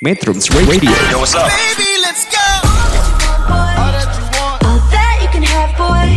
Metrums 0.00 0.48
Radio. 0.64 0.88
Yo, 1.12 1.20
what's 1.20 1.34
up? 1.36 1.52
Baby, 1.52 2.00
let's 2.00 2.24
go. 2.24 2.40
All 3.52 3.92
that 3.92 4.08
you 4.16 4.24
want. 4.32 4.64
All 4.64 4.80
that 4.88 5.20
you 5.20 5.28
can 5.28 5.44
have, 5.44 5.76
boy. 5.76 6.08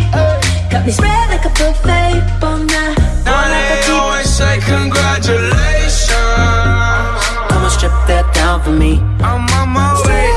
Got 0.71 0.87
me 0.87 0.91
spread 0.95 1.27
like 1.27 1.43
a 1.43 1.51
buffet. 1.51 2.23
Bon 2.39 2.63
night. 2.63 2.95
Now 3.27 3.43
they 3.51 3.83
always 3.91 4.31
say 4.31 4.63
congratulations. 4.63 6.15
Come 7.51 7.67
and 7.67 7.73
strip 7.75 7.91
that 8.07 8.23
down 8.31 8.63
for 8.63 8.71
me. 8.71 9.03
I'm 9.19 9.43
on 9.51 9.75
my 9.75 9.99
way. 10.07 10.31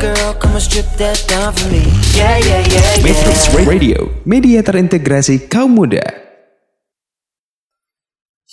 Girl, 0.00 0.32
come 0.40 0.56
and 0.56 0.64
strip 0.64 0.88
that 0.96 1.20
down 1.28 1.52
for 1.52 1.68
me. 1.68 1.84
Yeah, 2.16 2.40
yeah, 2.40 2.64
yeah, 2.64 3.04
yeah. 3.04 3.04
Metrums 3.04 3.52
Radio, 3.68 4.08
media 4.24 4.64
terintegrasi 4.64 5.44
kaum 5.52 5.76
muda. 5.76 6.23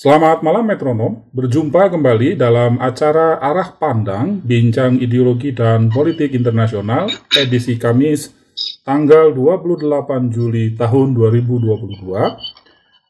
Selamat 0.02 0.42
malam 0.42 0.66
metronom, 0.66 1.30
berjumpa 1.30 1.94
kembali 1.94 2.34
dalam 2.34 2.82
acara 2.82 3.38
Arah 3.38 3.70
Pandang 3.78 4.42
Bincang 4.42 4.98
Ideologi 4.98 5.54
dan 5.54 5.94
Politik 5.94 6.34
Internasional 6.34 7.06
edisi 7.38 7.78
Kamis 7.78 8.34
tanggal 8.82 9.30
28 9.30 9.86
Juli 10.34 10.74
tahun 10.74 11.14
2022 11.14 12.18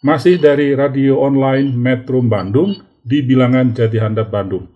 masih 0.04 0.35
dari 0.35 0.76
radio 0.76 1.23
online 1.23 1.72
Metro 1.72 2.20
Bandung 2.20 2.76
di 2.99 3.23
bilangan 3.23 3.71
Jati 3.71 3.96
Handap 3.96 4.27
Bandung. 4.27 4.68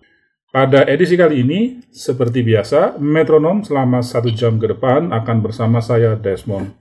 Pada 0.48 0.88
edisi 0.88 1.20
kali 1.20 1.44
ini, 1.44 1.84
seperti 1.92 2.40
biasa, 2.40 2.96
metronom 2.96 3.60
selama 3.60 4.00
satu 4.00 4.32
jam 4.32 4.56
ke 4.56 4.72
depan 4.72 5.12
akan 5.12 5.44
bersama 5.44 5.84
saya 5.84 6.16
Desmond. 6.16 6.72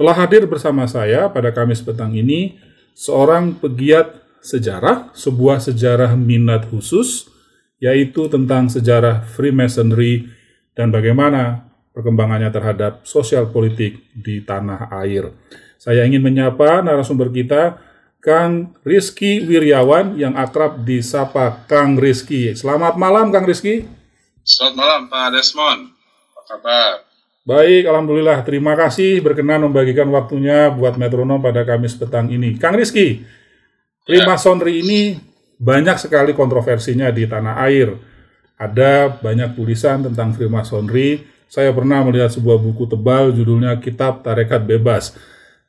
Telah 0.00 0.16
hadir 0.16 0.48
bersama 0.48 0.88
saya 0.88 1.28
pada 1.28 1.52
Kamis 1.52 1.84
petang 1.84 2.16
ini 2.16 2.56
seorang 2.96 3.52
pegiat 3.52 4.27
sejarah, 4.42 5.10
sebuah 5.14 5.62
sejarah 5.62 6.14
minat 6.14 6.66
khusus, 6.70 7.28
yaitu 7.78 8.26
tentang 8.26 8.66
sejarah 8.66 9.22
Freemasonry 9.26 10.26
dan 10.74 10.90
bagaimana 10.90 11.68
perkembangannya 11.94 12.50
terhadap 12.54 13.02
sosial 13.02 13.50
politik 13.50 13.98
di 14.14 14.42
tanah 14.42 14.90
air. 15.02 15.34
Saya 15.78 16.06
ingin 16.06 16.22
menyapa 16.22 16.82
narasumber 16.82 17.30
kita, 17.30 17.78
Kang 18.18 18.74
Rizky 18.82 19.46
Wiryawan 19.46 20.18
yang 20.18 20.34
akrab 20.34 20.82
disapa 20.82 21.66
Kang 21.70 21.94
Rizky. 21.94 22.50
Selamat 22.54 22.98
malam 22.98 23.30
Kang 23.30 23.46
Rizky. 23.46 23.86
Selamat 24.42 24.74
malam 24.74 25.00
Pak 25.06 25.26
Desmond. 25.38 25.80
Apa 26.34 26.42
kabar? 26.50 26.92
Baik, 27.46 27.86
Alhamdulillah. 27.88 28.42
Terima 28.42 28.74
kasih 28.74 29.22
berkenan 29.22 29.70
membagikan 29.70 30.10
waktunya 30.10 30.68
buat 30.68 30.98
metronom 30.98 31.38
pada 31.38 31.62
Kamis 31.62 31.94
petang 31.94 32.28
ini. 32.28 32.58
Kang 32.58 32.74
Rizky, 32.74 33.22
Freemasonry 34.08 34.80
ini 34.80 35.20
banyak 35.60 36.00
sekali 36.00 36.32
kontroversinya 36.32 37.12
di 37.12 37.28
tanah 37.28 37.60
air. 37.68 37.92
Ada 38.56 39.20
banyak 39.20 39.52
tulisan 39.52 40.00
tentang 40.00 40.32
Freemasonry. 40.32 41.28
Saya 41.44 41.76
pernah 41.76 42.00
melihat 42.00 42.32
sebuah 42.32 42.56
buku 42.56 42.88
tebal 42.88 43.36
judulnya 43.36 43.76
Kitab 43.76 44.24
Tarekat 44.24 44.64
Bebas. 44.64 45.12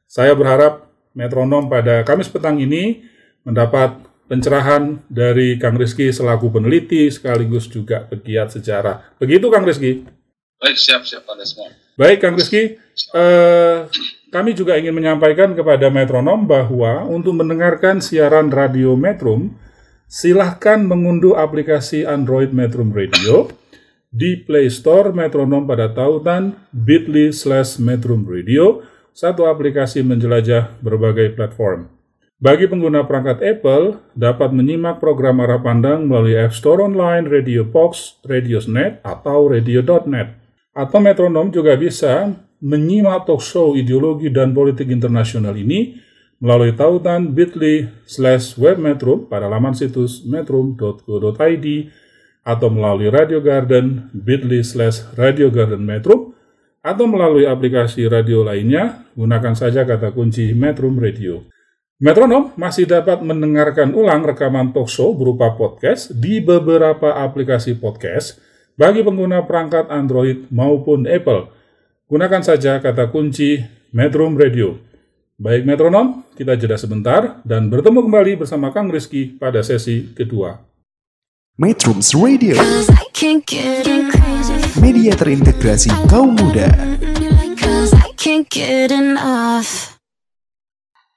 Saya 0.08 0.32
berharap 0.40 0.88
metronom 1.12 1.68
pada 1.68 2.00
Kamis 2.08 2.32
petang 2.32 2.56
ini 2.64 3.04
mendapat 3.44 4.00
pencerahan 4.32 5.04
dari 5.12 5.60
Kang 5.60 5.76
Rizky 5.76 6.08
selaku 6.08 6.48
peneliti 6.48 7.12
sekaligus 7.12 7.68
juga 7.68 8.08
pegiat 8.08 8.56
sejarah. 8.56 9.20
Begitu 9.20 9.52
Kang 9.52 9.68
Rizky? 9.68 10.08
Baik, 10.64 10.80
siap-siap 10.80 11.28
Pak 11.28 11.36
Desmond. 11.36 11.89
Baik 12.00 12.24
Kang 12.24 12.40
Rizky, 12.40 12.80
eh, 13.12 13.78
kami 14.32 14.56
juga 14.56 14.80
ingin 14.80 14.96
menyampaikan 14.96 15.52
kepada 15.52 15.92
metronom 15.92 16.48
bahwa 16.48 17.04
untuk 17.04 17.36
mendengarkan 17.36 18.00
siaran 18.00 18.48
radio 18.48 18.96
Metrum, 18.96 19.60
silahkan 20.08 20.80
mengunduh 20.80 21.36
aplikasi 21.36 22.08
Android 22.08 22.56
Metrum 22.56 22.96
Radio 22.96 23.52
di 24.16 24.40
Play 24.40 24.72
Store 24.72 25.12
Metronom 25.12 25.68
pada 25.68 25.92
tautan 25.92 26.56
bit.ly 26.72 27.36
slash 27.36 27.84
Metrum 27.84 28.24
Radio, 28.24 28.80
satu 29.12 29.52
aplikasi 29.52 30.00
menjelajah 30.00 30.80
berbagai 30.80 31.36
platform. 31.36 31.92
Bagi 32.40 32.72
pengguna 32.72 33.04
perangkat 33.04 33.44
Apple, 33.44 34.00
dapat 34.16 34.56
menyimak 34.56 35.04
program 35.04 35.44
arah 35.44 35.60
pandang 35.60 36.08
melalui 36.08 36.40
App 36.40 36.56
Store 36.56 36.80
Online, 36.80 37.28
Radio 37.28 37.68
Box, 37.68 38.24
Radiosnet, 38.24 39.04
atau 39.04 39.52
Radio.net. 39.52 40.49
Atau 40.74 41.02
metronom 41.02 41.50
juga 41.50 41.76
bisa 41.76 42.34
menyimak 42.60 43.26
talk 43.26 43.42
show 43.42 43.74
ideologi 43.74 44.28
dan 44.30 44.52
politik 44.52 44.92
internasional 44.92 45.56
ini 45.56 45.98
melalui 46.40 46.72
tautan 46.76 47.36
bit.ly 47.36 47.92
slash 48.08 48.56
webmetrum 48.56 49.28
pada 49.28 49.52
laman 49.52 49.76
situs 49.76 50.24
metrum.co.id 50.24 51.66
atau 52.48 52.68
melalui 52.72 53.12
Radio 53.12 53.44
Garden 53.44 54.08
bit.ly 54.16 54.64
slash 54.64 55.04
Radio 55.20 55.52
Garden 55.52 55.84
Metrum 55.84 56.32
atau 56.80 57.06
melalui 57.12 57.44
aplikasi 57.44 58.08
radio 58.08 58.48
lainnya, 58.48 59.04
gunakan 59.12 59.52
saja 59.52 59.84
kata 59.84 60.16
kunci 60.16 60.56
Metrum 60.56 60.96
Radio. 60.96 61.44
Metronom 62.00 62.56
masih 62.56 62.88
dapat 62.88 63.20
mendengarkan 63.20 63.92
ulang 63.92 64.24
rekaman 64.24 64.72
talk 64.72 64.88
show 64.88 65.12
berupa 65.12 65.60
podcast 65.60 66.16
di 66.16 66.40
beberapa 66.40 67.20
aplikasi 67.20 67.76
podcast 67.76 68.40
bagi 68.80 69.04
pengguna 69.04 69.44
perangkat 69.44 69.92
Android 69.92 70.48
maupun 70.48 71.04
Apple. 71.04 71.52
Gunakan 72.08 72.40
saja 72.40 72.80
kata 72.80 73.12
kunci 73.12 73.60
Metrum 73.92 74.40
Radio. 74.40 74.80
Baik 75.36 75.68
metronom, 75.68 76.24
kita 76.40 76.56
jeda 76.56 76.80
sebentar 76.80 77.44
dan 77.44 77.68
bertemu 77.68 78.08
kembali 78.08 78.40
bersama 78.40 78.72
Kang 78.72 78.88
Rizky 78.88 79.36
pada 79.36 79.60
sesi 79.60 80.16
kedua. 80.16 80.64
Metrums 81.60 82.16
Radio, 82.16 82.56
media 84.80 85.12
terintegrasi 85.12 85.92
kaum 86.08 86.40
muda. 86.40 86.72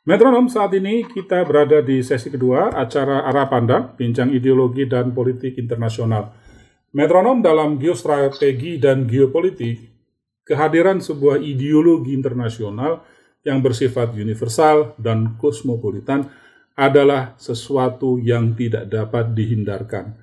Metronom 0.02 0.50
saat 0.50 0.74
ini 0.74 1.06
kita 1.06 1.46
berada 1.46 1.78
di 1.78 2.02
sesi 2.02 2.26
kedua 2.26 2.74
acara 2.74 3.22
Arah 3.22 3.46
Pandang, 3.46 3.94
Bincang 3.94 4.34
Ideologi 4.34 4.82
dan 4.90 5.14
Politik 5.14 5.54
Internasional. 5.62 6.41
Metronom 6.92 7.40
dalam 7.40 7.80
geostrategi 7.80 8.76
dan 8.76 9.08
geopolitik, 9.08 9.80
kehadiran 10.44 11.00
sebuah 11.00 11.40
ideologi 11.40 12.12
internasional 12.12 13.00
yang 13.48 13.64
bersifat 13.64 14.12
universal 14.12 14.92
dan 15.00 15.40
kosmopolitan 15.40 16.28
adalah 16.76 17.32
sesuatu 17.40 18.20
yang 18.20 18.52
tidak 18.52 18.92
dapat 18.92 19.32
dihindarkan. 19.32 20.20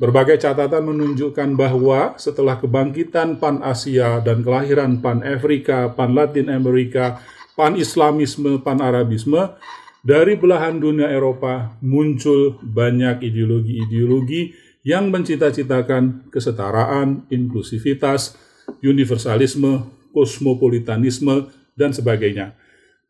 Berbagai 0.00 0.40
catatan 0.40 0.88
menunjukkan 0.88 1.52
bahwa 1.52 2.16
setelah 2.16 2.56
kebangkitan 2.64 3.36
Pan-Asia 3.36 4.24
dan 4.24 4.40
kelahiran 4.40 5.04
Pan-Afrika, 5.04 5.92
Pan-Latin 5.92 6.48
Amerika, 6.48 7.20
Pan-Islamisme, 7.60 8.64
Pan-Arabisme, 8.64 9.52
dari 10.00 10.40
belahan 10.40 10.80
dunia 10.80 11.12
Eropa 11.12 11.76
muncul 11.84 12.56
banyak 12.64 13.20
ideologi-ideologi 13.20 14.65
yang 14.86 15.10
mencita-citakan 15.10 16.30
kesetaraan, 16.30 17.26
inklusivitas, 17.26 18.38
universalisme, 18.86 19.82
kosmopolitanisme, 20.14 21.50
dan 21.74 21.90
sebagainya. 21.90 22.54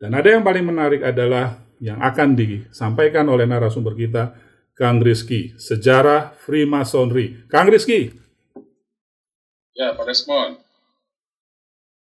Dan 0.01 0.17
ada 0.17 0.33
yang 0.33 0.41
paling 0.41 0.65
menarik 0.65 1.05
adalah 1.05 1.61
yang 1.77 2.01
akan 2.01 2.33
disampaikan 2.33 3.29
oleh 3.29 3.45
narasumber 3.45 3.93
kita, 3.93 4.33
Kang 4.73 5.05
Rizky, 5.05 5.53
Sejarah 5.61 6.33
Freemasonry. 6.41 7.45
Kang 7.53 7.69
Rizky, 7.69 8.25
Ya, 9.77 9.93
Pak 9.93 10.09
Desmond. 10.09 10.57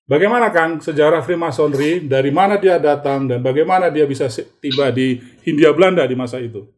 bagaimana 0.05 0.53
Kang 0.53 0.77
sejarah 0.77 1.25
Freemasonry, 1.25 2.05
dari 2.05 2.29
mana 2.29 2.61
dia 2.61 2.77
datang, 2.77 3.25
dan 3.25 3.41
bagaimana 3.41 3.89
dia 3.89 4.05
bisa 4.05 4.29
tiba 4.61 4.93
di 4.93 5.17
Hindia 5.41 5.73
Belanda 5.73 6.05
di 6.05 6.13
masa 6.13 6.37
itu? 6.37 6.69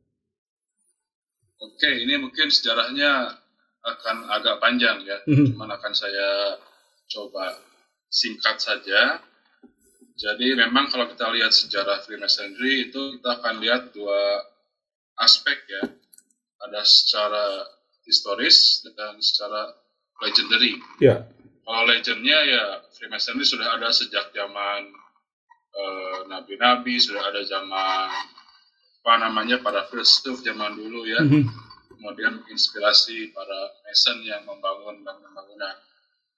Oke, 1.58 1.90
ini 1.90 2.22
mungkin 2.22 2.54
sejarahnya 2.54 3.34
akan 3.82 4.18
agak 4.30 4.62
panjang 4.62 5.02
ya. 5.02 5.18
Mhm. 5.26 5.58
Cuman 5.58 5.70
akan 5.74 5.94
saya 5.96 6.60
coba 7.10 7.58
singkat 8.12 8.62
saja. 8.62 9.22
Jadi 10.18 10.58
memang 10.58 10.90
kalau 10.90 11.06
kita 11.10 11.30
lihat 11.30 11.54
sejarah 11.54 12.02
Freemasonry 12.02 12.90
itu 12.90 13.22
kita 13.22 13.38
akan 13.42 13.62
lihat 13.62 13.94
dua 13.94 14.46
aspek 15.22 15.58
ya. 15.70 15.84
Ada 16.58 16.82
secara 16.82 17.46
historis 18.06 18.82
dan 18.98 19.22
secara 19.22 19.78
legendary. 20.26 20.82
Ya, 20.98 21.22
Kalau 21.62 21.84
legendnya 21.86 22.40
ya 22.50 22.64
Freemasonry 22.98 23.46
sudah 23.46 23.78
ada 23.78 23.94
sejak 23.94 24.34
zaman 24.34 24.90
eh, 25.78 26.20
nabi-nabi, 26.26 26.98
sudah 26.98 27.22
ada 27.30 27.46
zaman 27.46 28.37
apa 29.08 29.24
namanya 29.24 29.64
para 29.64 29.88
filsuf 29.88 30.44
zaman 30.44 30.76
dulu 30.76 31.08
ya. 31.08 31.24
Mhm. 31.24 31.48
Kemudian 31.96 32.44
inspirasi 32.52 33.32
para 33.32 33.72
Mason 33.88 34.20
yang 34.28 34.44
membangun 34.44 35.00
bangunan-bangunan 35.00 35.76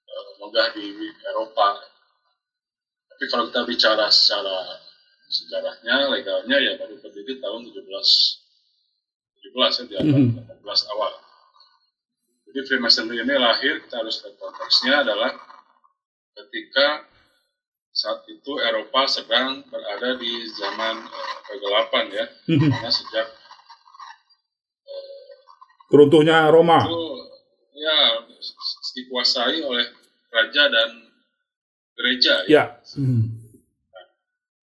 eh, 0.06 0.30
megah 0.38 0.70
di 0.78 0.86
Eropa. 1.34 1.82
Tapi 3.10 3.24
kalau 3.26 3.50
kita 3.50 3.66
bicara 3.66 4.06
secara 4.14 4.78
sejarahnya, 5.26 6.14
legalnya 6.14 6.62
ya 6.62 6.78
baru 6.78 6.94
berdiri 7.02 7.42
tahun 7.42 7.74
17 7.74 7.82
17 9.50 9.74
ya 9.82 9.84
di 9.90 9.94
abad 9.98 10.22
Mhm. 10.30 10.62
18 10.62 10.86
awal. 10.94 11.12
Jadi 12.46 12.58
Freemasonry 12.70 13.18
ini 13.18 13.34
lahir, 13.34 13.82
kita 13.82 13.98
harus 13.98 14.22
lihat 14.22 14.38
konteksnya 14.38 15.02
adalah 15.02 15.34
ketika 16.38 17.02
saat 18.00 18.24
itu 18.26 18.56
Eropa 18.56 19.04
sedang 19.04 19.60
berada 19.68 20.16
di 20.16 20.32
zaman 20.50 21.04
eh, 21.04 21.36
kegelapan 21.44 22.04
ya, 22.08 22.24
Mhm. 22.48 22.68
karena 22.72 22.88
sejak 22.90 23.26
Runtuhnya 25.90 26.48
Roma. 26.48 26.86
itu 26.86 27.02
ya 27.74 27.98
dikuasai 28.94 29.58
oleh 29.60 29.86
raja 30.30 30.70
dan 30.70 30.90
gereja 31.98 32.46
ya. 32.46 32.48
Ya. 32.48 32.64
Hmm. 32.94 33.26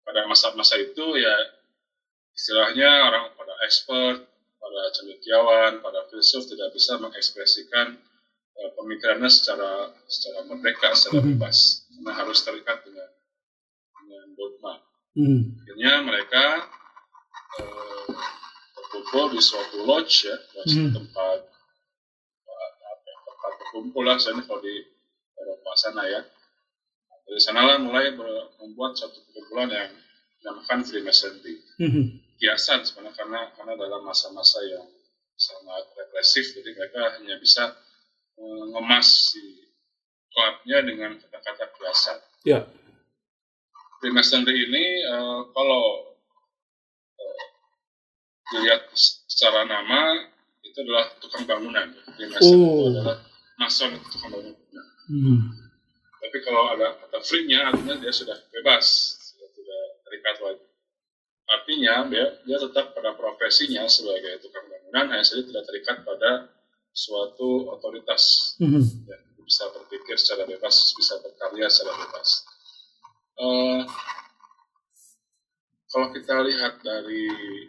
Pada 0.05 0.29
masa-masa 0.29 0.77
itu 0.77 1.17
ya 1.17 1.35
istilahnya 2.31 3.09
orang 3.09 3.33
pada 3.35 3.57
expert, 3.65 4.21
pada 4.61 4.83
cendekiawan, 4.93 5.81
pada 5.81 6.05
filsuf 6.13 6.45
tidak 6.45 6.71
bisa 6.71 7.01
mengekspresikan 7.01 7.97
eh, 8.55 8.71
pemikirannya 8.77 9.27
secara 9.27 9.91
secara 10.07 10.45
merdeka, 10.45 10.93
secara 10.93 11.25
Mhm. 11.25 11.29
bebas, 11.35 11.59
karena 11.89 12.13
harus 12.15 12.39
terikat 12.45 12.85
dengan 12.85 13.09
dengan 14.05 14.29
dogma. 14.37 14.75
Hmm. 15.17 15.41
Akhirnya 15.65 15.93
mereka 16.05 16.45
eh, 17.61 18.07
berkumpul 18.77 19.33
di 19.33 19.41
suatu 19.41 19.83
lodge 19.89 20.29
ya, 20.29 20.37
lodge 20.59 20.75
Hmm. 20.75 20.93
tempat 20.93 21.39
ya, 22.45 22.61
tempat 23.25 23.53
berkumpul 23.63 24.03
lah, 24.05 24.21
misalnya 24.21 24.45
kalau 24.45 24.61
di 24.61 24.77
Eropa 25.35 25.73
sana 25.75 26.03
ya. 26.07 26.21
Dari 27.25 27.41
sanalah 27.41 27.81
mulai 27.81 28.13
membuat 28.61 29.01
suatu 29.01 29.17
perkumpulan 29.25 29.73
yang 29.73 29.93
dinamakan 30.45 30.85
Freemasonry. 30.85 31.57
Hmm. 31.81 32.21
Kiasan 32.37 32.85
sebenarnya 32.85 33.17
karena 33.17 33.41
karena 33.57 33.75
dalam 33.81 34.05
masa-masa 34.05 34.61
yang 34.69 34.85
sangat 35.35 35.89
represif, 35.97 36.53
jadi 36.53 36.71
mereka 36.77 37.01
hanya 37.17 37.41
bisa 37.41 37.73
eh, 38.37 38.65
ngemas 38.77 39.33
si 39.33 39.43
klubnya 40.35 40.79
dengan 40.83 41.11
kata-kata 41.17 41.71
kiasan. 41.79 42.19
Ya. 42.45 42.67
Freemasonry 44.05 44.69
ini 44.69 44.85
eh, 45.01 45.41
kalau 45.57 45.85
eh, 47.17 47.45
dilihat 48.53 48.93
secara 48.93 49.65
nama 49.65 50.29
itu 50.61 50.77
adalah 50.85 51.09
tukang 51.25 51.49
bangunan. 51.49 51.89
Freemason 52.13 52.53
itu 52.53 52.69
Oh. 52.69 52.93
adalah 52.93 53.17
mason 53.57 53.97
itu 53.97 54.05
tukang 54.13 54.37
bangunan. 54.37 54.87
Hmm. 55.09 55.41
Tapi 56.21 56.37
kalau 56.45 56.77
ada 56.77 57.01
kata 57.01 57.17
free-nya 57.25 57.73
artinya 57.73 57.97
dia 57.97 58.13
sudah 58.13 58.37
bebas, 58.53 58.85
sudah 59.33 59.49
tidak 59.57 59.85
terikat 60.05 60.37
lagi. 60.45 60.67
Artinya 61.49 61.95
dia, 62.13 62.27
dia 62.45 62.59
tetap 62.61 62.93
pada 62.93 63.17
profesinya 63.17 63.89
sebagai 63.89 64.37
tukang 64.45 64.69
bangunan, 64.69 65.17
hanya 65.17 65.25
saja 65.25 65.49
tidak 65.49 65.65
terikat 65.65 66.05
pada 66.05 66.53
suatu 66.93 67.73
otoritas. 67.73 68.53
Hmm. 68.61 68.85
Ya, 69.09 69.17
bisa 69.41 69.65
berpikir 69.73 70.21
secara 70.21 70.45
bebas, 70.45 70.93
bisa 70.93 71.17
berkarya 71.25 71.73
secara 71.73 72.05
bebas. 72.05 72.45
Eh, 73.35 73.81
kalau 75.91 76.09
kita 76.11 76.35
lihat 76.43 76.79
dari 76.81 77.27
eh, 77.27 77.63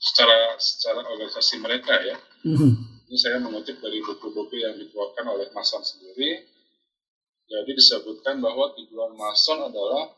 secara 0.00 0.56
secara 0.56 1.04
organisasi 1.04 1.60
mereka 1.60 1.94
ya, 2.00 2.16
Hmm. 2.42 2.74
ini 3.06 3.16
saya 3.16 3.38
mengutip 3.38 3.78
dari 3.78 4.02
buku-buku 4.02 4.58
yang 4.58 4.74
dikeluarkan 4.74 5.30
oleh 5.30 5.46
Mason 5.52 5.84
sendiri. 5.84 6.42
Jadi 7.46 7.70
disebutkan 7.76 8.40
bahwa 8.40 8.72
tujuan 8.74 9.12
Mason 9.12 9.62
adalah 9.62 10.10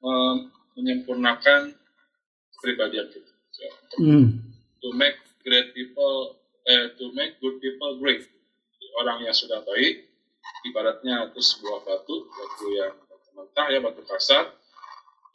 mem- 0.00 0.52
menyempurnakan 0.76 1.72
kepribadian 2.56 3.08
kita. 3.08 3.32
Ya, 3.60 3.72
Hmm. 3.98 4.26
To 4.80 4.88
make 4.92 5.16
great 5.44 5.72
people, 5.72 6.36
eh, 6.64 6.92
to 6.96 7.12
make 7.12 7.36
good 7.40 7.60
people 7.60 8.00
great. 8.00 8.24
Orang 8.96 9.24
yang 9.24 9.32
sudah 9.32 9.60
baik, 9.64 10.09
ibaratnya 10.66 11.32
itu 11.32 11.40
sebuah 11.40 11.84
batu, 11.86 12.28
batu 12.28 12.66
yang 12.74 12.94
batu 13.08 13.28
mentah 13.32 13.66
ya, 13.72 13.78
batu 13.80 14.02
kasar, 14.04 14.52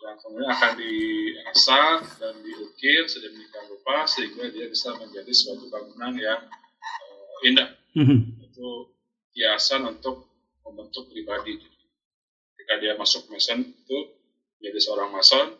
yang 0.05 0.15
kemudian 0.21 0.51
akan 0.53 0.71
diasah 0.77 1.91
dan 2.21 2.33
diukir 2.45 3.09
sedemikian 3.09 3.65
rupa 3.73 4.05
sehingga 4.05 4.45
dia 4.53 4.69
bisa 4.69 4.93
menjadi 5.01 5.31
suatu 5.33 5.65
bangunan 5.71 6.13
yang 6.13 6.41
eh, 6.45 7.47
indah. 7.49 7.69
Hmm. 7.97 8.37
Itu 8.43 8.93
kiasan 9.33 9.87
untuk 9.89 10.29
membentuk 10.61 11.09
pribadi. 11.09 11.57
Ketika 12.53 12.73
dia 12.81 12.93
masuk 12.99 13.27
mason 13.33 13.65
itu 13.65 13.97
jadi 14.61 14.77
seorang 14.77 15.09
mason, 15.09 15.57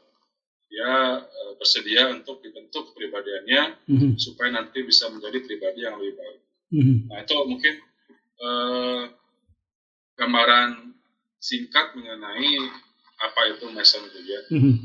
dia 0.69 1.23
eh, 1.25 1.51
bersedia 1.57 2.13
untuk 2.13 2.43
dibentuk 2.45 2.93
kepribadiannya 2.93 3.81
Hmm. 3.85 4.13
supaya 4.17 4.49
nanti 4.53 4.81
bisa 4.85 5.09
menjadi 5.09 5.41
pribadi 5.41 5.85
yang 5.85 5.97
lebih 5.97 6.21
baik. 6.21 6.39
Hmm. 6.73 6.97
Nah 7.09 7.17
itu 7.21 7.35
mungkin 7.49 7.73
eh, 8.35 9.01
gambaran 10.15 10.95
singkat 11.39 11.93
mengenai 11.93 12.51
apa 13.15 13.41
itu 13.53 13.65
mason 13.71 14.03
itu 14.07 14.19
ya. 14.25 14.39
Hmm. 14.51 14.75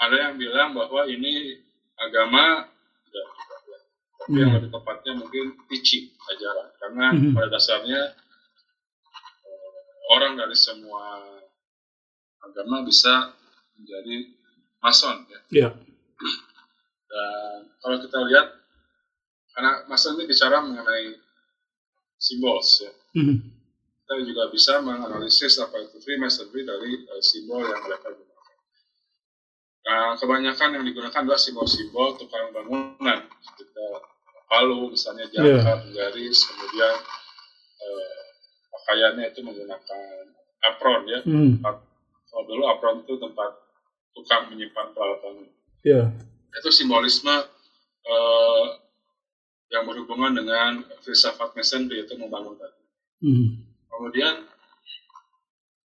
Ada 0.00 0.16
yang 0.30 0.34
bilang 0.40 0.72
bahwa 0.72 1.04
ini 1.04 1.60
agama 1.96 2.64
tidak 3.04 3.26
tidak, 3.36 3.60
ya. 3.68 3.78
tapi 4.16 4.36
yang 4.40 4.48
Hmm. 4.50 4.56
lebih 4.60 4.70
tepatnya 4.72 5.12
mungkin 5.18 5.46
teaching 5.68 6.08
ajaran 6.30 6.68
karena 6.80 7.04
Hmm. 7.12 7.32
pada 7.36 7.48
dasarnya 7.52 8.00
eh, 9.44 9.80
orang 10.12 10.40
dari 10.40 10.56
semua 10.56 11.20
agama 12.40 12.80
bisa 12.82 13.36
menjadi 13.76 14.32
mason 14.80 15.28
ya. 15.28 15.40
Ya. 15.52 15.68
Dan 17.10 17.58
kalau 17.82 17.96
kita 18.00 18.18
lihat 18.30 18.48
karena 19.52 19.84
mason 19.84 20.16
ini 20.16 20.24
bicara 20.24 20.62
mengenai 20.64 21.18
simbol 22.16 22.60
ya. 22.62 22.92
Hmm. 23.12 23.59
Kita 24.10 24.26
juga 24.26 24.50
bisa 24.50 24.82
menganalisis 24.82 25.62
apa 25.62 25.86
itu 25.86 26.02
Freemasonry 26.02 26.66
dari 26.66 26.98
eh, 26.98 27.22
simbol 27.22 27.62
yang 27.62 27.78
mereka 27.78 28.10
gunakan. 28.10 28.58
Nah, 29.86 30.18
kebanyakan 30.18 30.68
yang 30.74 30.82
digunakan 30.82 31.22
adalah 31.22 31.38
simbol-simbol 31.38 32.18
tukang 32.18 32.50
bangunan. 32.50 33.30
Kita 33.54 33.86
palu, 34.50 34.90
misalnya 34.90 35.30
jangkar, 35.30 35.86
garis, 35.94 36.42
kemudian 36.42 36.94
eh, 37.86 38.18
pakaiannya 38.74 39.30
itu 39.30 39.46
menggunakan 39.46 40.14
apron 40.58 41.06
ya. 41.06 41.22
Hmm. 41.22 41.62
Kalau 41.62 42.42
dulu 42.50 42.66
apron 42.66 43.06
itu 43.06 43.14
tempat 43.14 43.62
tukang 44.10 44.50
menyimpan 44.50 44.90
peralatan. 44.90 45.54
Ya. 45.86 46.10
Itu 46.58 46.74
simbolisme 46.74 47.46
eh, 48.10 48.66
yang 49.70 49.86
berhubungan 49.86 50.34
dengan 50.34 50.82
filsafat 50.98 51.54
Masonry 51.54 52.02
yaitu 52.02 52.18
membangun 52.18 52.58
tadi. 52.58 52.82
Hmm. 53.22 53.69
Kemudian 54.00 54.48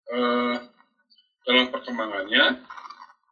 eh, 0.08 0.56
dalam 1.44 1.68
perkembangannya 1.68 2.64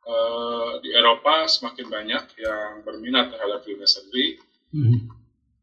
eh, 0.03 0.71
di 0.83 0.91
Eropa 0.91 1.47
semakin 1.47 1.87
banyak 1.87 2.23
yang 2.35 2.83
berminat 2.83 3.31
terhadap 3.31 3.63
Freemasonry 3.63 4.43
Hmm. 4.73 5.05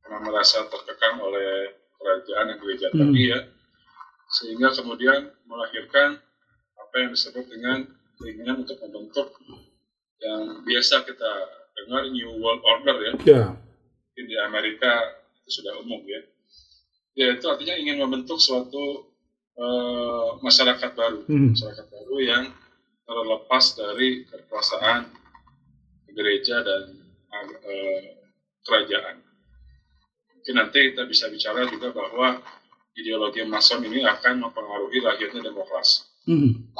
karena 0.01 0.23
merasa 0.25 0.65
terkekang 0.71 1.19
oleh 1.21 1.77
kerajaan 1.99 2.49
dan 2.49 2.57
gereja 2.65 2.89
Hmm. 2.95 3.11
tadi 3.13 3.23
ya, 3.29 3.41
sehingga 4.31 4.71
kemudian 4.73 5.35
melahirkan 5.45 6.17
apa 6.79 6.95
yang 6.97 7.11
disebut 7.11 7.45
dengan 7.51 7.91
keinginan 8.17 8.63
untuk 8.63 8.79
membentuk 8.81 9.35
yang 10.23 10.63
biasa 10.63 11.03
kita 11.05 11.33
dengar 11.77 12.07
New 12.09 12.39
World 12.39 12.63
Order 12.63 12.97
ya, 13.03 13.13
mungkin 13.51 14.25
di 14.31 14.37
Amerika 14.39 15.11
itu 15.43 15.59
sudah 15.61 15.77
umum 15.83 16.07
ya. 16.07 16.23
Ya 17.19 17.35
itu 17.35 17.45
artinya 17.51 17.75
ingin 17.75 17.99
membentuk 17.99 18.39
suatu 18.39 19.10
eh, 19.61 20.29
masyarakat 20.41 20.91
baru, 20.97 21.21
Hmm. 21.29 21.53
masyarakat 21.53 21.87
baru 21.93 22.17
yang 22.25 22.45
terlepas 23.05 23.65
dari 23.77 24.25
kekuasaan 24.25 25.13
gereja 26.11 26.65
dan 26.65 26.83
eh, 27.31 28.17
kerajaan. 28.65 29.21
Mungkin 30.35 30.55
nanti 30.57 30.79
kita 30.91 31.05
bisa 31.05 31.29
bicara 31.29 31.69
juga 31.69 31.93
bahwa 31.93 32.41
ideologi 32.97 33.45
Mason 33.47 33.85
ini 33.85 34.03
akan 34.03 34.43
mempengaruhi 34.49 34.99
lahirnya 35.05 35.41
demokrasi. 35.45 36.09
Hmm. 36.27 36.73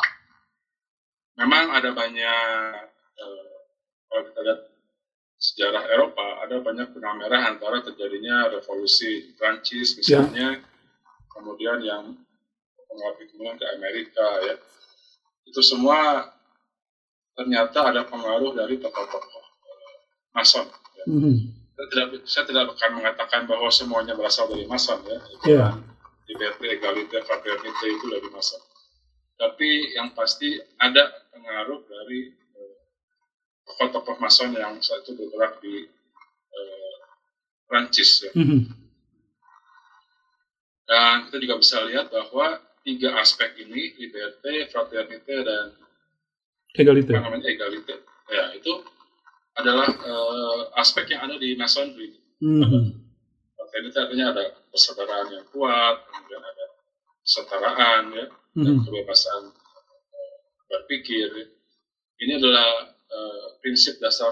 Memang 1.37 1.73
ada 1.73 1.93
banyak 1.93 2.73
eh, 3.21 3.55
kalau 4.09 4.23
kita 4.27 4.41
lihat 4.43 4.61
sejarah 5.41 5.85
Eropa 5.89 6.45
ada 6.45 6.61
banyak 6.61 6.93
benang 6.93 7.17
merah 7.17 7.49
antara 7.49 7.81
terjadinya 7.81 8.53
revolusi 8.53 9.33
Prancis 9.41 9.97
misalnya 9.97 10.61
kemudian 11.33 11.81
yang 11.81 12.05
mempengaruhi 12.91 13.25
kemudian 13.31 13.57
ke 13.57 13.67
Amerika 13.79 14.27
ya 14.51 14.55
itu 15.47 15.61
semua 15.63 16.27
ternyata 17.39 17.95
ada 17.95 18.03
pengaruh 18.03 18.53
dari 18.59 18.83
tokoh-tokoh 18.83 19.45
eh, 19.47 19.95
Mason 20.35 20.67
ya. 20.99 21.05
Hmm. 21.07 21.39
saya 21.79 21.87
tidak 21.87 22.07
saya 22.27 22.45
tidak 22.51 22.63
akan 22.75 22.91
mengatakan 22.99 23.47
bahwa 23.47 23.71
semuanya 23.71 24.19
berasal 24.19 24.51
dari 24.51 24.67
Mason 24.67 24.99
ya 25.07 25.23
liberté 26.27 26.67
égalité 26.75 27.23
fraternité 27.23 27.87
itu 27.95 28.07
dari 28.11 28.27
Mason 28.29 28.61
tapi 29.39 29.97
yang 29.97 30.13
pasti 30.13 30.61
ada 30.77 31.09
pengaruh 31.33 31.81
dari 31.89 32.29
eh, 32.35 32.77
tokoh-tokoh 33.65 34.21
Mason 34.21 34.53
yang 34.53 34.77
saat 34.85 35.07
itu 35.09 35.17
bergerak 35.17 35.57
di 35.65 35.89
eh, 36.53 36.97
Prancis 37.65 38.27
ya. 38.27 38.33
Hmm. 38.37 38.69
Dan 40.91 41.31
kita 41.31 41.39
juga 41.39 41.57
bisa 41.63 41.87
lihat 41.87 42.11
bahwa 42.11 42.59
tiga 42.81 43.13
aspek 43.17 43.53
ini, 43.59 43.93
liberté, 43.97 44.67
fraternité, 44.69 45.45
dan 45.45 45.77
Egalite. 46.73 47.13
apa 47.13 47.29
namanya 47.29 47.49
egalite, 47.51 47.99
ya 48.31 48.55
itu 48.55 48.73
adalah 49.59 49.89
eh, 49.91 50.61
aspek 50.79 51.11
yang 51.11 51.27
ada 51.29 51.37
di 51.37 51.53
masonry. 51.55 52.15
Mhm. 52.41 52.95
Fraternité 53.59 53.99
artinya 54.01 54.27
ada 54.33 54.45
persaudaraan 54.71 55.29
yang 55.35 55.45
kuat, 55.51 55.97
kemudian 56.09 56.41
ada 56.41 56.65
kesetaraan, 57.21 58.03
ya, 58.15 58.27
dan 58.57 58.75
Mhm. 58.79 58.83
kebebasan 58.87 59.43
eh, 60.15 60.35
berpikir. 60.71 61.29
ya. 61.31 61.47
Ini 62.21 62.33
adalah 62.39 62.87
eh, 63.11 63.47
prinsip 63.59 63.99
dasar 63.99 64.31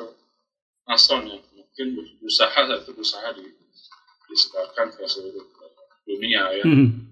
Mason 0.89 1.21
yang 1.27 1.43
mungkin 1.53 1.87
berusaha 2.17 2.49
saat 2.49 2.81
itu 2.81 2.97
berusaha 2.97 3.29
di, 3.37 3.45
disebarkan 4.25 4.89
ke 4.97 5.05
seluruh 5.05 5.45
dunia 6.07 6.49
ya. 6.55 6.65
Mhm. 6.65 7.08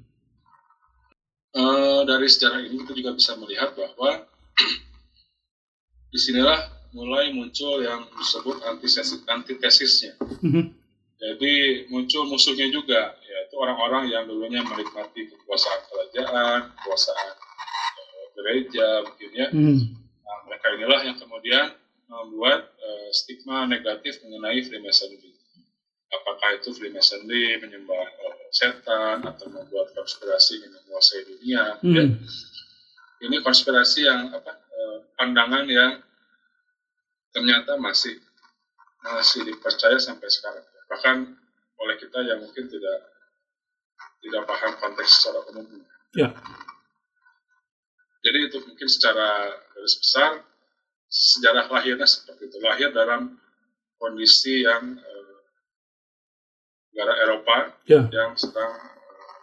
Eh, 1.57 2.01
dari 2.05 2.29
sejarah 2.29 2.61
ini 2.61 2.77
kita 2.85 2.93
juga 2.93 3.17
bisa 3.17 3.33
melihat 3.33 3.73
bahwa 3.73 4.21
di 6.13 6.19
sinilah 6.21 6.69
mulai 6.93 7.33
muncul 7.33 7.81
yang 7.81 8.05
disebut 8.13 8.61
antitesis, 8.69 9.17
antitesisnya. 9.25 10.21
Mhm. 10.45 10.69
Jadi 11.17 11.55
muncul 11.89 12.29
musuhnya 12.29 12.69
juga, 12.69 13.17
yaitu 13.25 13.57
orang-orang 13.57 14.13
yang 14.13 14.29
dulunya 14.29 14.61
menikmati 14.61 15.33
kekuasaan 15.33 15.81
kerajaan, 15.89 16.61
kekuasaan 16.77 17.33
eh, 18.05 18.27
gereja, 18.37 18.89
mungkin 19.09 19.31
ya. 19.33 19.49
Mhm. 19.49 19.77
Nah, 20.29 20.39
mereka 20.45 20.67
inilah 20.77 21.01
yang 21.09 21.17
kemudian 21.17 21.73
membuat 22.05 22.69
eh, 22.69 23.09
stigma 23.17 23.65
negatif 23.65 24.21
mengenai 24.21 24.61
Freemasonry. 24.61 25.33
Apakah 26.13 26.61
itu 26.61 26.69
Freemasonry 26.77 27.57
menyembah 27.65 28.13
setan 28.53 29.25
atau 29.25 29.47
membuat 29.51 29.93
konspirasi 29.93 30.63
yang 30.63 30.73
menguasai 30.73 31.23
dunia? 31.27 31.81
ya. 31.81 32.05
Mhm. 32.05 32.21
Ini 33.27 33.37
konspirasi 33.41 34.05
yang 34.05 34.29
apa? 34.33 34.53
eh, 34.77 34.99
pandangan 35.17 35.65
yang 35.67 36.05
ternyata 37.33 37.81
masih 37.81 38.21
masih 39.05 39.45
dipercaya 39.47 39.97
sampai 39.97 40.29
sekarang. 40.29 40.65
Bahkan 40.89 41.17
oleh 41.77 41.97
kita 42.01 42.19
yang 42.25 42.41
mungkin 42.45 42.69
tidak 42.69 42.99
tidak 44.25 44.43
paham 44.49 44.73
konteks 44.81 45.11
secara 45.23 45.41
umum. 45.53 45.65
Ya. 46.17 46.33
Jadi 48.27 48.39
itu 48.51 48.59
mungkin 48.67 48.89
secara 48.91 49.55
garis 49.71 49.97
besar 50.03 50.43
sejarah 51.07 51.71
lahirnya 51.71 52.09
seperti 52.09 52.51
itu. 52.51 52.59
Lahir 52.59 52.91
dalam 52.91 53.39
kondisi 54.01 54.67
yang 54.67 54.99
eh, 54.99 55.16
negara 56.97 57.13
Eropa 57.21 57.57
Ya. 57.85 58.09
yang 58.09 58.33
sedang 58.33 58.73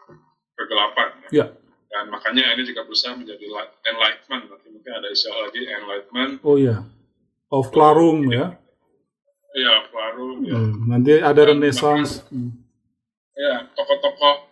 eh, 0.10 0.18
kegelapan. 0.58 1.10
Ya. 1.30 1.54
Dan 1.86 2.10
makanya 2.10 2.50
ini 2.52 2.66
juga 2.66 2.82
berusaha 2.82 3.14
menjadi 3.14 3.46
li- 3.46 3.74
enlightenment. 3.86 4.50
Nanti 4.50 4.68
mungkin 4.68 4.92
ada 4.92 5.06
istilah 5.08 5.46
lagi 5.46 5.62
enlightenment. 5.62 6.34
Oh 6.42 6.58
iya. 6.58 6.82
Of 7.48 7.70
Klarung 7.70 8.26
ya. 8.28 8.58
Ya, 9.54 9.86
baru. 9.88 10.42
Ya, 10.42 10.58
Hmm, 10.58 10.90
Nanti 10.90 11.22
ada 11.22 11.42
Renaissance. 11.46 12.26
Hmm. 12.28 12.58
ya 13.34 13.66
tokoh-tokoh 13.70 14.46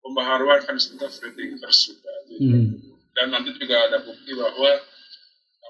pembaharuan 0.00 0.64
kan 0.64 0.76
disebutnya 0.76 1.08
free 1.08 1.32
thinkers 1.32 1.78
juga. 1.86 2.12
Jadi, 2.24 2.40
Mhm. 2.40 2.64
dan 3.12 3.26
nanti 3.28 3.52
juga 3.52 3.84
ada 3.84 4.00
bukti 4.00 4.32
bahwa 4.32 4.70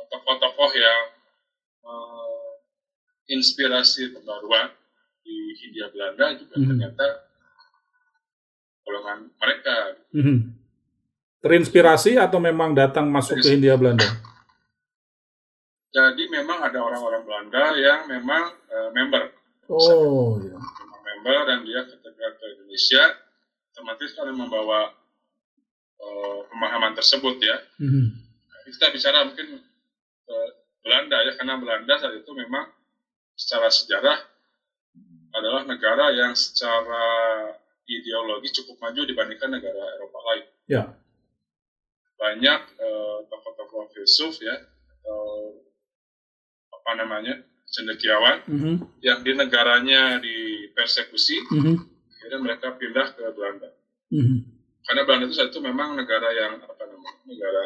tokoh-tokoh 0.09 0.71
yang 0.73 1.03
uh, 1.83 2.51
inspirasi 3.29 4.11
pembaruan 4.11 4.71
di 5.29 5.53
Hindia 5.61 5.93
Belanda 5.93 6.33
juga 6.33 6.55
Mhm. 6.57 6.67
ternyata 6.73 7.07
golongan 8.81 9.19
mereka. 9.37 9.77
Mhm. 10.17 10.37
Terinspirasi 11.39 12.17
atau 12.17 12.41
memang 12.41 12.73
datang 12.73 13.07
masuk 13.07 13.39
ke 13.39 13.53
Hindia 13.53 13.77
Belanda? 13.77 14.09
Jadi 15.89 16.25
memang 16.29 16.65
ada 16.65 16.81
orang-orang 16.81 17.23
Belanda 17.25 17.65
yang 17.75 18.09
memang 18.09 18.45
uh, 18.69 18.91
member, 18.93 19.33
Oh 19.69 20.37
iya. 20.39 20.57
memang 20.57 21.01
member 21.03 21.39
dan 21.45 21.59
dia 21.65 21.81
ketika 21.85 22.27
ke 22.37 22.45
Indonesia 22.57 23.05
otomatis 23.73 24.11
kan 24.13 24.29
membawa 24.31 24.93
uh, 25.99 26.39
pemahaman 26.49 26.93
tersebut 26.95 27.37
ya. 27.39 27.57
Mhm. 27.79 28.25
kita 28.69 28.93
bicara 28.93 29.25
mungkin 29.25 29.65
ke 30.29 30.37
Belanda 30.85 31.17
ya 31.25 31.33
karena 31.41 31.57
Belanda 31.57 31.95
saat 31.97 32.21
itu 32.21 32.29
memang 32.37 32.69
secara 33.33 33.73
sejarah 33.73 34.21
adalah 35.33 35.63
negara 35.65 36.13
yang 36.13 36.33
secara 36.33 37.05
ideologi 37.85 38.53
cukup 38.63 38.77
maju 38.81 39.01
dibandingkan 39.05 39.51
negara 39.53 39.85
Eropa 39.97 40.19
lain. 40.33 40.45
Ya. 40.69 40.83
Banyak 42.19 42.61
eh, 42.77 43.19
tokoh-tokoh 43.31 43.95
filsuf 43.95 44.43
ya 44.43 44.57
atau 44.99 45.55
apa 46.75 46.91
namanya 46.99 47.35
cendekiawan 47.69 48.43
Mhm. 48.49 48.75
yang 49.05 49.21
di 49.23 49.33
negaranya 49.37 50.19
dipersekusi 50.19 51.37
Mhm. 51.53 51.75
akhirnya 52.11 52.39
mereka 52.41 52.75
pindah 52.75 53.07
ke 53.15 53.25
Belanda. 53.33 53.71
Mhm. 54.11 54.37
Karena 54.89 55.03
Belanda 55.05 55.25
itu 55.29 55.37
saat 55.37 55.53
itu 55.53 55.61
memang 55.61 55.95
negara 55.95 56.29
yang 56.33 56.65
apa 56.65 56.83
namanya 56.89 57.21
negara 57.29 57.63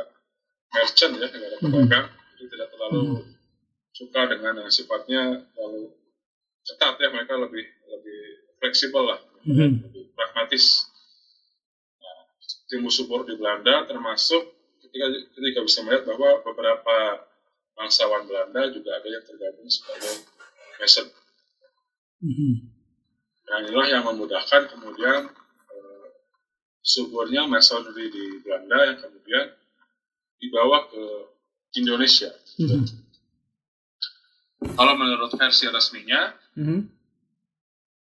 merchant 0.75 1.15
ya 1.17 1.27
negara 1.31 1.57
pedagang 1.61 2.07
jadi 2.37 2.47
tidak 2.51 2.69
terlalu 2.75 3.01
suka 3.95 4.21
dengan 4.27 4.55
yang 4.67 4.73
sifatnya 4.73 5.23
terlalu 5.55 5.93
ketat 6.63 6.95
ya 6.99 7.09
mereka 7.11 7.35
lebih 7.39 7.65
lebih 7.67 8.21
fleksibel 8.63 9.03
lah 9.03 9.21
Mhm. 9.43 9.91
lebih 9.91 10.05
pragmatis 10.15 10.87
nah, 11.99 12.89
subur 12.89 13.27
di 13.27 13.35
Belanda 13.35 13.87
termasuk 13.91 14.43
ketika 14.87 15.07
ketika 15.35 15.61
bisa 15.67 15.83
melihat 15.83 16.07
bahwa 16.15 16.43
beberapa 16.47 17.27
bangsawan 17.75 18.29
Belanda 18.31 18.71
juga 18.71 19.03
ada 19.03 19.09
yang 19.11 19.25
tergabung 19.27 19.67
sebagai 19.67 20.27
Mason 20.79 21.07
Mhm. 22.23 22.55
Nah, 23.51 23.57
inilah 23.67 23.87
yang 23.91 24.07
memudahkan 24.07 24.71
kemudian 24.71 25.27
eh, 25.75 26.07
suburnya 26.79 27.51
masonry 27.51 28.15
di 28.15 28.39
Belanda 28.47 28.95
yang 28.95 28.99
kemudian 29.03 29.51
dibawa 30.39 30.87
ke 30.87 31.03
Indonesia. 31.83 32.31
Mhm. 32.63 33.02
Kalau 34.63 34.95
menurut 34.95 35.31
versi 35.35 35.67
resminya, 35.67 36.31
Mhm. 36.55 36.79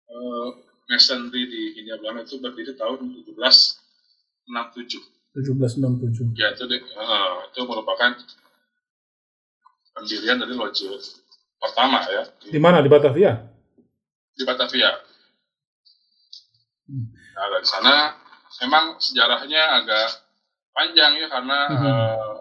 eh, 0.10 0.48
masonry 0.88 1.46
di 1.46 1.62
Hindia 1.78 1.96
Belanda 1.98 2.26
itu 2.26 2.38
berdiri 2.38 2.74
tahun 2.74 3.00
1767. 3.14 5.02
1767. 5.32 6.34
Ya, 6.34 6.50
itu, 6.52 6.66
eh, 6.66 6.82
itu 7.46 7.60
merupakan 7.64 8.18
pendirian 9.94 10.40
dari 10.40 10.54
loge 10.54 10.90
pertama 11.60 12.02
ya 12.08 12.24
di, 12.42 12.56
Di 12.56 12.60
mana? 12.60 12.82
Di 12.82 12.90
Batavia? 12.90 13.34
di 14.34 14.48
Batavia. 14.48 14.88
Hmm. 16.88 17.12
Nah, 17.36 17.48
dari 17.52 17.68
sana 17.68 18.16
memang 18.64 18.96
sejarahnya 18.98 19.84
agak 19.84 20.08
panjang 20.72 21.20
ya 21.20 21.28
karena 21.28 21.60
Mhm. 21.68 21.86
eh, 21.86 22.36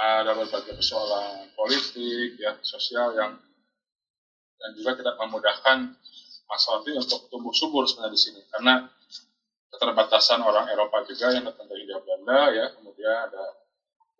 ada 0.00 0.32
berbagai 0.32 0.72
persoalan 0.72 1.50
politik 1.52 2.38
ya 2.38 2.56
sosial 2.62 3.12
yang 3.12 3.34
dan 4.60 4.70
juga 4.76 4.90
tidak 5.00 5.16
memudahkan 5.16 5.78
masalah 6.44 6.84
itu 6.84 6.98
untuk 7.00 7.20
tumbuh 7.32 7.54
subur 7.54 7.88
sebenarnya 7.88 8.14
di 8.14 8.20
sini. 8.20 8.40
Karena 8.52 8.84
keterbatasan 9.70 10.44
orang 10.44 10.68
Eropa 10.68 11.00
juga 11.08 11.32
yang 11.32 11.48
datang 11.48 11.66
dari 11.70 11.86
Hindia 11.86 12.02
Belanda 12.04 12.40
ya. 12.52 12.64
Kemudian 12.76 13.16
ada 13.30 13.44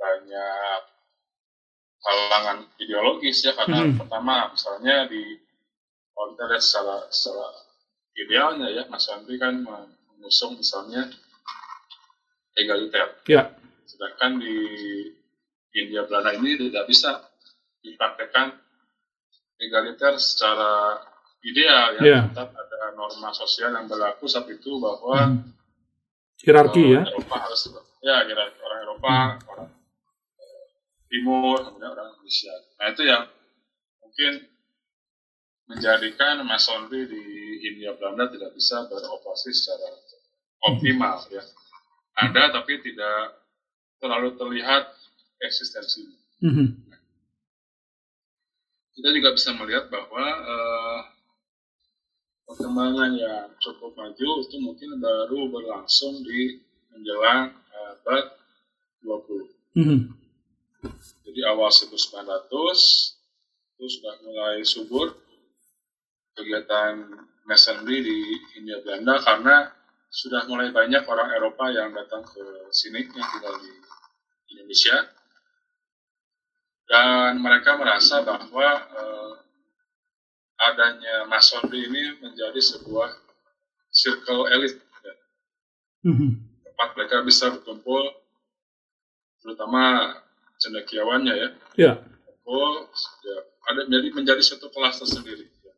banyak 0.01 0.81
kalangan 2.01 2.59
ideologis 2.81 3.45
ya. 3.45 3.53
Karena 3.53 3.85
Mhm. 3.85 4.01
pertama 4.01 4.49
misalnya 4.55 5.05
di 5.11 5.37
kalau 6.15 6.33
kita 6.33 6.45
lihat 6.49 6.63
secara 6.65 6.97
secara 7.13 7.47
idealnya 8.17 8.69
ya. 8.73 8.83
Mas 8.89 9.05
Andri 9.13 9.37
kan 9.37 9.61
mengusung 9.61 10.57
misalnya 10.57 11.11
egaliter. 12.57 13.21
Ya. 13.29 13.53
sedangkan 13.91 14.39
di 14.39 14.55
Hindia 15.75 16.07
Belanda 16.07 16.31
ini 16.33 16.57
tidak 16.57 16.87
bisa 16.87 17.27
dipraktekkan 17.83 18.55
egaliter 19.61 20.17
secara 20.17 20.99
ideal 21.41 21.97
ya 21.97 22.03
Ya. 22.03 22.21
tetap 22.27 22.53
ada 22.53 22.93
norma 22.93 23.31
sosial 23.31 23.73
yang 23.73 23.87
berlaku 23.87 24.25
saat 24.27 24.49
itu 24.49 24.77
bahwa 24.77 25.31
Mhm. 25.31 25.41
Hierarki 26.41 26.83
ya. 26.91 27.05
Eropa 27.05 27.37
harus 27.39 27.69
ya 28.01 28.25
kira 28.25 28.49
orang 28.59 28.81
Eropa 28.81 29.13
orang 29.47 29.69
eh, 30.41 30.65
Timur 31.07 31.57
kemudian 31.63 31.91
orang 31.91 32.09
Indonesia 32.11 32.55
nah 32.77 32.87
itu 32.89 33.03
yang 33.05 33.23
mungkin 34.01 34.33
menjadikan 35.69 36.43
masonry 36.43 37.07
di 37.07 37.23
Hindia 37.61 37.95
Belanda 37.95 38.27
tidak 38.27 38.51
bisa 38.53 38.89
beroperasi 38.89 39.53
secara 39.53 39.87
optimal 40.67 41.29
ya 41.31 41.45
ada 42.17 42.51
tapi 42.51 42.81
tidak 42.81 43.37
terlalu 44.01 44.35
terlihat 44.35 44.89
eksistensinya 45.39 46.17
Mhm. 46.41 46.90
Kita 49.01 49.17
juga 49.17 49.33
bisa 49.33 49.57
melihat 49.57 49.89
bahwa 49.89 50.25
eh, 50.29 51.01
waktu 52.45 52.69
perkembangan 52.69 53.11
yang 53.17 53.49
cukup 53.57 53.97
maju 53.97 54.31
itu 54.45 54.57
mungkin 54.61 55.01
baru 55.01 55.49
berlangsung 55.49 56.21
di 56.21 56.61
menjelang 56.93 57.57
abad 57.97 58.37
20. 59.01 59.81
Mhm. 59.81 60.01
Jadi 61.25 61.41
awal 61.49 61.73
1900 61.73 63.81
itu 63.81 63.85
sudah 63.89 64.21
mulai 64.21 64.61
subur 64.69 65.17
kegiatan 66.37 67.01
masonry 67.49 68.05
di 68.05 68.21
Hindia 68.53 68.85
Belanda 68.85 69.17
karena 69.25 69.73
sudah 70.13 70.45
mulai 70.45 70.77
banyak 70.77 71.09
orang 71.09 71.33
Eropa 71.41 71.73
yang 71.73 71.97
datang 71.97 72.21
ke 72.21 72.69
sini 72.69 73.09
yang 73.09 73.29
tinggal 73.33 73.57
di 73.65 73.73
Indonesia 74.53 75.09
dan 76.91 77.39
mereka 77.39 77.79
merasa 77.79 78.19
bahwa 78.21 78.69
eh, 78.91 79.33
adanya 80.61 81.25
masonry 81.25 81.87
ini 81.87 82.19
menjadi 82.19 82.59
sebuah 82.59 83.09
circle 83.89 84.51
elit 84.51 84.77
ya, 85.01 85.15
Mhm. 86.05 86.31
tempat 86.63 86.89
mereka 86.93 87.23
bisa 87.23 87.49
berkumpul 87.49 88.11
terutama 89.41 90.15
cendekiawannya 90.59 91.35
ya 91.35 91.49
Ya. 91.79 91.93
Oh, 92.43 92.83
ya, 93.23 93.37
ada 93.65 93.87
jadi 93.87 94.11
menjadi 94.11 94.43
satu 94.43 94.69
kelas 94.69 94.99
tersendiri. 94.99 95.47
ya. 95.63 95.73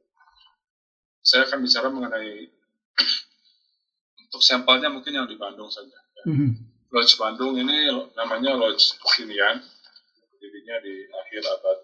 Saya 1.21 1.45
akan 1.45 1.61
bicara 1.61 1.92
mengenai 1.92 2.49
untuk 4.19 4.40
sampelnya 4.40 4.88
mungkin 4.88 5.12
yang 5.12 5.28
di 5.28 5.37
Bandung 5.37 5.69
saja. 5.69 5.92
ya. 5.92 6.25
Mhm. 6.26 6.50
Lodge 6.88 7.14
Bandung 7.16 7.54
ini 7.54 7.87
namanya 8.12 8.57
Lodge 8.57 8.97
Sinian, 9.12 9.61
berdirinya 10.42 10.76
di 10.82 11.06
akhir 11.06 11.42
abad 11.54 11.78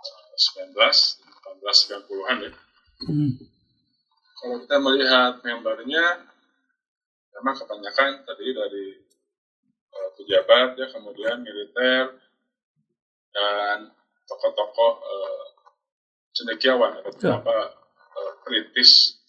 eh, 0.00 0.72
19, 0.72 0.72
1890-an 0.72 2.36
ya. 2.48 2.52
Mhm. 3.04 3.30
Kalau 4.40 4.56
kita 4.64 4.76
melihat 4.80 5.32
membernya, 5.44 6.04
memang 7.36 7.54
kebanyakan 7.60 8.24
terdiri 8.24 8.56
dari 8.56 8.86
eh, 9.92 10.10
pejabat 10.16 10.80
ya, 10.80 10.88
kemudian 10.96 11.44
militer 11.44 12.16
dan 13.36 13.92
tokoh-tokoh 14.24 14.92
eh, 15.04 15.46
cendekiawan 16.32 17.04
ada 17.04 17.12
beberapa 17.12 17.56
eh, 18.16 18.32
perintis 18.48 19.20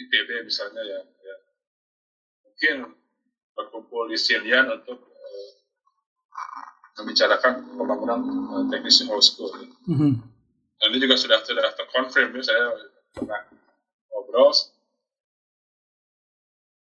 ITB 0.00 0.48
misalnya 0.48 0.80
yang, 0.80 1.06
yang 1.12 1.40
mungkin 2.40 2.76
berkumpul 3.52 4.08
di 4.08 4.16
Silian 4.16 4.64
untuk 4.72 4.96
eh, 5.12 5.50
membicarakan 6.96 7.52
pembangunan 7.76 8.20
eh, 8.24 8.64
teknisi 8.70 9.04
high 9.04 9.20
school. 9.20 9.52
ya. 9.52 9.68
Mhm. 9.86 10.12
Dan 10.76 10.86
ini 10.92 10.98
juga 11.00 11.16
sudah 11.16 11.38
sudah 11.40 11.72
terkonfirm 11.72 12.32
ya 12.32 12.42
saya 12.42 12.64
pernah 13.12 13.40
ngobrol 14.10 14.52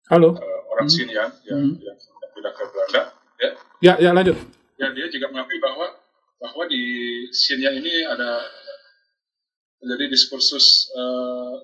Halo. 0.10 0.30
eh, 0.36 0.60
orang 0.68 0.88
sini 0.88 1.14
yang 1.14 1.32
yang, 1.46 1.62
Hmm. 1.64 1.80
yang 1.80 1.98
pindah 2.34 2.52
ke 2.52 2.64
Belanda 2.68 3.04
ya 3.38 3.50
Ya, 3.80 3.94
ya 3.98 4.12
lanjut. 4.12 4.36
ya 4.76 4.92
dia 4.92 5.08
juga 5.08 5.32
mengakui 5.32 5.60
bahwa 5.60 5.96
bahwa 6.40 6.64
di 6.66 6.82
Xinjiang 7.30 7.78
ini 7.78 8.04
ada 8.04 8.44
menjadi 9.80 10.12
diskursus 10.12 10.92
eh, 10.92 11.56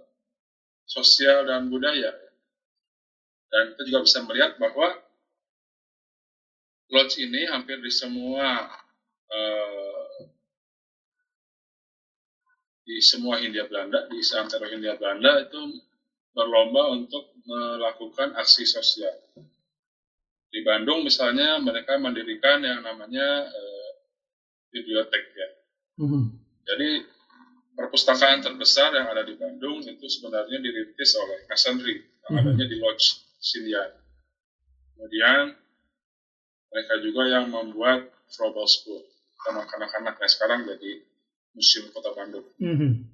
sosial 0.86 1.44
dan 1.46 1.68
budaya 1.68 2.12
dan 3.50 3.76
kita 3.76 3.82
juga 3.86 4.00
bisa 4.04 4.20
melihat 4.24 4.56
bahwa 4.56 4.96
lodge 6.92 7.18
ini 7.22 7.48
hampir 7.50 7.82
di 7.82 7.92
semua 7.92 8.70
eh, 9.32 10.30
di 12.86 13.02
semua 13.02 13.42
Hindia 13.42 13.66
Belanda 13.66 14.06
di 14.10 14.22
seantero 14.22 14.70
Hindia 14.70 14.98
Belanda 14.98 15.42
itu 15.42 15.82
berlomba 16.36 16.94
untuk 16.94 17.32
melakukan 17.48 18.36
aksi 18.38 18.68
sosial 18.68 19.16
di 20.56 20.64
Bandung 20.64 21.04
misalnya 21.04 21.60
mereka 21.60 22.00
mendirikan 22.00 22.64
yang 22.64 22.80
namanya 22.80 23.44
eh, 23.50 23.90
bibliotek 24.72 25.24
ya. 25.36 25.50
Mhm. 26.00 26.24
Jadi 26.68 26.90
perpustakaan 27.76 28.40
terbesar 28.40 28.96
yang 28.96 29.08
ada 29.12 29.24
di 29.28 29.36
Bandung 29.36 29.84
itu 29.84 30.06
sebenarnya 30.08 30.60
dirintis 30.64 31.12
oleh 31.20 31.44
Masonry 31.52 32.00
yang 32.00 32.32
Mhm. 32.32 32.40
adanya 32.44 32.66
di 32.72 32.78
Lodge 32.80 33.20
Sinian. 33.40 33.92
Kemudian 34.96 35.56
mereka 36.76 37.00
juga 37.00 37.24
yang 37.32 37.48
membuat 37.48 38.12
Frobel 38.28 38.68
School 38.68 39.00
sama 39.48 39.64
anak-anak 39.64 40.20
yang 40.20 40.28
sekarang 40.28 40.60
jadi 40.68 41.00
Museum 41.56 41.88
Kota 41.96 42.12
Bandung. 42.12 42.44
Mhm. 42.60 43.08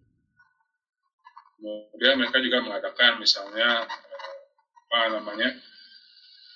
Kemudian 1.62 2.18
mereka 2.18 2.42
juga 2.42 2.58
mengadakan 2.66 3.22
misalnya 3.22 3.86
eh, 3.86 4.38
apa 4.90 5.00
namanya 5.14 5.54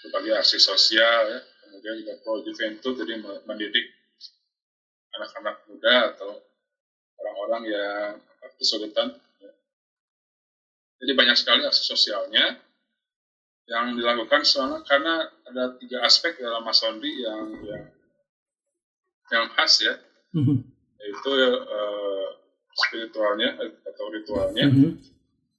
berbagai 0.01 0.41
aksi 0.41 0.57
sosial 0.57 1.29
ya. 1.29 1.39
Kemudian 1.61 2.01
juga 2.01 2.17
Pro 2.25 2.41
Juventud 2.41 2.97
jadi 2.97 3.21
me- 3.21 3.45
mendidik 3.45 3.85
anak-anak 5.13 5.61
muda 5.69 5.95
atau 6.09 6.41
orang-orang 7.21 7.63
yang 7.69 8.09
kesulitan. 8.57 9.13
ya. 9.45 9.53
Jadi 11.05 11.11
banyak 11.13 11.37
sekali 11.37 11.69
aksi 11.69 11.85
sosialnya 11.85 12.57
yang 13.65 13.97
dilakukan 13.97 14.45
soalnya 14.45 14.86
karena 14.86 15.25
ada 15.49 15.73
tiga 15.82 16.06
aspek 16.06 16.38
dalam 16.38 16.62
masonry 16.62 17.10
yang 17.17 17.49
yang 17.65 17.86
yang 19.34 19.45
khas 19.58 19.82
ya, 19.82 19.97
Mhm. 20.38 20.62
yaitu 21.01 21.32
eh, 21.65 22.28
spiritualnya 22.78 23.58
atau 23.89 24.06
ritualnya, 24.13 24.69
Mhm. 24.69 25.01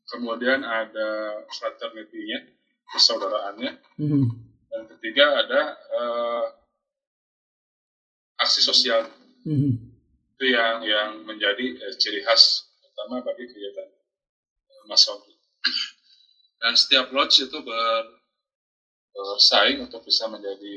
kemudian 0.06 0.62
ada 0.62 1.42
fraternity-nya, 1.50 2.46
persaudaraannya, 2.94 3.72
Mhm. 3.98 4.22
dan 4.70 4.82
ketiga 4.94 5.42
ada 5.42 5.60
eh, 5.74 6.44
aksi 8.38 8.60
sosial 8.62 9.10
Mhm. 9.42 9.72
itu 10.36 10.44
yang 10.46 10.78
yang 10.86 11.10
menjadi 11.26 11.66
eh, 11.74 11.94
ciri 11.98 12.22
khas 12.22 12.70
utama 12.86 13.18
bagi 13.26 13.50
kegiatan 13.50 13.88
eh, 14.70 14.82
masonry. 14.86 15.34
Dan 16.56 16.72
setiap 16.72 17.12
lodge 17.12 17.42
itu 17.42 17.58
ber, 17.60 18.04
bersaing 19.12 19.80
untuk 19.80 20.02
bisa 20.02 20.26
menjadi 20.26 20.76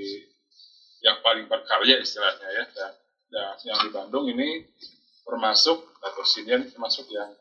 yang 0.99 1.19
paling 1.19 1.47
berkarya 1.47 1.99
istilahnya 1.99 2.47
ya. 2.49 2.65
Dan, 2.71 2.91
dan 3.29 3.55
yang 3.63 3.79
di 3.79 3.89
Bandung 3.89 4.25
ini 4.27 4.67
termasuk 5.23 5.77
atau 5.99 6.23
Sinian 6.23 6.65
termasuk 6.65 7.07
yang 7.09 7.31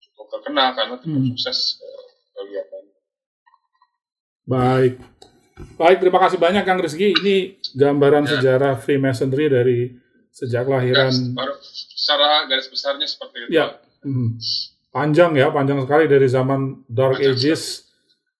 cukup 0.00 0.26
terkenal 0.38 0.72
karena 0.72 0.94
cukup 0.96 1.20
Hmm. 1.20 1.28
sukses 1.34 1.58
eh, 1.78 2.04
kegiatan. 2.32 2.84
Baik. 4.46 4.94
Baik, 5.76 5.98
terima 6.04 6.20
kasih 6.20 6.38
banyak 6.38 6.62
Kang 6.62 6.78
Rizky. 6.78 7.12
Ini 7.12 7.36
gambaran 7.74 8.28
Ya. 8.28 8.30
sejarah 8.38 8.76
Freemasonry 8.76 9.48
dari 9.48 9.78
sejak 10.30 10.68
lahiran. 10.68 11.12
Baru 11.32 11.56
secara 11.96 12.44
garis 12.44 12.68
besarnya 12.68 13.08
seperti 13.08 13.48
itu. 13.48 13.56
Ya. 13.56 13.80
Mhm. 14.04 14.36
Panjang 14.96 15.32
ya, 15.34 15.46
panjang 15.50 15.76
sekali 15.78 16.04
dari 16.06 16.24
zaman 16.26 16.60
Dark 16.88 17.20
Panjang 17.20 17.36
Ages 17.36 17.84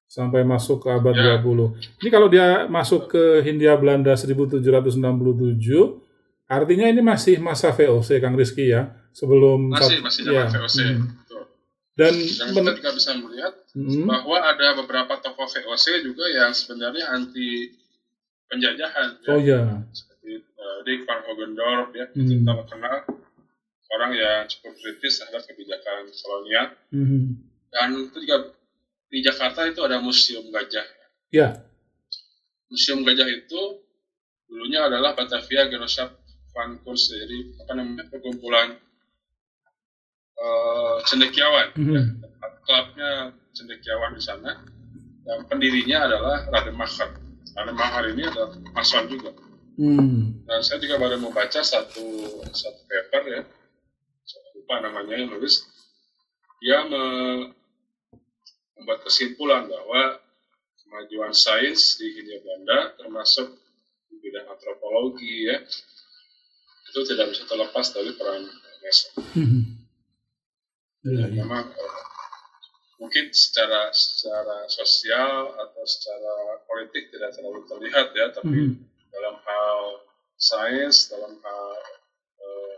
sampai 0.06 0.40
masuk 0.42 0.80
ke 0.80 0.88
abad 0.88 1.12
Ya. 1.12 1.36
20. 1.36 1.76
Ini 2.00 2.08
kalau 2.08 2.26
dia 2.26 2.46
masuk 2.66 3.06
ke 3.06 3.22
Hindia 3.42 3.76
Belanda 3.76 4.16
1767, 4.16 6.00
artinya 6.48 6.86
ini 6.86 7.02
masih 7.02 7.36
masa 7.38 7.68
VOC 7.70 8.16
Kang 8.16 8.32
Rizky 8.32 8.70
ya, 8.70 8.88
sebelum 9.12 9.68
Masih 9.68 10.00
masih 10.00 10.22
zaman 10.24 10.48
ya. 10.48 10.56
VOC. 10.56 10.78
Betul. 10.96 11.42
Dan 11.92 12.12
men- 12.14 12.24
kita 12.56 12.72
juga 12.74 12.90
bisa 12.94 13.10
melihat 13.14 13.52
Mhm. 13.72 14.04
bahwa 14.06 14.36
ada 14.40 14.66
beberapa 14.74 15.12
tokoh 15.18 15.44
VOC 15.44 15.84
juga 16.02 16.24
yang 16.26 16.50
sebenarnya 16.50 17.04
anti 17.10 17.76
penjajahan 18.46 19.08
ya. 19.18 19.28
oh 19.28 19.38
ya, 19.38 19.60
seperti 19.90 20.30
uh, 20.54 20.78
Dick 20.82 21.02
Van 21.02 21.20
Hogendorp 21.20 21.90
ya 21.92 22.06
Hmm. 22.08 22.24
kita 22.24 22.52
kenal 22.64 22.96
orang 23.88 24.10
yang 24.12 24.38
cukup 24.46 24.72
kritis 24.74 25.18
terhadap 25.18 25.42
kebijakan 25.44 26.10
kolonial 26.12 26.66
Mhm. 26.90 27.22
dan 27.70 27.88
itu 27.94 28.16
juga 28.20 28.36
di 29.06 29.18
Jakarta 29.20 29.64
itu 29.64 29.80
ada 29.80 29.98
museum 29.98 30.50
gajah 30.50 30.86
ya, 31.30 31.54
museum 32.66 33.02
gajah 33.02 33.26
itu 33.26 33.60
dulunya 34.46 34.82
adalah 34.82 35.14
Batavia 35.14 35.66
Genootschap 35.66 36.10
van 36.50 36.78
Kunst 36.80 37.10
jadi 37.10 37.38
apa 37.60 37.72
namanya 37.74 38.04
perkumpulan 38.08 38.74
eh, 40.36 40.96
cendekiawan 41.04 41.72
Mhm. 41.74 41.94
ya. 41.94 42.02
klubnya 42.66 43.10
cendekiawan 43.54 44.12
di 44.12 44.20
sana 44.20 44.52
dan 45.22 45.38
pendirinya 45.46 46.04
adalah 46.04 46.44
Rademacher 46.50 47.08
Rademacher 47.54 48.04
ini 48.12 48.22
adalah 48.26 48.50
mason 48.74 49.06
juga 49.06 49.30
Hmm. 49.76 50.40
dan 50.48 50.60
saya 50.60 50.80
juga 50.80 50.96
baru 50.96 51.20
membaca 51.20 51.60
satu 51.60 52.04
satu 52.48 52.80
paper 52.86 53.22
ya 53.28 53.42
lupa 54.66 54.82
namanya 54.82 55.14
yang 55.14 55.30
nulis 55.30 55.62
dia 56.58 56.82
me- 56.90 57.54
membuat 58.74 59.06
kesimpulan 59.06 59.70
bahwa 59.70 60.18
kemajuan 60.82 61.30
sains 61.30 61.94
di 62.02 62.10
Hindia 62.10 62.42
Belanda 62.42 62.98
termasuk 62.98 63.46
di 64.10 64.18
bidang 64.18 64.50
antropologi 64.50 65.46
ya 65.46 65.62
itu 66.90 66.98
tidak 67.14 67.30
bisa 67.30 67.46
terlepas 67.46 67.94
dari 67.94 68.10
peran 68.18 68.42
Mason. 68.82 69.10
Mhm. 69.38 69.62
Ya, 71.06 71.26
ya. 71.30 71.42
Memang 71.46 71.70
eh, 71.70 72.02
mungkin 72.98 73.30
secara 73.30 73.94
secara 73.94 74.66
sosial 74.66 75.54
atau 75.62 75.82
secara 75.86 76.58
politik 76.66 77.14
tidak 77.14 77.34
terlalu 77.38 77.62
terlihat 77.70 78.10
ya, 78.14 78.34
tapi 78.34 78.74
Mhm. 78.74 78.82
dalam 79.14 79.38
hal 79.42 79.78
sains, 80.38 81.06
dalam 81.10 81.38
hal 81.38 81.66
eh, 82.38 82.76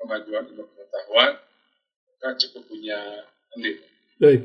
kemajuan 0.00 0.52
ilmu 0.52 0.81
pengetahuan, 0.92 1.30
mereka 2.04 2.28
cukup 2.36 2.62
punya 2.68 2.98
andil. 3.56 3.74
Baik. 4.20 4.40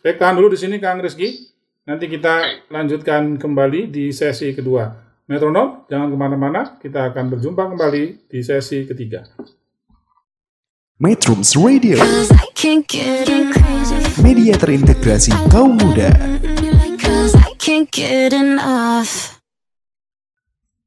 Baik, 0.00 0.16
tahan 0.16 0.34
dulu 0.40 0.48
di 0.56 0.58
sini 0.58 0.80
Kang 0.80 1.04
Rizky. 1.04 1.52
Nanti 1.86 2.10
kita 2.10 2.66
lanjutkan 2.72 3.38
kembali 3.38 3.92
di 3.92 4.10
sesi 4.10 4.50
kedua. 4.56 4.90
Metronom, 5.30 5.86
jangan 5.86 6.10
ke 6.10 6.16
mana-mana. 6.18 6.60
Kita 6.82 7.12
akan 7.12 7.30
berjumpa 7.30 7.62
kembali 7.70 8.26
di 8.26 8.40
sesi 8.42 8.82
ketiga. 8.88 9.22
Metrums 10.96 11.52
Radio, 11.60 12.00
media 14.24 14.54
terintegrasi 14.56 15.28
kaum 15.52 15.76
muda. 15.76 16.08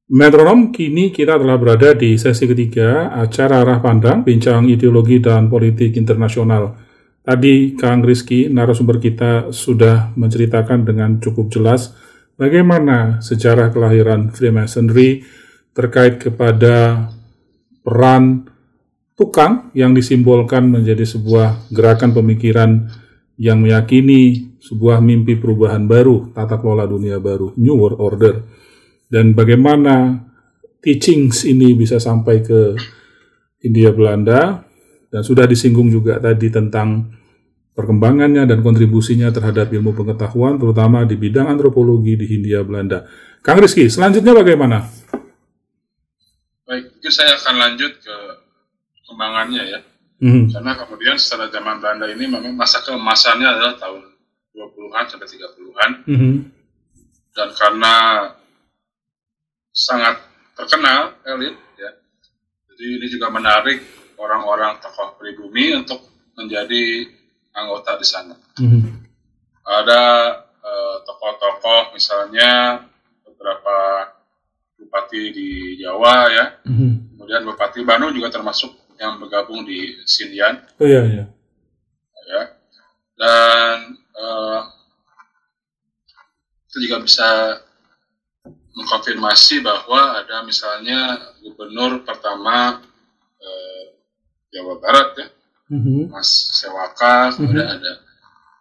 Metronom, 0.10 0.74
kini 0.74 1.14
kita 1.14 1.38
telah 1.38 1.54
berada 1.62 1.94
di 1.94 2.18
sesi 2.18 2.50
ketiga 2.50 3.14
acara 3.14 3.62
Arah 3.62 3.78
Pandang, 3.78 4.26
Bincang 4.26 4.66
Ideologi 4.66 5.22
dan 5.22 5.54
Politik 5.54 5.94
Internasional. 6.02 6.74
Tadi 7.22 7.78
Kang 7.78 8.02
Rizky, 8.02 8.50
narasumber 8.50 8.98
kita, 8.98 9.54
sudah 9.54 10.10
menceritakan 10.18 10.82
dengan 10.82 11.22
cukup 11.22 11.54
jelas 11.54 11.94
bagaimana 12.42 13.22
sejarah 13.22 13.70
kelahiran 13.70 14.34
Freemasonry 14.34 15.30
terkait 15.78 16.18
kepada 16.18 17.06
peran 17.86 18.50
tukang 19.14 19.70
yang 19.78 19.94
disimbolkan 19.94 20.74
menjadi 20.74 21.06
sebuah 21.06 21.70
gerakan 21.70 22.18
pemikiran 22.18 22.90
yang 23.38 23.62
meyakini 23.62 24.58
sebuah 24.58 25.06
mimpi 25.06 25.38
perubahan 25.38 25.86
baru, 25.86 26.34
tata 26.34 26.58
kelola 26.58 26.90
dunia 26.90 27.22
baru, 27.22 27.54
New 27.62 27.78
World 27.78 28.02
Order 28.02 28.58
dan 29.10 29.34
bagaimana 29.34 30.22
teachings 30.80 31.44
ini 31.44 31.76
bisa 31.76 31.98
sampai 32.00 32.46
ke 32.46 32.78
Hindia 33.60 33.92
Belanda 33.92 34.64
dan 35.10 35.22
sudah 35.26 35.50
disinggung 35.50 35.90
juga 35.92 36.22
tadi 36.22 36.48
tentang 36.48 37.12
perkembangannya 37.74 38.46
dan 38.46 38.62
kontribusinya 38.62 39.34
terhadap 39.34 39.74
ilmu 39.74 39.98
pengetahuan 39.98 40.62
terutama 40.62 41.04
di 41.04 41.18
bidang 41.18 41.50
antropologi 41.50 42.16
di 42.16 42.26
Hindia 42.30 42.62
Belanda. 42.64 43.10
Kang 43.42 43.60
Rizky, 43.60 43.88
selanjutnya 43.90 44.36
bagaimana? 44.36 44.86
Baik, 46.68 46.92
mungkin 46.94 47.12
saya 47.12 47.34
akan 47.40 47.56
lanjut 47.56 47.92
ke 47.98 48.16
perkembangannya 49.00 49.64
ya. 49.64 49.80
Mhm. 50.20 50.52
Karena 50.52 50.72
kemudian 50.76 51.16
setelah 51.16 51.48
zaman 51.48 51.80
Belanda 51.80 52.06
ini 52.12 52.28
memang 52.28 52.52
masa 52.54 52.84
keemasannya 52.84 53.48
adalah 53.48 53.74
tahun 53.80 54.04
20-an 54.52 55.06
sampai 55.08 55.28
30-an. 55.32 55.92
Mhm. 56.06 56.32
Dan 57.32 57.50
karena 57.56 57.94
sangat 59.80 60.20
terkenal 60.60 61.16
elit 61.24 61.56
ya. 61.80 61.92
Jadi 62.68 62.86
ini 63.00 63.08
juga 63.08 63.32
menarik 63.32 63.80
orang-orang 64.20 64.84
tokoh 64.84 65.16
pribumi 65.16 65.72
untuk 65.72 66.04
menjadi 66.36 67.08
anggota 67.56 67.96
di 67.96 68.06
sana. 68.06 68.36
Mhm. 68.60 69.08
Ada 69.64 70.04
eh, 70.60 70.96
tokoh-tokoh 71.08 71.96
misalnya 71.96 72.84
beberapa 73.24 73.78
bupati 74.76 75.22
di 75.32 75.50
Jawa 75.80 76.28
ya. 76.28 76.46
Mhm. 76.68 77.16
Kemudian 77.16 77.48
Bupati 77.48 77.80
Bandung 77.88 78.12
juga 78.12 78.28
termasuk 78.28 78.76
yang 79.00 79.16
bergabung 79.16 79.64
di 79.64 79.96
Sindian 80.04 80.60
Oh 80.76 80.84
iya, 80.88 81.08
iya. 81.08 81.26
ya. 82.28 82.44
Dan 83.16 83.76
eh, 83.96 84.60
kita 86.68 86.78
juga 86.84 86.98
bisa 87.08 87.30
mengkonfirmasi 88.80 89.60
bahwa 89.60 90.24
ada 90.24 90.42
misalnya 90.48 91.20
gubernur 91.44 92.08
pertama 92.08 92.80
eh, 93.40 93.84
Jawa 94.50 94.80
Barat 94.80 95.10
ya, 95.20 95.28
Mhm. 95.70 96.10
Mas 96.10 96.26
Sewaka, 96.58 97.30
kemudian 97.38 97.70
ada 97.70 98.02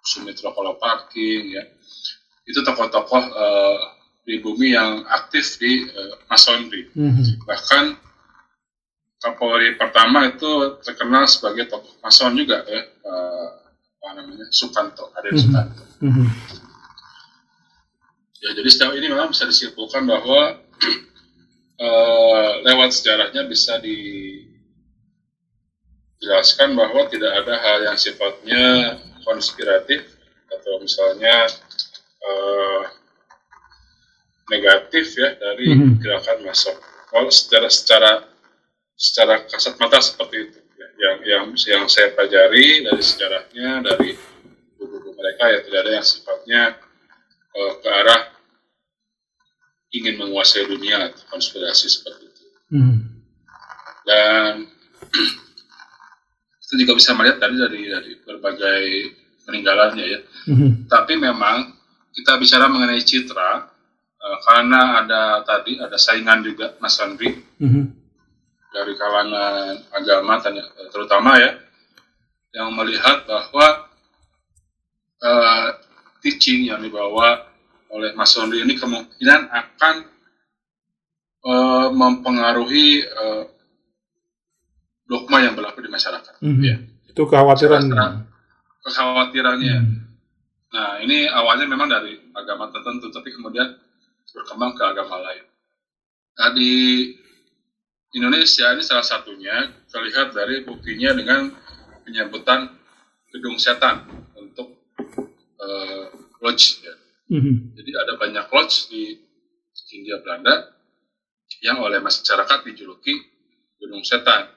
Sumitro 0.05 0.53
Kolopaking 0.53 1.57
ya. 1.57 1.65
Itu 2.45 2.61
tokoh-tokoh 2.61 3.23
eh, 3.25 3.79
pribumi 4.27 4.77
yang 4.77 5.09
aktif 5.09 5.57
di 5.57 5.89
eh, 5.89 6.15
Masonry. 6.29 6.91
Mhm. 6.93 7.49
Bahkan 7.49 7.85
Kapolri 9.19 9.75
pertama 9.75 10.31
itu 10.31 10.79
terkenal 10.79 11.27
sebagai 11.27 11.67
tokoh 11.67 11.91
Mason 11.99 12.39
juga 12.39 12.63
ya, 12.69 12.87
Pak 13.03 13.51
apa 13.99 14.09
namanya 14.15 14.47
Sukanto, 14.55 15.11
Aden 15.19 15.33
Mhm. 15.35 15.43
Sukanto. 15.43 15.83
Mhm. 16.05 16.27
Ya, 18.39 18.55
jadi 18.55 18.69
sejauh 18.71 18.95
ini 18.95 19.11
memang 19.11 19.35
bisa 19.35 19.45
disimpulkan 19.45 20.07
bahwa 20.07 20.63
eh, 21.87 22.51
lewat 22.63 22.91
sejarahnya 22.95 23.43
bisa 23.51 23.83
dijelaskan 23.83 24.55
bahwa 26.79 27.11
tidak 27.11 27.35
ada 27.35 27.55
hal 27.59 27.79
yang 27.83 27.99
sifatnya 27.99 28.95
konspiratif 29.27 30.07
atau 30.49 30.79
misalnya 30.79 31.51
eh, 32.19 32.83
negatif 34.49 35.19
ya 35.19 35.35
dari 35.37 35.75
Mhm. 35.75 35.99
gerakan 36.01 36.39
masuk. 36.47 36.79
Kalau 37.11 37.29
secara 37.29 37.69
secara 37.69 38.13
secara 38.99 39.35
kasat 39.47 39.79
mata 39.79 39.99
seperti 40.03 40.51
itu 40.51 40.59
ya. 40.75 40.89
yang 40.99 41.17
yang 41.23 41.45
yang 41.55 41.85
saya 41.87 42.11
pelajari 42.11 42.83
dari 42.83 43.03
sejarahnya 43.03 43.83
dari 43.85 44.19
buku-buku 44.75 45.11
mereka 45.15 45.45
ya 45.47 45.59
tidak 45.63 45.79
ada 45.87 45.93
yang 45.95 46.07
sifatnya 46.07 46.63
eh, 47.59 47.73
ke 47.79 47.89
arah 47.91 48.21
ingin 49.91 50.21
menguasai 50.21 50.69
dunia 50.69 51.09
atau 51.09 51.25
konspirasi 51.29 51.87
seperti 51.89 52.25
itu. 52.29 52.45
Mhm. 52.71 52.97
Dan 54.05 54.53
itu 56.63 56.75
juga 56.77 56.93
bisa 56.95 57.17
melihat 57.17 57.41
tadi 57.41 57.57
dari 57.57 57.81
dari 57.89 58.13
berbagai 58.21 58.83
peninggalannya 59.43 60.05
ya. 60.05 60.21
Mhm. 60.53 60.71
Tapi 60.87 61.17
memang 61.17 61.73
kita 62.13 62.37
bicara 62.37 62.69
mengenai 62.69 63.01
citra 63.01 63.65
eh, 64.19 64.39
karena 64.45 65.01
ada 65.01 65.23
tadi 65.43 65.81
ada 65.81 65.97
saingan 65.97 66.45
juga 66.45 66.77
Mas 66.79 67.01
Andri 67.01 67.33
Mhm. 67.57 67.85
dari 68.69 68.93
kalangan 68.93 69.33
agama 69.91 70.37
tanya- 70.39 70.69
terutama 70.93 71.41
ya 71.41 71.57
yang 72.53 72.77
melihat 72.77 73.25
bahwa 73.25 73.89
eh, 75.19 75.69
teaching 76.21 76.69
yang 76.69 76.79
dibawa 76.79 77.48
oleh 77.93 78.13
Masonry 78.13 78.65
ini 78.65 78.77
kemungkinan 78.77 79.41
akan 79.49 79.95
eh, 81.49 81.89
mempengaruhi 81.93 82.89
eh, 83.05 83.45
dogma 85.09 85.41
yang 85.41 85.57
berlaku 85.57 85.81
di 85.81 85.91
masyarakat. 85.91 86.45
Mhm. 86.45 86.63
Ya, 86.63 86.77
Itu 87.09 87.25
kekhawatiran. 87.25 87.89
Kekhawatirannya. 88.85 89.77
Mhm. 89.81 89.97
Nah, 90.69 91.01
ini 91.01 91.25
awalnya 91.33 91.65
memang 91.65 91.89
dari 91.89 92.21
agama 92.37 92.69
tertentu, 92.69 93.09
tapi 93.09 93.33
kemudian 93.33 93.73
berkembang 94.37 94.77
ke 94.77 94.85
agama 94.85 95.17
lain. 95.25 95.45
Nah, 96.37 96.53
di 96.53 96.73
Indonesia 98.13 98.77
ini 98.77 98.85
salah 98.85 99.05
satunya 99.05 99.73
terlihat 99.89 100.37
dari 100.37 100.63
buktinya 100.69 101.17
dengan 101.17 101.49
penyebutan 102.05 102.69
gedung 103.33 103.57
setan 103.57 104.05
untuk 104.37 104.77
eh, 105.59 106.05
lodge. 106.45 106.85
Ya. 106.85 106.95
Mhm. 107.29 107.77
Jadi 107.77 107.91
ada 107.93 108.13
banyak 108.17 108.47
lodge 108.49 108.77
di 108.89 109.03
Hindia 109.93 110.21
Belanda 110.25 110.73
yang 111.61 111.81
oleh 111.81 112.01
masyarakat 112.01 112.59
dijuluki 112.65 113.15
gedung 113.79 114.05
setan. 114.05 114.49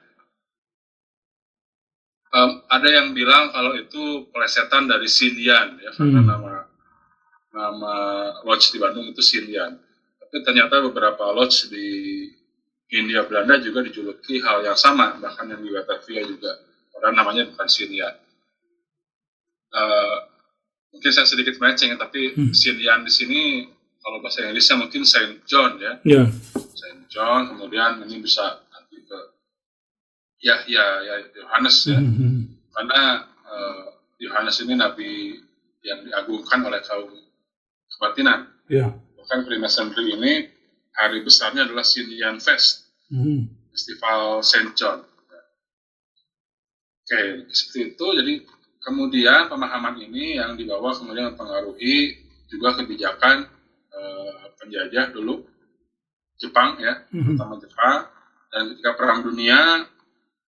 Em, 2.32 2.50
ada 2.64 2.88
yang 2.88 3.12
bilang 3.12 3.52
kalau 3.52 3.76
itu 3.76 4.24
pelesetan 4.32 4.88
dari 4.88 5.04
Sindian 5.04 5.76
ya 5.76 5.92
karena 5.92 6.20
Hmm. 6.24 6.28
nama 6.32 6.52
nama 7.52 7.94
lodge 8.48 8.72
di 8.72 8.80
Bandung 8.80 9.12
itu 9.12 9.20
Sindian. 9.20 9.76
Tapi 10.16 10.36
ternyata 10.40 10.80
beberapa 10.80 11.28
lodge 11.28 11.68
di 11.68 11.86
Hindia 12.88 13.28
Belanda 13.28 13.60
juga 13.60 13.84
dijuluki 13.84 14.40
hal 14.40 14.64
yang 14.64 14.76
sama 14.80 15.16
bahkan 15.20 15.44
yang 15.48 15.60
di 15.60 15.68
Batavia 15.72 16.24
juga 16.24 16.56
orang 16.96 17.12
namanya 17.20 17.42
bukan 17.52 17.68
Sindian. 17.68 18.16
Eh, 19.72 20.16
mungkin 20.92 21.10
saya 21.10 21.24
sedikit 21.24 21.56
melenceng 21.56 21.92
ya, 21.92 21.98
tapi 21.98 22.36
Hmm. 22.36 22.52
Sindian 22.52 23.02
di 23.02 23.10
sini 23.10 23.40
kalau 23.98 24.20
bahasa 24.20 24.44
Inggrisnya 24.44 24.76
mungkin 24.76 25.02
Saint 25.02 25.40
John 25.44 25.78
ya 25.78 25.92
Ya. 26.04 26.22
Saint 26.54 27.08
John 27.08 27.48
kemudian 27.48 28.02
ini 28.02 28.18
bisa 28.18 28.42
nanti 28.68 29.00
ke 29.00 29.18
ya 30.40 30.62
ya 30.66 30.84
ya 31.00 31.14
Yohanes 31.34 31.76
ya 31.86 31.98
Mhm. 31.98 32.50
karena 32.70 33.00
eh, 33.46 33.84
Yohanes 34.20 34.56
ini 34.60 34.74
nabi 34.74 35.38
yang 35.82 36.02
diagungkan 36.02 36.62
oleh 36.62 36.82
kaum 36.82 37.10
kebatinan 37.88 38.50
Ya. 38.68 38.90
bahkan 39.16 39.46
Freemasonry 39.46 40.14
ini 40.14 40.32
hari 40.92 41.22
besarnya 41.22 41.64
adalah 41.64 41.82
Sindian 41.82 42.36
Fest 42.36 42.90
Mhm. 43.08 43.48
Festival 43.70 44.42
Saint 44.42 44.74
John 44.74 45.06
oke 47.02 47.18
seperti 47.50 47.94
itu 47.94 48.06
jadi 48.14 48.32
kemudian 48.82 49.46
pemahaman 49.46 49.98
ini 50.02 50.36
yang 50.38 50.58
dibawa 50.58 50.92
kemudian 50.94 51.32
mempengaruhi 51.34 52.18
juga 52.50 52.76
kebijakan 52.76 53.46
eh, 53.92 54.42
penjajah 54.60 55.12
dulu 55.12 55.44
Jepang 56.40 56.80
ya, 56.82 57.06
Mhm. 57.14 57.38
terutama 57.38 57.54
Jepang. 57.62 57.98
Dan 58.52 58.62
ketika 58.74 58.90
Perang 58.98 59.20
Dunia, 59.22 59.86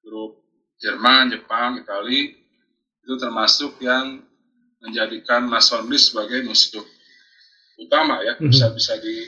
grup 0.02 0.42
Jerman, 0.82 1.30
Jepang, 1.30 1.78
Itali 1.80 2.34
itu 3.04 3.14
termasuk 3.20 3.78
yang 3.80 4.20
menjadikan 4.82 5.46
masonry 5.48 5.96
sebagai 5.96 6.42
musuh 6.44 6.82
utama 7.78 8.20
ya, 8.26 8.34
Mhm. 8.36 8.50
bisa 8.50 8.66
bisa 8.74 8.98
di 8.98 9.24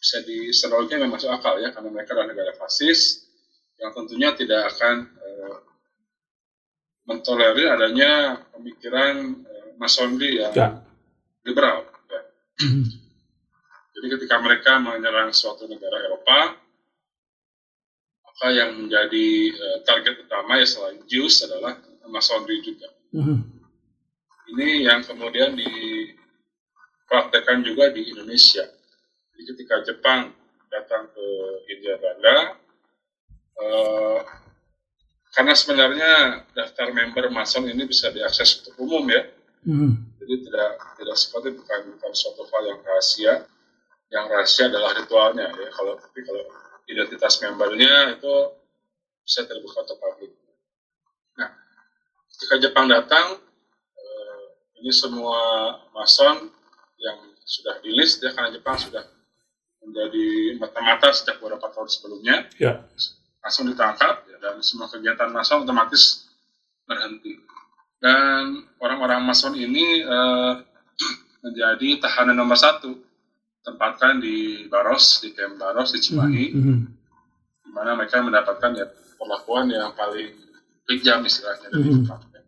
bisa 0.00 0.24
di 0.24 0.48
memang 0.96 1.20
masuk 1.20 1.28
akal 1.28 1.60
ya, 1.60 1.70
karena 1.76 1.92
mereka 1.92 2.16
adalah 2.16 2.32
negara 2.32 2.52
fasis 2.56 3.28
yang 3.76 3.92
tentunya 3.92 4.32
tidak 4.32 4.72
akan 4.72 4.96
eh, 5.20 5.56
mentolerir 7.04 7.68
adanya 7.72 8.36
pemikiran 8.52 9.14
eh, 9.44 9.68
masonry 9.80 10.40
yang 10.40 10.52
Ya. 10.52 10.68
liberal. 11.44 11.84
Ya. 12.08 12.20
Mhm. 12.64 12.84
Jadi 13.96 14.06
ketika 14.16 14.36
mereka 14.40 14.78
menyerang 14.78 15.32
suatu 15.32 15.66
negara 15.66 15.96
Eropa, 16.06 16.56
maka 18.24 18.46
yang 18.52 18.74
menjadi 18.76 19.26
eh, 19.52 19.78
target 19.84 20.24
utama 20.24 20.56
ya 20.56 20.66
selain 20.68 21.00
Jews 21.04 21.42
adalah 21.44 21.76
masonry 22.08 22.60
juga. 22.64 22.88
Mhm. 23.12 23.36
Ini 24.50 24.90
yang 24.90 25.06
kemudian 25.06 25.54
dipraktekkan 25.54 27.62
juga 27.62 27.94
di 27.94 28.10
Indonesia. 28.10 28.66
Jadi 29.30 29.42
ketika 29.54 29.76
Jepang 29.86 30.34
datang 30.70 31.10
ke 31.10 31.26
Hindia 31.66 31.98
Belanda, 31.98 32.54
eh, 33.60 34.18
karena 35.30 35.52
sebenarnya 35.54 36.10
daftar 36.52 36.90
member 36.90 37.30
Mason 37.30 37.66
ini 37.66 37.86
bisa 37.86 38.10
diakses 38.10 38.62
untuk 38.62 38.74
umum 38.82 39.06
ya, 39.08 39.22
Mhm. 39.62 40.18
jadi 40.18 40.34
tidak 40.48 40.70
tidak 40.98 41.16
seperti 41.16 41.48
bukan 41.54 41.80
bukan 41.96 42.12
suatu 42.12 42.42
hal 42.48 42.62
yang 42.66 42.80
rahasia. 42.82 43.34
Yang 44.10 44.24
rahasia 44.26 44.64
adalah 44.66 44.90
ritualnya 44.96 45.46
ya. 45.54 45.68
Kalau 45.70 45.94
tapi 45.94 46.18
kalau 46.26 46.42
identitas 46.90 47.38
membernya 47.40 48.18
itu 48.18 48.34
bisa 49.22 49.46
terbuka 49.46 49.86
untuk 49.86 49.98
publik. 50.02 50.34
Nah, 51.38 51.54
ketika 52.34 52.58
Jepang 52.58 52.90
datang, 52.90 53.38
eh, 53.94 54.44
ini 54.82 54.90
semua 54.90 55.38
mason 55.94 56.50
yang 56.98 57.18
sudah 57.46 57.78
di 57.78 57.94
list 57.94 58.18
ya 58.18 58.34
karena 58.34 58.50
Jepang 58.50 58.74
sudah 58.74 59.06
menjadi 59.80 60.58
mata-mata 60.58 61.14
sejak 61.14 61.38
beberapa 61.38 61.70
tahun 61.70 61.88
sebelumnya 61.88 62.50
Ya. 62.58 62.82
Langsung 63.40 63.64
ditangkap 63.66 64.24
ya, 64.28 64.36
dan 64.38 64.60
semua 64.60 64.86
kegiatan 64.86 65.28
mason 65.28 65.64
otomatis 65.64 66.28
berhenti. 66.84 67.40
Dan 68.00 68.64
orang-orang 68.78 69.24
mason 69.24 69.52
ini 69.54 70.00
eh, 70.00 70.52
menjadi 71.44 72.00
tahanan 72.00 72.36
nomor 72.36 72.56
satu 72.56 72.96
tempatkan 73.60 74.20
di 74.20 74.68
Baros, 74.68 75.20
di 75.20 75.32
camp 75.32 75.56
Baros 75.56 75.92
di 75.92 76.00
Cimahi, 76.00 76.44
Mhm. 76.52 76.78
di 77.64 77.70
mana 77.72 77.92
mereka 77.92 78.20
mendapatkan 78.20 78.72
ya 78.72 78.88
perlakuan 79.16 79.68
yang 79.68 79.92
paling 79.92 80.32
kejam 80.88 81.20
istilahnya 81.24 81.68
dari 81.68 81.88
Mhm. 81.92 81.96
Jepang. 82.04 82.22
ya. 82.32 82.40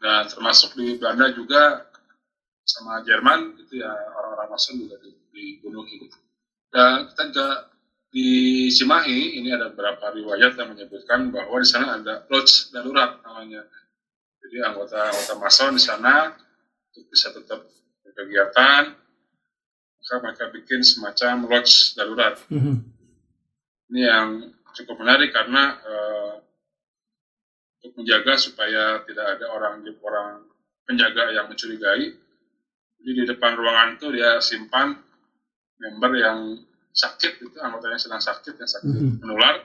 Dan 0.00 0.22
termasuk 0.26 0.74
di 0.74 0.98
Belanda 0.98 1.30
juga 1.30 1.86
sama 2.64 3.02
Jerman 3.02 3.58
itu 3.58 3.82
ya 3.82 3.90
orang-orang 3.90 4.48
Mason 4.50 4.78
juga 4.78 4.98
di- 5.02 5.18
dibunuhi. 5.30 6.06
Gitu. 6.06 6.18
Dan 6.70 7.10
kita 7.10 7.22
juga 7.30 7.46
di 8.10 8.28
Cimahi 8.68 9.38
ini 9.38 9.54
ada 9.54 9.70
beberapa 9.70 10.10
riwayat 10.10 10.58
yang 10.58 10.74
menyebutkan 10.74 11.30
bahwa 11.30 11.62
di 11.62 11.68
sana 11.68 12.02
ada 12.02 12.26
lodge 12.26 12.74
darurat 12.74 13.22
namanya. 13.22 13.62
Jadi 14.42 14.56
anggota-anggota 14.66 15.34
Mason 15.38 15.78
di 15.78 15.82
sana 15.82 16.34
untuk 16.90 17.04
bisa 17.06 17.30
tetap 17.30 17.70
berkegiatan, 18.02 18.82
maka 19.94 20.14
mereka 20.26 20.44
bikin 20.50 20.82
semacam 20.82 21.46
lodge 21.46 21.94
darurat 21.94 22.34
Mhm. 22.50 22.74
ini 23.94 24.00
yang 24.02 24.28
cukup 24.74 24.98
menarik 24.98 25.30
karena 25.30 25.78
eh, 25.78 26.34
untuk 27.78 28.02
menjaga 28.02 28.34
supaya 28.36 29.06
tidak 29.06 29.38
ada 29.38 29.46
orang 29.54 29.86
orang 30.02 30.50
penjaga 30.82 31.30
yang 31.30 31.46
mencurigai. 31.46 32.10
Jadi 33.00 33.10
di 33.16 33.24
depan 33.24 33.54
ruangan 33.54 33.96
itu 33.96 34.12
dia 34.12 34.42
simpan 34.42 34.98
member 35.80 36.12
yang 36.18 36.38
sakit 37.00 37.32
itu 37.40 37.56
anggotanya 37.58 37.96
sedang 37.96 38.20
sakit 38.20 38.54
yang 38.60 38.68
sakit 38.68 38.92
Mhm. 38.92 39.12
menular 39.24 39.64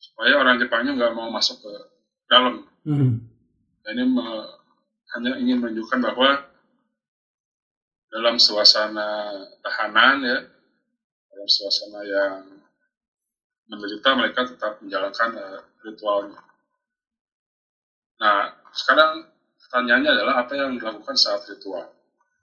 supaya 0.00 0.34
orang 0.40 0.56
Jepangnya 0.56 0.96
nggak 0.96 1.12
mau 1.12 1.28
masuk 1.28 1.60
ke 1.60 1.72
dalam. 2.26 2.64
Mhm. 2.88 3.10
Dan 3.84 3.92
ini 3.98 4.04
me- 4.08 4.50
hanya 5.12 5.36
ingin 5.36 5.60
menunjukkan 5.60 6.00
bahwa 6.00 6.30
dalam 8.08 8.36
suasana 8.40 9.08
tahanan 9.60 10.16
ya, 10.24 10.38
dalam 11.28 11.48
suasana 11.48 12.00
yang 12.04 12.40
menderita 13.68 14.08
mereka 14.16 14.48
tetap 14.48 14.80
menjalankan 14.80 15.30
eh, 15.36 15.60
ritualnya. 15.84 16.40
Nah, 18.20 18.52
sekarang 18.72 19.28
pertanyaannya 19.64 20.10
adalah 20.12 20.34
apa 20.44 20.52
yang 20.56 20.76
dilakukan 20.76 21.16
saat 21.16 21.44
ritual? 21.48 21.88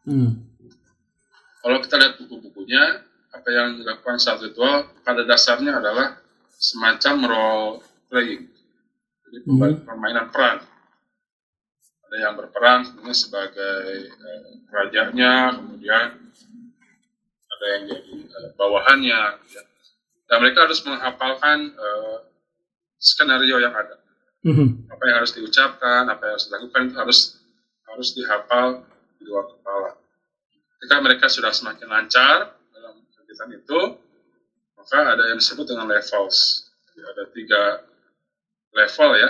Mhm. 0.06 0.32
Kalau 1.60 1.78
kita 1.84 1.96
lihat 2.00 2.14
buku-bukunya, 2.18 3.04
apa 3.30 3.50
yang 3.50 3.78
dilakukan 3.78 4.18
saat 4.18 4.42
ritual 4.42 4.90
pada 5.06 5.22
dasarnya 5.24 5.78
adalah 5.78 6.18
semacam 6.58 7.16
role 7.30 7.72
playing, 8.10 8.50
jadi 9.26 9.38
pemba- 9.46 9.82
permainan 9.86 10.28
peran. 10.34 10.58
Ada 12.10 12.16
yang 12.26 12.34
berperan 12.36 12.80
sebenarnya 12.90 13.16
sebagai 13.16 13.78
eh, 14.10 14.46
rajanya, 14.74 15.34
kemudian 15.62 16.08
ada 17.50 17.66
yang 17.78 17.84
jadi 17.86 18.14
eh, 18.28 18.50
bawahannya, 18.58 19.22
ya. 19.54 19.62
dan 20.26 20.38
mereka 20.42 20.66
harus 20.66 20.82
menghafalkan 20.82 21.70
eh, 21.70 22.18
skenario 22.98 23.62
yang 23.62 23.74
ada 23.74 23.96
Mhm. 24.40 24.88
apa 24.88 25.04
yang 25.04 25.20
harus 25.20 25.36
diucapkan, 25.36 26.08
apa 26.08 26.22
yang 26.24 26.34
harus 26.40 26.48
dilakukan 26.48 26.82
itu 26.88 26.96
harus 26.96 27.20
harus 27.92 28.10
dihafal 28.16 28.88
di 29.20 29.28
luar 29.28 29.52
kepala. 29.52 29.92
Ketika 30.80 30.96
mereka 31.04 31.26
sudah 31.28 31.52
semakin 31.52 31.92
lancar 31.92 32.56
kegiatan 33.30 33.62
itu, 33.62 33.80
maka 34.74 34.98
ada 35.14 35.24
yang 35.30 35.38
disebut 35.38 35.70
dengan 35.70 35.86
levels. 35.86 36.66
Jadi 36.90 37.02
ada 37.06 37.24
tiga 37.30 37.64
level 38.74 39.10
ya. 39.22 39.30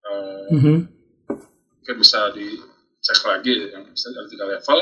Eh, 0.00 0.48
Mhm. 0.52 0.76
mungkin 1.80 1.96
bisa 1.96 2.28
dicek 2.36 3.24
lagi 3.24 3.72
yang 3.72 3.88
ada 3.88 4.28
tiga 4.28 4.44
level. 4.44 4.78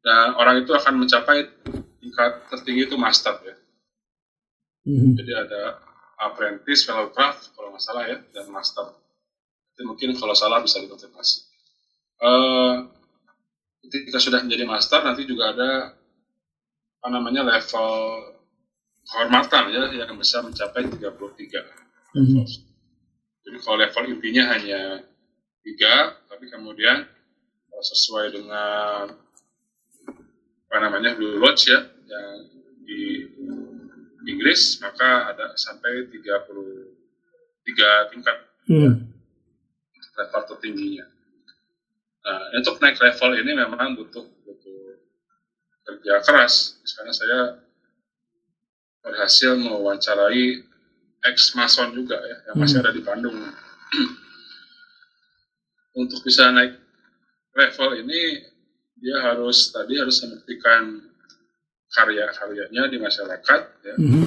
Dan 0.00 0.40
orang 0.40 0.64
itu 0.64 0.72
akan 0.72 1.04
mencapai 1.04 1.52
tingkat 2.00 2.48
tertinggi 2.48 2.88
itu 2.88 2.96
master 2.96 3.36
ya. 3.44 3.56
Mhm. 4.88 5.20
Jadi 5.20 5.32
ada 5.36 5.84
apprentice, 6.16 6.88
fellow 6.88 7.12
craft 7.12 7.52
kalau 7.52 7.76
nggak 7.76 7.84
salah 7.84 8.08
ya, 8.08 8.16
dan 8.32 8.48
master. 8.48 8.88
Jadi 9.76 9.84
mungkin 9.84 10.16
kalau 10.16 10.32
salah 10.32 10.64
bisa 10.64 10.80
dikonfirmasi. 10.80 11.44
Eh, 12.24 12.74
ketika 13.84 14.16
sudah 14.16 14.40
menjadi 14.40 14.64
master, 14.64 15.04
nanti 15.04 15.28
juga 15.28 15.52
ada 15.52 15.97
apa 16.98 17.08
namanya 17.08 17.46
level 17.46 17.88
kehormatan 19.06 19.64
ya 19.70 19.82
yang 20.04 20.18
bisa 20.18 20.42
mencapai 20.42 20.90
33 20.90 21.62
Mhm. 22.08 22.40
Jadi 23.44 23.56
kalau 23.60 23.76
level 23.80 24.04
intinya 24.12 24.44
hanya 24.52 24.80
tiga, 25.62 26.16
tapi 26.26 26.48
kemudian 26.48 27.04
sesuai 27.78 28.34
dengan 28.34 29.14
apa 30.68 30.76
namanya 30.82 31.14
Blue 31.14 31.38
Lodge 31.38 31.70
ya 31.70 31.78
yang 31.84 32.32
di 32.84 33.24
Inggris 34.26 34.82
maka 34.82 35.30
ada 35.32 35.54
sampai 35.56 36.10
33 36.10 38.10
tingkat 38.12 38.36
Mhm. 38.68 38.92
level 40.18 40.42
tertingginya. 40.50 41.06
Nah, 42.26 42.40
untuk 42.58 42.76
naik 42.82 42.98
level 43.00 43.30
ini 43.38 43.52
memang 43.54 43.94
butuh 43.96 44.26
kerja 45.88 46.20
keras. 46.20 46.76
Misalnya 46.84 47.14
saya 47.16 47.40
berhasil 49.00 49.56
mewawancarai 49.56 50.60
ex 51.24 51.56
mason 51.56 51.96
juga 51.96 52.20
ya, 52.20 52.36
yang 52.52 52.56
masih 52.60 52.84
ada 52.84 52.92
di 52.92 53.00
Bandung. 53.00 53.32
untuk 55.98 56.22
bisa 56.22 56.52
naik 56.54 56.78
level 57.58 57.90
ini 57.98 58.46
dia 58.98 59.18
harus 59.18 59.74
tadi 59.74 59.98
harus 59.98 60.22
membuktikan 60.22 61.02
karya-karyanya 61.90 62.86
di 62.86 62.98
masyarakat 63.00 63.60
ya. 63.82 63.94
Mhm. 63.98 64.24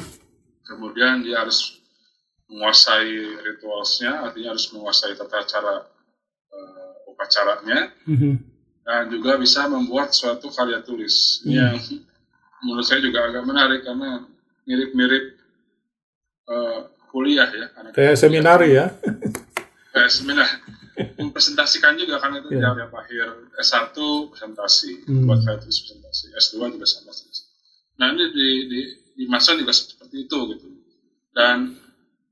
kemudian 0.67 1.23
dia 1.23 1.39
harus 1.39 1.79
menguasai 2.51 3.11
ritualsnya 3.39 4.27
artinya 4.27 4.51
harus 4.51 4.67
menguasai 4.75 5.15
tata 5.15 5.39
cara 5.47 5.75
eh, 6.51 6.91
upacaranya 7.07 7.93
Mhm. 8.03 8.50
Dan 8.81 9.07
juga 9.07 9.37
bisa 9.37 9.65
membuat 9.65 10.11
suatu 10.11 10.49
karya 10.49 10.81
tulis 10.81 11.41
Ini 11.43 11.53
yang 11.53 11.75
menurut 12.61 12.83
saya 12.83 12.99
juga 12.99 13.25
agak 13.25 13.43
menarik 13.43 13.81
karena 13.81 14.25
mirip-mirip 14.63 15.25
eh, 16.47 16.79
kuliah 17.07 17.49
ya 17.49 17.67
Kayak 17.91 18.15
seminari 18.15 18.69
ya. 18.73 18.85
kayak 19.93 20.07
seminar 20.09 20.47
mempresentasikan 21.17 21.97
juga 21.97 22.19
kan 22.19 22.31
itu 22.33 22.47
Iya. 22.51 22.71
yang 22.77 22.91
akhir 22.91 23.27
S1 23.57 23.95
presentasi, 24.29 25.03
Hmm. 25.03 25.25
buat 25.25 25.41
saya 25.41 25.57
tulis 25.59 25.77
presentasi, 25.83 26.25
S2 26.31 26.55
juga 26.71 26.85
sama 26.85 27.11
presentasi. 27.11 27.43
Nah 27.99 28.07
ini 28.11 28.25
di 28.31 28.47
di 28.67 28.79
di 29.11 29.23
Mason 29.27 29.59
juga 29.59 29.73
seperti 29.73 30.25
itu 30.25 30.37
gitu. 30.55 30.67
Dan 31.31 31.75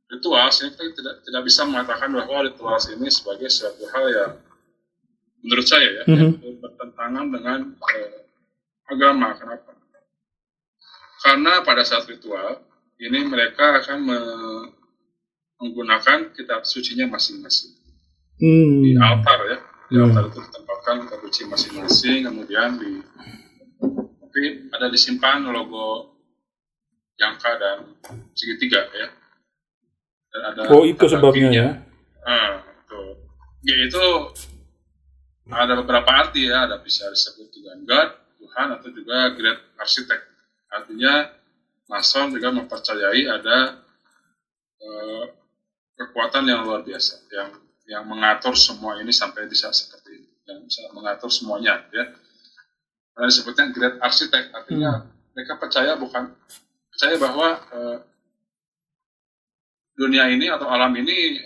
ritual 0.08 0.50
ini 0.50 0.70
kita 0.72 0.84
tidak 0.96 1.16
tidak 1.24 1.42
bisa 1.44 1.62
mengatakan 1.64 2.10
bahwa 2.10 2.38
ritual 2.42 2.80
ini 2.90 3.08
sebagai 3.10 3.50
suatu 3.50 3.84
hal 3.90 4.06
yang 4.08 4.32
menurut 5.39 5.65
saya 5.65 5.88
ya, 5.89 6.04
Mhm. 6.06 6.30
yang 6.39 6.56
bertentangan 6.60 7.25
dengan 7.30 7.60
eh, 7.73 8.12
agama. 8.88 9.34
Kenapa? 9.34 9.71
Karena 11.19 11.54
pada 11.62 11.84
saat 11.84 12.08
ritual 12.08 12.63
ini 12.97 13.23
mereka 13.23 13.80
akan 13.80 13.97
me- 14.02 14.69
menggunakan 15.60 16.32
kitab 16.32 16.63
sucinya 16.63 17.04
masing-masing 17.06 17.75
Hmm. 18.39 18.80
di 18.80 18.95
altar 18.95 19.39
ya 19.45 19.58
di 19.86 19.95
Hmm. 19.95 20.08
altar 20.08 20.32
itu 20.32 20.39
ditempatkan 20.39 20.95
kitab 21.04 21.19
suci 21.21 21.41
masing-masing 21.45 22.17
kemudian 22.23 22.80
di 22.80 23.04
tapi 24.21 24.41
ada 24.71 24.88
disimpan 24.88 25.43
logo 25.43 26.15
jangka 27.13 27.52
dan 27.60 27.78
segitiga 28.32 28.88
ya 28.89 29.12
dan 30.32 30.41
ada 30.47 30.60
Oh 30.71 30.88
itu 30.88 31.04
sebabnya 31.04 31.49
ya. 31.52 31.67
Ah, 32.21 32.63
itu. 32.63 32.99
G 33.60 33.69
itu 33.84 34.04
ada 35.50 35.74
beberapa 35.82 36.10
arti 36.10 36.46
ya, 36.46 36.70
ada 36.70 36.78
bisa 36.78 37.10
disebut 37.10 37.50
dengan 37.50 37.78
God, 37.86 38.10
Tuhan, 38.38 38.68
atau 38.78 38.90
juga 38.94 39.34
Great 39.34 39.60
Architect. 39.82 40.24
Artinya, 40.70 41.14
Mason 41.90 42.30
juga 42.30 42.54
mempercayai 42.54 43.26
ada 43.26 43.82
eh, 44.78 45.24
kekuatan 45.98 46.46
yang 46.46 46.70
luar 46.70 46.86
biasa, 46.86 47.26
yang 47.34 47.50
yang 47.90 48.04
mengatur 48.06 48.54
semua 48.54 49.02
ini 49.02 49.10
sampai 49.10 49.50
bisa 49.50 49.74
seperti 49.74 50.22
ini, 50.22 50.30
yang 50.46 50.62
bisa 50.62 50.86
mengatur 50.94 51.34
semuanya, 51.34 51.82
ya. 51.90 52.14
Karena 53.18 53.26
disebutnya 53.26 53.74
Great 53.74 53.98
Architect, 53.98 54.54
artinya 54.54 55.10
mereka 55.34 55.58
percaya 55.58 55.98
bukan 55.98 56.30
percaya 56.94 57.16
bahwa 57.18 57.48
eh, 57.74 57.98
dunia 59.98 60.30
ini 60.30 60.48
atau 60.48 60.70
alam 60.70 60.94
ini 60.96 61.42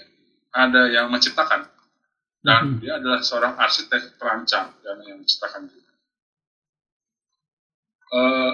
ada 0.54 0.86
yang 0.92 1.10
menciptakan 1.10 1.73
dan 2.44 2.62
Mhm. 2.70 2.80
dia 2.80 3.00
adalah 3.00 3.20
seorang 3.20 3.56
arsitek 3.56 4.20
perancang 4.20 4.76
dan 4.80 5.00
yang 5.02 5.18
menciptakan 5.18 5.64
juga. 5.66 5.92
Eh, 8.14 8.52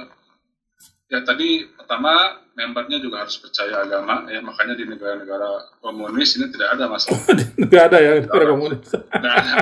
ya 1.09 1.19
tadi 1.21 1.49
pertama 1.67 2.15
membernya 2.53 2.95
juga 2.97 3.25
harus 3.25 3.35
percaya 3.35 3.81
agama 3.81 4.29
ya 4.29 4.39
makanya 4.39 4.71
di 4.73 4.85
negara-negara 4.85 5.49
komunis 5.81 6.37
ini 6.37 6.47
tidak 6.47 6.77
ada 6.77 6.85
masalah 6.85 7.17
Nggak 7.59 7.83
ada 7.89 7.97
ya 7.97 8.11
negara 8.21 8.45
komunis. 8.47 8.87
nggak 8.93 9.35
ada 9.35 9.53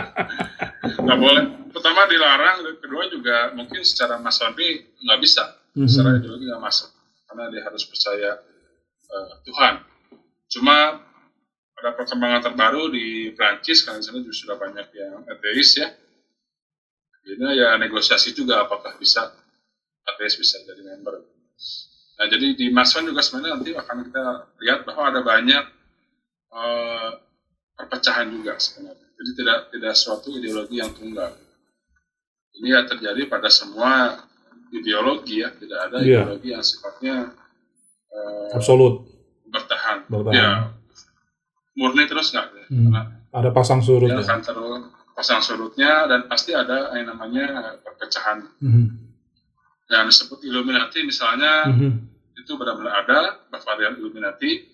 nggak 0.92 1.18
boleh 1.18 1.44
pertama 1.72 2.04
dilarang 2.06 2.58
kedua 2.78 3.04
juga 3.08 3.38
mungkin 3.54 3.82
secara 3.82 4.20
masonri 4.20 4.86
nggak 5.00 5.20
bisa 5.20 5.56
Mhm. 5.74 5.88
secara 5.88 6.20
ideologi 6.20 6.46
nggak 6.46 6.62
masuk 6.62 6.90
karena 7.26 7.44
dia 7.50 7.62
harus 7.64 7.84
percaya 7.86 8.32
eh, 9.08 9.32
Tuhan 9.46 9.74
cuma 10.52 10.78
pada 11.78 11.94
perkembangan 11.94 12.42
terbaru 12.42 12.90
di 12.90 13.06
Prancis 13.38 13.86
karena 13.86 14.02
di 14.02 14.06
sana 14.06 14.18
juga 14.20 14.34
sudah 14.34 14.56
banyak 14.58 14.88
yang 14.98 15.22
ateis 15.30 15.78
ya 15.78 15.88
ini 17.28 17.46
ya 17.54 17.78
negosiasi 17.78 18.34
juga 18.34 18.66
apakah 18.66 18.98
bisa 18.98 19.30
ateis 20.04 20.36
bisa 20.36 20.58
jadi 20.66 20.82
member 20.82 21.22
nah 22.18 22.26
jadi 22.26 22.58
di 22.58 22.74
Mason 22.74 23.06
juga 23.06 23.22
sebenarnya 23.22 23.62
nanti 23.62 23.72
akan 23.78 23.98
kita 24.10 24.26
lihat 24.58 24.80
bahwa 24.90 25.04
ada 25.14 25.22
banyak 25.22 25.64
eh, 26.50 27.10
perpecahan 27.78 28.34
juga 28.34 28.58
sebenarnya 28.58 29.08
jadi 29.14 29.32
tidak 29.38 29.60
tidak 29.70 29.94
suatu 29.94 30.34
ideologi 30.34 30.82
yang 30.82 30.90
tunggal 30.98 31.38
ini 32.58 32.74
ya 32.74 32.90
terjadi 32.90 33.22
pada 33.30 33.54
semua 33.54 34.18
ideologi 34.74 35.46
ya 35.46 35.54
tidak 35.54 35.80
ada 35.92 35.98
Iya. 36.02 36.26
ideologi 36.26 36.50
yang 36.58 36.64
sifatnya 36.66 37.16
eh, 38.10 38.50
Absolut. 38.58 39.06
bertahan. 39.48 40.10
Bertahan. 40.10 40.34
Ya, 40.34 40.50
murni 41.78 42.10
terus 42.10 42.34
nggak? 42.34 42.48
ya? 42.50 42.66
Hmm. 42.68 42.90
Karena 42.90 43.02
Ada 43.32 43.50
pasang 43.54 43.80
surut 43.80 44.10
ya. 44.10 44.18
terus 44.18 44.28
pasang 45.14 45.42
surutnya 45.42 46.06
dan 46.06 46.26
pasti 46.26 46.52
ada 46.52 46.94
yang 46.94 47.10
namanya 47.10 47.78
perpecahan. 47.82 48.50
Mhm. 48.60 48.86
Yang 49.88 50.04
disebut 50.12 50.40
Illuminati 50.44 51.00
misalnya 51.02 51.70
Mhm. 51.70 51.90
itu 52.36 52.52
benar-benar 52.54 52.94
ada 53.02 53.20
bervarian 53.48 53.98
Illuminati 53.98 54.66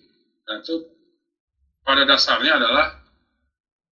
dan 0.42 0.60
itu 0.60 0.84
pada 1.80 2.04
dasarnya 2.04 2.56
adalah 2.56 3.00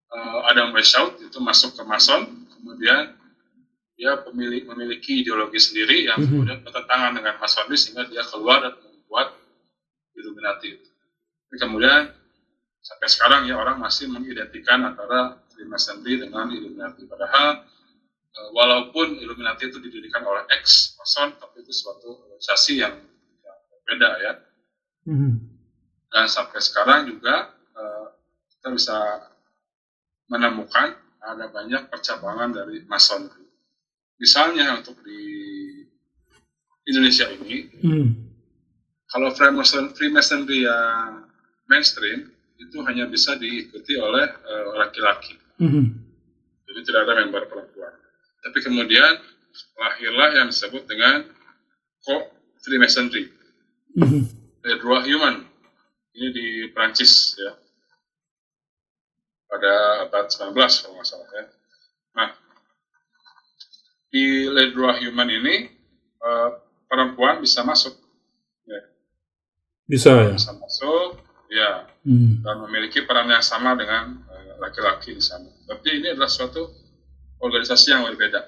eh, 0.09 0.39
Adam 0.45 0.73
Weishaupt 0.73 1.21
itu 1.21 1.41
masuk 1.41 1.73
ke 1.73 1.81
Mason 1.81 2.21
kemudian 2.47 3.17
dia 3.93 4.13
pemilik 4.21 4.61
memiliki 4.63 5.21
ideologi 5.21 5.57
sendiri 5.57 6.05
yang 6.05 6.17
Mhm. 6.17 6.29
kemudian 6.29 6.59
bertentangan 6.61 7.13
dengan 7.13 7.33
Masonry 7.37 7.73
sehingga 7.73 8.05
dia 8.05 8.21
keluar 8.23 8.61
dan 8.61 8.77
membuat 8.77 9.33
Illuminati 10.13 10.77
kemudian 11.51 12.13
sampai 12.83 13.07
sekarang 13.07 13.41
ya 13.47 13.55
orang 13.55 13.79
masih 13.79 14.11
mengidentikan 14.11 14.83
antara 14.83 15.39
Freemasonry 15.49 16.19
dengan 16.19 16.51
Illuminati 16.51 17.07
padahal 17.07 17.63
eh, 18.29 18.49
walaupun 18.51 19.17
Illuminati 19.17 19.71
itu 19.71 19.79
didirikan 19.79 20.21
oleh 20.27 20.43
ex 20.51 20.93
Mason 20.99 21.33
tapi 21.39 21.63
itu 21.63 21.71
suatu 21.71 22.27
organisasi 22.27 22.83
yang, 22.83 22.95
yang 23.41 23.57
berbeda 23.71 24.09
ya 24.19 24.33
Mhm. 25.03 25.31
dan 26.11 26.25
sampai 26.27 26.59
sekarang 26.59 27.07
juga 27.07 27.51
eh, 27.75 28.05
kita 28.55 28.67
bisa 28.71 28.97
menemukan 30.27 30.95
ada 31.23 31.47
banyak 31.47 31.87
percabangan 31.87 32.51
dari 32.51 32.83
Masonry. 32.83 33.47
Misalnya 34.19 34.79
untuk 34.79 34.99
di 35.03 35.19
Indonesia 36.83 37.27
ini, 37.31 37.67
Mhm. 37.79 38.07
kalau 39.07 39.31
Freemason, 39.31 39.95
Freemasonry 39.95 40.67
yang 40.67 41.27
mainstream 41.67 42.31
itu 42.63 42.77
hanya 42.83 43.05
bisa 43.05 43.35
diikuti 43.35 43.93
oleh 43.95 44.23
eh, 44.25 44.65
laki-laki, 44.79 45.35
Mhm. 45.59 45.83
jadi 46.65 46.79
tidak 46.83 47.01
ada 47.05 47.13
member 47.21 47.43
perempuan. 47.45 47.93
Tapi 48.41 48.57
kemudian 48.59 49.11
lahirlah 49.77 50.29
yang 50.35 50.47
disebut 50.49 50.83
dengan 50.85 51.27
Co 52.01 52.27
Freemasonry, 52.59 53.27
Mhm. 53.93 54.21
Les 54.63 54.75
Droits 54.79 55.05
Humains. 55.05 55.43
Ini 56.13 56.27
di 56.29 56.47
Prancis 56.71 57.33
ya. 57.35 57.51
Pada 59.45 59.73
abad 60.05 60.25
19 60.29 60.53
kalau 60.81 60.93
nggak 60.95 61.07
salah 61.07 61.29
ya. 61.29 61.43
Nah, 62.13 62.29
di 64.09 64.23
Les 64.47 64.71
Droits 64.71 65.01
Humains 65.01 65.33
ini 65.33 65.55
eh, 66.23 66.49
perempuan 66.87 67.43
bisa 67.43 67.67
masuk, 67.67 67.91
ya, 68.63 68.79
Bisa 69.83 70.09
ya. 70.23 70.31
bisa 70.31 70.55
masuk, 70.55 71.19
ya, 71.53 71.85
Mhm. 72.01 72.41
dan 72.41 72.55
memiliki 72.65 73.05
peran 73.05 73.29
yang 73.29 73.45
sama 73.45 73.77
dengan 73.77 74.17
eh, 74.33 74.57
laki-laki 74.57 75.13
di 75.13 75.21
sana. 75.21 75.45
Tapi 75.69 76.01
ini 76.01 76.09
adalah 76.17 76.29
suatu 76.29 76.65
organisasi 77.37 77.93
yang 77.93 78.09
berbeda. 78.09 78.41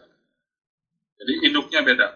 Jadi 1.22 1.34
induknya 1.46 1.86
beda. 1.86 2.08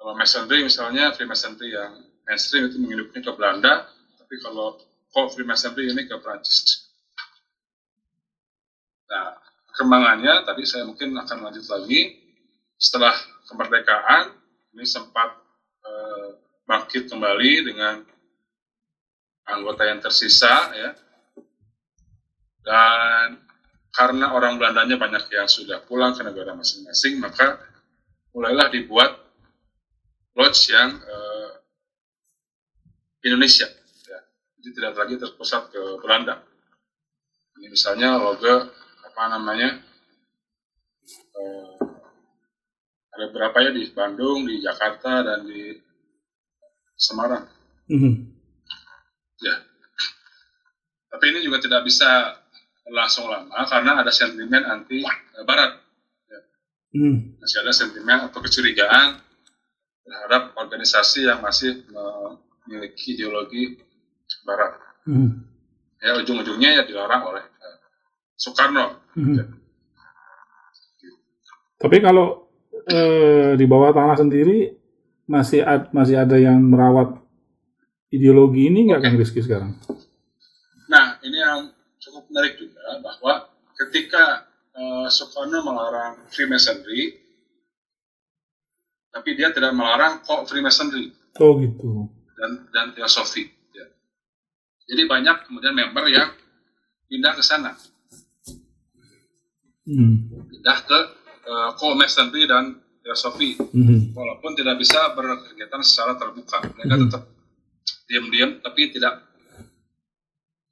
Kalau 0.00 0.12
Masonry 0.16 0.64
misalnya, 0.64 1.12
Freemasonry 1.12 1.72
yang 1.76 1.92
mainstream 2.24 2.66
itu 2.70 2.76
menginduknya 2.80 3.20
ke 3.22 3.32
Belanda, 3.36 3.86
tapi 4.18 4.34
kalau 4.40 4.78
kok 5.12 5.26
Freemasonry 5.36 5.92
ini 5.92 6.08
ke 6.08 6.16
Prancis. 6.18 6.88
Nah, 9.06 9.38
perkembangannya 9.70 10.42
tadi 10.42 10.62
saya 10.66 10.82
mungkin 10.88 11.14
akan 11.14 11.38
lanjut 11.46 11.66
lagi. 11.70 12.18
Setelah 12.76 13.14
kemerdekaan, 13.48 14.34
ini 14.76 14.84
sempat 14.84 15.32
eh, 15.86 16.28
bangkit 16.66 17.06
kembali 17.06 17.52
dengan 17.72 18.02
anggota 19.46 19.82
yang 19.86 20.02
tersisa 20.02 20.74
ya 20.74 20.90
dan 22.66 23.46
karena 23.94 24.34
orang 24.34 24.58
Belandanya 24.60 24.98
banyak 24.98 25.30
yang 25.32 25.48
sudah 25.48 25.80
pulang 25.86 26.12
ke 26.12 26.26
negara 26.26 26.52
masing-masing 26.52 27.22
maka 27.22 27.62
mulailah 28.34 28.68
dibuat 28.68 29.16
lodge 30.36 30.68
yang 30.68 30.98
eh, 31.00 31.50
Indonesia 33.24 33.70
ya. 34.10 34.20
jadi 34.60 34.68
tidak 34.74 34.92
lagi 34.98 35.14
terpusat 35.16 35.72
ke 35.72 35.82
Belanda 36.02 36.42
ini 37.56 37.72
misalnya 37.72 38.20
logo 38.20 38.68
apa 39.06 39.22
namanya 39.32 39.80
eh, 41.38 41.74
ada 43.16 43.32
berapa 43.32 43.56
ya 43.64 43.70
di 43.72 43.88
Bandung 43.96 44.44
di 44.44 44.60
Jakarta 44.60 45.24
dan 45.24 45.46
di 45.46 45.72
Semarang 46.98 47.56
Mhm. 47.86 48.35
Ya. 49.42 49.54
Tapi 51.12 51.24
ini 51.32 51.44
juga 51.44 51.60
tidak 51.60 51.84
bisa 51.84 52.36
langsung 52.86 53.26
lama 53.26 53.66
karena 53.66 54.00
ada 54.00 54.12
sentimen 54.14 54.62
anti 54.64 55.02
eh, 55.02 55.44
Barat. 55.44 55.82
Mhm. 56.96 57.36
Masih 57.42 57.60
ada 57.60 57.72
sentimen 57.76 58.24
atau 58.30 58.40
kecurigaan 58.40 59.20
terhadap 60.06 60.54
organisasi 60.56 61.26
yang 61.28 61.42
masih 61.44 61.84
memiliki 62.64 63.18
ideologi 63.18 63.76
Barat. 64.46 64.78
Mhm. 65.04 65.30
Ya 66.00 66.12
ujung-ujungnya 66.22 66.70
ya 66.80 66.82
dilarang 66.86 67.22
oleh 67.34 67.44
eh, 67.44 67.76
Soekarno. 68.38 69.02
Mhm. 69.18 69.36
Tapi 71.76 71.96
kalau 72.00 72.48
eh, 72.88 73.52
di 73.58 73.66
bawah 73.68 73.92
tanah 73.92 74.16
sendiri 74.16 74.72
masih 75.26 75.60
ad- 75.66 75.90
masih 75.90 76.22
ada 76.22 76.38
yang 76.38 76.62
merawat 76.62 77.18
ideologi 78.08 78.66
ini 78.66 78.86
nggak 78.86 79.00
Kang 79.00 79.16
Rizky 79.16 79.40
sekarang? 79.40 79.74
Nah, 80.86 81.18
ini 81.20 81.36
yang 81.36 81.70
cukup 81.98 82.30
menarik 82.30 82.54
juga 82.56 82.78
bahwa 83.00 83.50
ketika 83.76 84.46
eh, 84.72 85.06
Soekarno 85.08 85.60
melarang 85.60 86.20
Freemasonry, 86.28 87.16
tapi 89.08 89.32
dia 89.32 89.48
tidak 89.48 89.72
melarang 89.72 90.20
kok 90.20 90.44
Freemasonry 90.44 91.10
Oh 91.36 91.56
gitu. 91.56 92.06
dan 92.36 92.68
dan 92.70 92.86
teosofi. 92.92 93.48
ya. 93.72 93.86
Jadi 94.86 95.02
banyak 95.04 95.36
kemudian 95.44 95.72
member 95.72 96.04
yang 96.06 96.30
pindah 97.06 97.32
ke 97.32 97.42
sana, 97.42 97.72
Hmm. 99.82 100.28
pindah 100.44 100.78
ke 100.82 100.98
eh, 101.42 101.70
co-masonry 101.74 102.42
dan 102.44 102.74
teosofi, 103.00 103.54
Mhm. 103.56 104.12
walaupun 104.12 104.52
tidak 104.52 104.76
bisa 104.76 104.98
berkegiatan 105.12 105.78
secara 105.80 106.14
terbuka. 106.16 106.58
Mereka 106.74 106.94
Mhm. 106.96 107.02
tetap 107.06 107.22
diam-diam, 108.06 108.62
tapi 108.62 108.90
tidak 108.90 109.22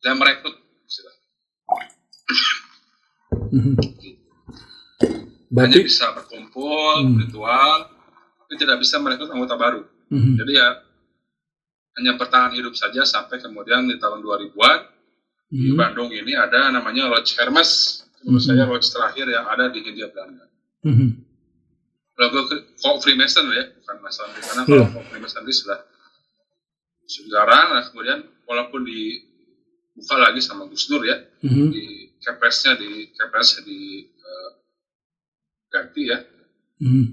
tidak 0.00 0.14
merekrut. 0.18 0.56
Mhm. 3.54 3.74
hanya 5.54 5.78
bisa 5.86 6.10
berkumpul, 6.10 7.06
Hmm. 7.06 7.14
ritual, 7.22 7.86
tapi 8.42 8.54
tidak 8.58 8.82
bisa 8.82 8.98
merekrut 8.98 9.30
anggota 9.30 9.54
baru. 9.54 9.86
Mhm. 10.10 10.34
Jadi 10.42 10.52
ya 10.58 10.68
hanya 11.94 12.18
bertahan 12.18 12.58
hidup 12.58 12.74
saja 12.74 13.06
sampai 13.06 13.38
kemudian 13.38 13.86
di 13.86 13.94
tahun 14.02 14.18
2000-an 14.18 14.80
di 15.46 15.70
Mhm. 15.70 15.78
Bandung 15.78 16.10
ini 16.10 16.34
ada 16.34 16.74
namanya 16.74 17.06
Lodge 17.06 17.38
Hermes. 17.38 18.02
Menurut 18.26 18.42
Hmm. 18.42 18.50
saya 18.50 18.64
lodge 18.66 18.88
terakhir 18.90 19.26
yang 19.30 19.46
ada 19.46 19.70
di 19.70 19.78
Hindia 19.84 20.10
Belanda. 20.10 20.48
Ke- 22.14 22.64
kok 22.74 22.96
Freemason 23.04 23.46
ya, 23.52 23.68
bukan 23.78 23.96
Masonry. 24.00 24.40
Karena 24.40 24.62
kalau 24.64 24.80
Iya. 24.80 24.94
kok 24.96 25.04
Freemason 25.12 25.44
sudah 25.46 25.78
jarang, 27.08 27.76
nah 27.76 27.84
kemudian 27.84 28.24
walaupun 28.48 28.84
dibuka 28.84 30.16
lagi 30.16 30.40
sama 30.40 30.64
Gus 30.68 30.88
Dur 30.88 31.04
ya, 31.04 31.20
Mhm. 31.44 31.68
di 31.70 31.84
Kepresnya 32.24 32.76
di 32.80 33.12
Kepresnya 33.12 33.60
di 33.64 33.80
eh, 34.08 34.50
ganti 35.68 36.02
ya, 36.08 36.18
Mhm. 36.80 37.04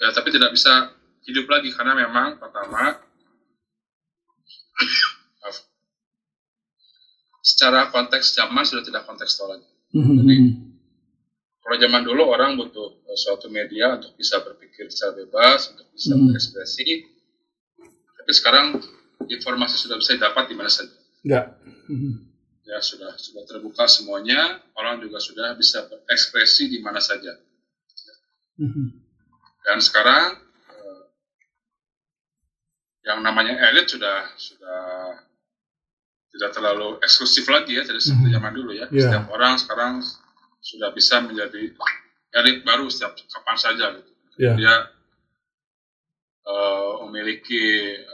ya 0.00 0.08
tapi 0.12 0.28
tidak 0.30 0.52
bisa 0.52 0.92
hidup 1.24 1.48
lagi 1.48 1.72
karena 1.72 1.96
memang 1.96 2.36
pertama 2.36 3.00
secara 7.44 7.88
konteks 7.92 8.36
zaman 8.36 8.64
sudah 8.64 8.84
tidak 8.84 9.04
kontekstual 9.08 9.56
lagi. 9.56 9.68
Mhm. 9.96 10.74
Kalau 11.64 11.76
zaman 11.80 12.04
dulu 12.04 12.28
orang 12.28 12.60
butuh 12.60 13.00
eh, 13.08 13.16
suatu 13.16 13.48
media 13.48 13.96
untuk 13.96 14.12
bisa 14.20 14.36
berpikir 14.44 14.92
secara 14.92 15.16
bebas, 15.16 15.72
untuk 15.72 15.88
bisa 15.96 16.12
Hmm. 16.12 16.28
berekspresi, 16.28 17.08
tapi 18.20 18.32
sekarang 18.36 18.66
informasi 19.28 19.76
sudah 19.76 19.96
bisa 19.96 20.16
didapat 20.16 20.44
di 20.48 20.54
mana 20.54 20.68
saja. 20.68 20.92
Ya. 21.24 21.40
Ya 22.64 22.78
sudah 22.80 23.12
sudah 23.16 23.44
terbuka 23.44 23.84
semuanya, 23.84 24.60
orang 24.74 24.96
juga 24.98 25.20
sudah 25.20 25.52
bisa 25.52 25.84
berekspresi 25.84 26.68
di 26.68 26.80
mana 26.80 26.96
saja. 26.98 27.36
Dan 29.64 29.78
sekarang 29.80 30.40
eh, 30.70 31.02
yang 33.04 33.20
namanya 33.20 33.56
elit 33.68 33.88
sudah 33.88 34.32
sudah 34.36 34.80
tidak 36.34 36.50
terlalu 36.50 36.98
eksklusif 36.98 37.46
lagi 37.46 37.78
ya, 37.78 37.84
tidak 37.86 38.02
seperti 38.02 38.28
Mhm. 38.32 38.36
zaman 38.40 38.52
dulu 38.52 38.70
ya. 38.74 38.86
Iya. 38.90 39.00
Setiap 39.06 39.24
orang 39.30 39.54
sekarang 39.60 39.92
sudah 40.60 40.90
bisa 40.90 41.20
menjadi 41.20 41.62
elit 42.34 42.56
baru 42.64 42.88
setiap 42.88 43.14
kapan 43.14 43.56
saja 43.60 43.86
gitu. 43.94 44.10
Ya. 44.40 44.52
Dia 44.58 44.74
eh, 46.44 46.92
memiliki 47.08 47.64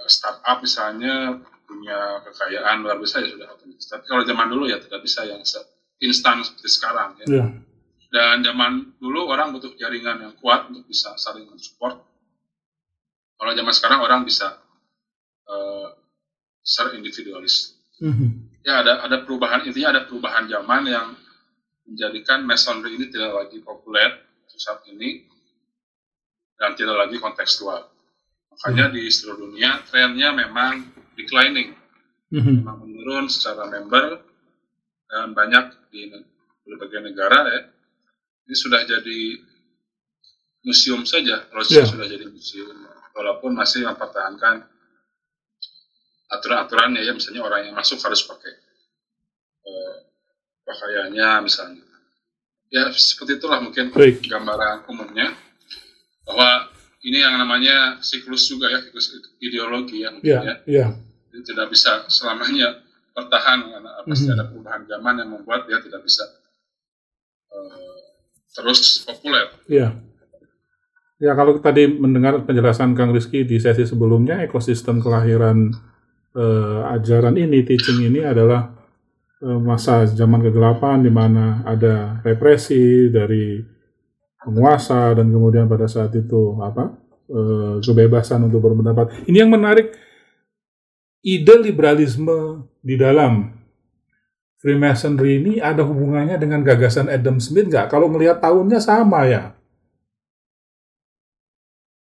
startup 0.07 0.63
misalnya 0.63 1.39
punya 1.67 2.23
kekayaan 2.27 2.83
luar 2.83 2.99
biasa 2.99 3.23
ya 3.23 3.29
sudah 3.31 3.49
otomatis. 3.55 3.87
Tapi 3.87 4.05
kalau 4.07 4.23
zaman 4.27 4.47
dulu 4.51 4.65
ya 4.67 4.79
tidak 4.83 5.01
bisa 5.07 5.23
yang 5.27 5.43
se- 5.47 5.67
instan 6.03 6.43
seperti 6.43 6.69
sekarang 6.71 7.15
ya. 7.23 7.27
Ya. 7.31 7.47
Dan 8.11 8.43
zaman 8.43 8.99
dulu 8.99 9.31
orang 9.31 9.55
butuh 9.55 9.71
jaringan 9.79 10.19
yang 10.19 10.35
kuat 10.43 10.67
untuk 10.67 10.83
bisa 10.91 11.15
saling 11.15 11.47
mensupport. 11.47 12.03
Kalau 13.39 13.53
zaman 13.55 13.73
sekarang 13.73 14.01
orang 14.03 14.27
bisa 14.27 14.59
eh, 15.47 15.89
secara 16.67 16.99
individualis. 16.99 17.79
Mhm. 18.03 18.51
Ya 18.67 18.83
ada 18.85 19.01
ada 19.07 19.23
perubahan 19.25 19.65
intinya 19.65 19.95
ada 19.97 20.03
perubahan 20.05 20.45
zaman 20.51 20.83
yang 20.91 21.07
menjadikan 21.89 22.45
masonry 22.45 22.95
ini 22.95 23.09
tidak 23.09 23.33
lagi 23.33 23.59
populer 23.65 24.21
saat 24.61 24.85
ini 24.93 25.25
dan 26.61 26.77
tidak 26.77 26.97
lagi 27.09 27.17
kontekstual. 27.17 27.89
Makanya 28.61 28.93
di 28.93 29.09
seluruh 29.09 29.49
dunia 29.49 29.81
trennya 29.89 30.37
memang 30.37 30.85
declining, 31.17 31.73
Mhm. 32.29 32.61
memang 32.61 32.77
menurun 32.85 33.27
secara 33.33 33.65
member 33.67 34.21
dan 35.09 35.33
banyak 35.33 35.65
di 35.89 36.13
berbagai 36.69 37.01
negara 37.09 37.41
ya. 37.49 37.61
Ini 38.45 38.55
sudah 38.55 38.85
jadi 38.85 39.41
museum 40.61 41.09
saja, 41.09 41.49
Rothschild 41.57 41.89
Ya. 41.89 41.93
sudah 41.97 42.05
jadi 42.05 42.29
museum, 42.29 42.85
walaupun 43.17 43.57
masih 43.57 43.89
mempertahankan 43.89 44.69
aturan-aturannya 46.31 47.01
ya, 47.01 47.17
misalnya 47.17 47.41
orang 47.41 47.65
yang 47.65 47.75
masuk 47.75 47.97
harus 48.05 48.23
pakai 48.23 48.53
eh, 49.61 49.95
pakaiannya 50.65 51.49
misalnya. 51.49 51.85
Ya 52.71 52.93
seperti 52.93 53.41
itulah 53.41 53.59
mungkin 53.61 53.91
Baik. 53.91 54.25
gambaran 54.25 54.85
umumnya 54.87 55.33
bahwa 56.23 56.71
ini 57.01 57.19
yang 57.19 57.37
namanya 57.37 57.97
siklus 58.01 58.45
juga 58.47 58.69
ya, 58.69 58.79
siklus 58.81 59.09
ideologi 59.41 60.05
ya 60.05 60.13
mungkin 60.13 60.29
Ya. 60.29 60.41
ya. 60.45 60.55
Ya. 60.69 60.87
Jadi 61.31 61.43
tidak 61.47 61.71
bisa 61.71 62.05
selamanya 62.07 62.83
bertahan 63.11 63.59
karena 63.67 63.91
pasti 64.05 64.27
Mhm. 64.27 64.35
ada 64.35 64.45
perubahan 64.47 64.83
zaman 64.85 65.15
yang 65.17 65.31
membuat 65.33 65.65
dia 65.65 65.79
tidak 65.79 66.03
bisa 66.03 66.25
eh, 67.51 67.99
terus 68.51 69.03
populer. 69.03 69.47
Ya. 69.67 69.97
Ya 71.21 71.37
kalau 71.37 71.61
tadi 71.61 71.85
mendengar 71.85 72.41
penjelasan 72.45 72.97
Kang 72.97 73.13
Rizky 73.13 73.45
di 73.45 73.61
sesi 73.61 73.85
sebelumnya, 73.85 74.41
ekosistem 74.41 75.01
kelahiran 75.01 75.69
eh, 76.31 76.81
ajaran 76.95 77.35
ini, 77.35 77.67
teaching 77.67 78.07
ini 78.07 78.23
adalah 78.23 78.71
eh, 79.43 79.59
masa 79.61 80.07
zaman 80.07 80.41
kegelapan 80.41 81.03
di 81.03 81.11
mana 81.11 81.61
ada 81.67 82.23
represi 82.23 83.11
dari 83.11 83.59
penguasa 84.41 85.15
dan 85.15 85.29
kemudian 85.29 85.69
pada 85.69 85.85
saat 85.87 86.11
itu 86.17 86.57
apa 86.61 86.97
eh, 87.31 87.75
kebebasan 87.85 88.41
untuk 88.49 88.65
berpendapat. 88.65 89.29
Ini 89.29 89.45
yang 89.47 89.53
menarik 89.53 89.93
ide 91.21 91.55
liberalisme 91.61 92.65
di 92.81 92.97
dalam 92.97 93.53
Freemasonry 94.61 95.41
ini 95.41 95.53
ada 95.57 95.81
hubungannya 95.81 96.37
dengan 96.37 96.61
gagasan 96.61 97.09
Adam 97.09 97.41
Smith 97.41 97.73
nggak? 97.73 97.89
Kalau 97.89 98.13
melihat 98.13 98.45
tahunnya 98.45 98.77
sama 98.77 99.25
ya. 99.25 99.57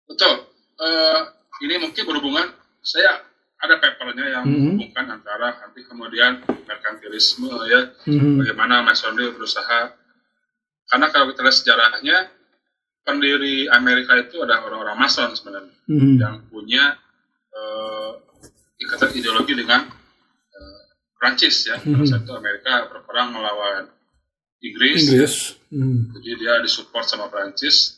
Betul. 0.09 0.49
Eh, 0.80 1.20
ini 1.68 1.74
mungkin 1.84 2.03
berhubungan. 2.09 2.49
Saya 2.80 3.20
ada 3.61 3.76
papernya 3.76 4.41
yang 4.41 4.45
Mhm. 4.49 4.53
menghubungkan 4.57 5.05
antara 5.20 5.49
nanti 5.61 5.84
kemudian 5.84 6.41
merkantilisme 6.49 7.51
ya, 7.68 7.93
Mhm. 8.09 8.41
bagaimana 8.41 8.80
Masonry 8.84 9.32
berusaha. 9.37 9.93
Karena 10.87 11.07
kalau 11.11 11.30
kita 11.30 11.43
lihat 11.43 11.57
sejarahnya, 11.57 12.16
pendiri 13.03 13.66
Amerika 13.68 14.14
itu 14.16 14.43
ada 14.43 14.62
orang-orang 14.62 14.99
Mason 14.99 15.30
sebenarnya 15.32 15.74
Mhm. 15.87 16.14
yang 16.18 16.37
punya 16.47 16.84
eh, 17.57 18.11
ikatan 18.76 19.11
ideologi 19.14 19.57
dengan 19.57 19.89
eh, 20.53 20.80
Prancis 21.16 21.64
ya. 21.64 21.80
Pada 21.80 21.97
Mhm. 21.97 22.05
saat 22.05 22.22
itu 22.22 22.34
Amerika 22.34 22.84
berperang 22.87 23.32
melawan 23.32 23.89
Inggris, 24.61 25.07
Inggris. 25.07 25.34
Mhm. 25.70 26.12
jadi 26.14 26.30
dia 26.37 26.55
disupport 26.61 27.03
sama 27.03 27.26
Prancis. 27.26 27.97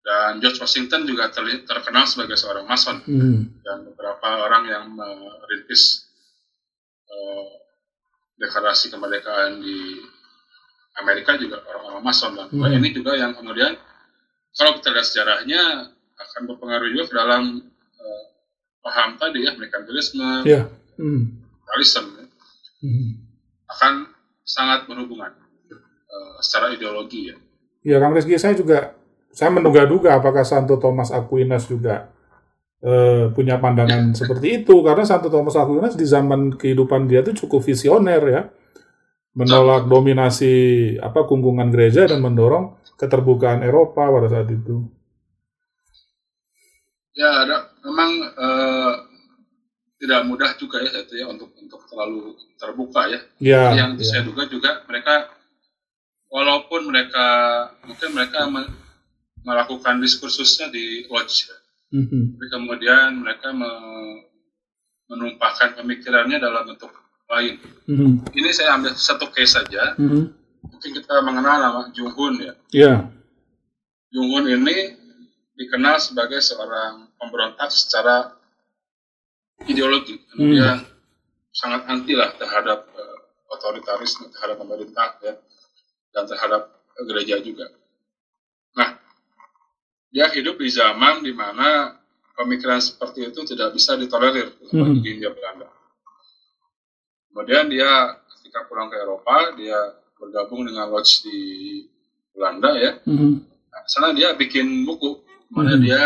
Dan 0.00 0.40
George 0.40 0.58
Washington 0.58 1.04
juga 1.04 1.28
terkenal 1.66 2.04
sebagai 2.04 2.34
seorang 2.34 2.64
Mason 2.64 3.04
Mhm. 3.04 3.60
dan 3.60 3.84
beberapa 3.84 4.28
orang 4.40 4.64
yang 4.64 4.84
merintis 4.94 6.06
eh, 7.04 7.46
deklarasi 8.38 8.86
kemerdekaan 8.88 9.58
di 9.58 9.98
Amerika 11.00 11.34
juga 11.34 11.60
orang-orang 11.64 12.02
Mason 12.02 12.32
dan 12.32 12.48
Hmm. 12.50 12.76
ini 12.76 12.88
juga 12.90 13.12
yang 13.14 13.32
kemudian 13.32 13.76
kalau 14.52 14.76
kita 14.76 14.88
lihat 14.90 15.06
sejarahnya 15.06 15.62
akan 16.14 16.40
berpengaruh 16.46 16.88
juga 16.90 17.04
ke 17.06 17.14
dalam 17.14 17.42
eh, 17.96 18.22
paham 18.80 19.16
tadi 19.16 19.44
ya 19.44 19.52
merkantilisme, 19.54 20.44
Ya. 20.44 20.68
Mhm. 20.96 21.22
kapitalisme 21.60 22.08
ya, 22.14 22.26
Mhm. 22.80 23.08
akan 23.68 23.92
sangat 24.42 24.84
berhubungan 24.84 25.32
eh, 26.10 26.36
secara 26.40 26.72
ideologi 26.72 27.30
ya. 27.30 27.36
Ya, 27.80 27.96
Kang 27.96 28.12
Rizky, 28.12 28.36
saya 28.36 28.52
juga 28.52 28.92
saya 29.30 29.48
menduga-duga 29.48 30.18
apakah 30.18 30.42
Santo 30.42 30.76
Thomas 30.76 31.08
Aquinas 31.08 31.64
juga 31.64 32.10
eh, 32.80 33.28
punya 33.30 33.60
pandangan 33.60 34.16
seperti 34.16 34.64
itu 34.64 34.80
karena 34.80 35.04
Santo 35.04 35.28
Thomas 35.28 35.52
Aquinas 35.52 35.92
di 35.92 36.02
zaman 36.02 36.56
kehidupan 36.56 37.04
dia 37.06 37.20
itu 37.20 37.44
cukup 37.44 37.60
visioner 37.62 38.22
ya. 38.24 38.42
Menolak 39.34 39.86
dominasi 39.86 40.54
apa 40.98 41.22
kungkungan 41.26 41.70
gereja 41.70 42.10
dan 42.10 42.18
mendorong 42.18 42.76
keterbukaan 42.98 43.62
Eropa 43.62 44.10
pada 44.10 44.28
saat 44.28 44.50
itu. 44.50 44.90
Ya, 47.14 47.46
ada 47.46 47.70
memang 47.84 48.10
eh, 48.26 48.92
tidak 50.00 50.20
mudah 50.24 50.50
juga 50.56 50.80
ya 50.80 51.04
itu 51.04 51.14
ya 51.20 51.26
untuk 51.28 51.52
untuk 51.60 51.80
terlalu 51.86 52.34
terbuka 52.56 53.02
ya. 53.06 53.20
Ya, 53.38 53.62
yang 53.76 53.90
ya. 54.00 54.04
saya 54.04 54.22
duga 54.24 54.48
juga 54.48 54.82
mereka 54.88 55.28
walaupun 56.30 56.88
mereka 56.88 57.26
mungkin 57.84 58.10
mereka 58.14 58.46
me- 58.48 58.72
melakukan 59.44 60.00
diskursusnya 60.00 60.68
di 60.68 61.04
lodge 61.08 61.50
ya. 61.50 61.56
Mhm. 61.90 62.38
tapi 62.38 62.46
kemudian 62.54 63.18
mereka 63.18 63.50
me- 63.50 64.22
menumpahkan 65.10 65.74
pemikirannya 65.74 66.38
dalam 66.38 66.70
bentuk 66.70 66.94
lain. 67.30 67.54
Mhm. 67.86 68.10
Ini 68.34 68.50
saya 68.50 68.74
ambil 68.74 68.92
satu 68.98 69.30
case 69.30 69.54
saja. 69.54 69.94
Mhm. 69.94 70.22
Mungkin 70.66 70.90
kita 70.98 71.14
mengenal 71.22 71.56
nama 71.62 71.80
Jung 71.94 72.10
Hoon 72.12 72.34
ya. 72.42 72.52
Ya. 72.74 72.94
Jung 74.10 74.28
Hoon 74.34 74.50
ini 74.50 74.98
dikenal 75.54 76.02
sebagai 76.02 76.42
seorang 76.42 77.08
pemberontak 77.16 77.70
secara 77.70 78.34
ideologi. 79.64 80.18
Kemudian 80.34 80.82
sangat 81.54 81.86
anti 81.86 82.18
lah 82.18 82.34
terhadap 82.34 82.90
eh, 82.90 83.16
otoritarisme, 83.50 84.30
terhadap 84.34 84.56
pemerintah 84.58 85.18
ya, 85.22 85.34
dan 86.10 86.24
terhadap 86.26 86.70
gereja 87.06 87.38
juga. 87.40 87.70
Nah, 88.76 88.98
dia 90.10 90.26
hidup 90.30 90.58
di 90.58 90.68
zaman 90.70 91.22
di 91.22 91.32
mana 91.34 91.98
pemikiran 92.36 92.80
seperti 92.80 93.28
itu 93.28 93.40
tidak 93.44 93.76
bisa 93.76 93.94
ditolerir 94.00 94.54
Mhm. 94.72 95.00
di 95.00 95.08
Hindia 95.12 95.30
Belanda. 95.32 95.68
Kemudian 97.30 97.70
dia 97.70 97.90
ketika 98.36 98.66
pulang 98.66 98.90
ke 98.90 98.98
Eropa, 98.98 99.54
dia 99.54 99.78
bergabung 100.18 100.66
dengan 100.66 100.90
Lodge 100.90 101.22
di 101.22 101.38
Belanda 102.34 102.74
ya. 102.74 102.98
Mhm. 103.06 103.30
Nah, 103.70 103.82
sana 103.86 104.10
dia 104.10 104.34
bikin 104.34 104.82
buku 104.82 105.22
mana 105.48 105.78
Mhm. 105.78 105.82
dia 105.82 106.02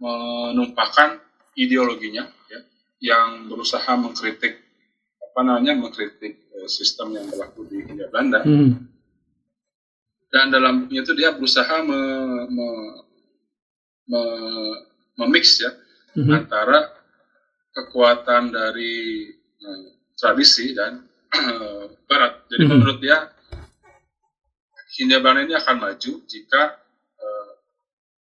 menumpahkan 0.00 1.20
ideologinya 1.54 2.24
ya, 2.48 2.60
yang 3.00 3.28
berusaha 3.46 3.92
mengkritik 3.94 4.64
apa 5.20 5.40
namanya 5.44 5.76
mengkritik 5.76 6.40
eh, 6.50 6.68
sistem 6.68 7.12
yang 7.14 7.28
berlaku 7.28 7.68
di 7.68 7.84
Hindia 7.84 8.08
Belanda 8.08 8.40
Mhm. 8.42 8.70
dan 10.30 10.48
dalam 10.48 10.84
bukunya 10.84 11.04
itu 11.04 11.12
dia 11.12 11.30
berusaha 11.36 11.84
me, 11.84 12.00
me- 12.48 13.00
me- 14.08 14.78
memix 15.20 15.60
ya 15.60 15.70
Mhm. 16.16 16.32
antara 16.34 16.90
kekuatan 17.70 18.50
dari 18.50 19.28
eh, 19.60 19.88
tradisi 20.20 20.76
dan 20.76 21.00
eh, 21.32 21.84
barat. 22.10 22.44
Jadi 22.52 22.62
Mhm. 22.62 22.70
menurut 22.70 22.98
dia 23.00 23.18
Hindia 24.90 25.22
Belanda 25.22 25.46
ini 25.46 25.54
akan 25.56 25.76
maju 25.80 26.12
jika 26.26 26.62
eh, 27.16 27.52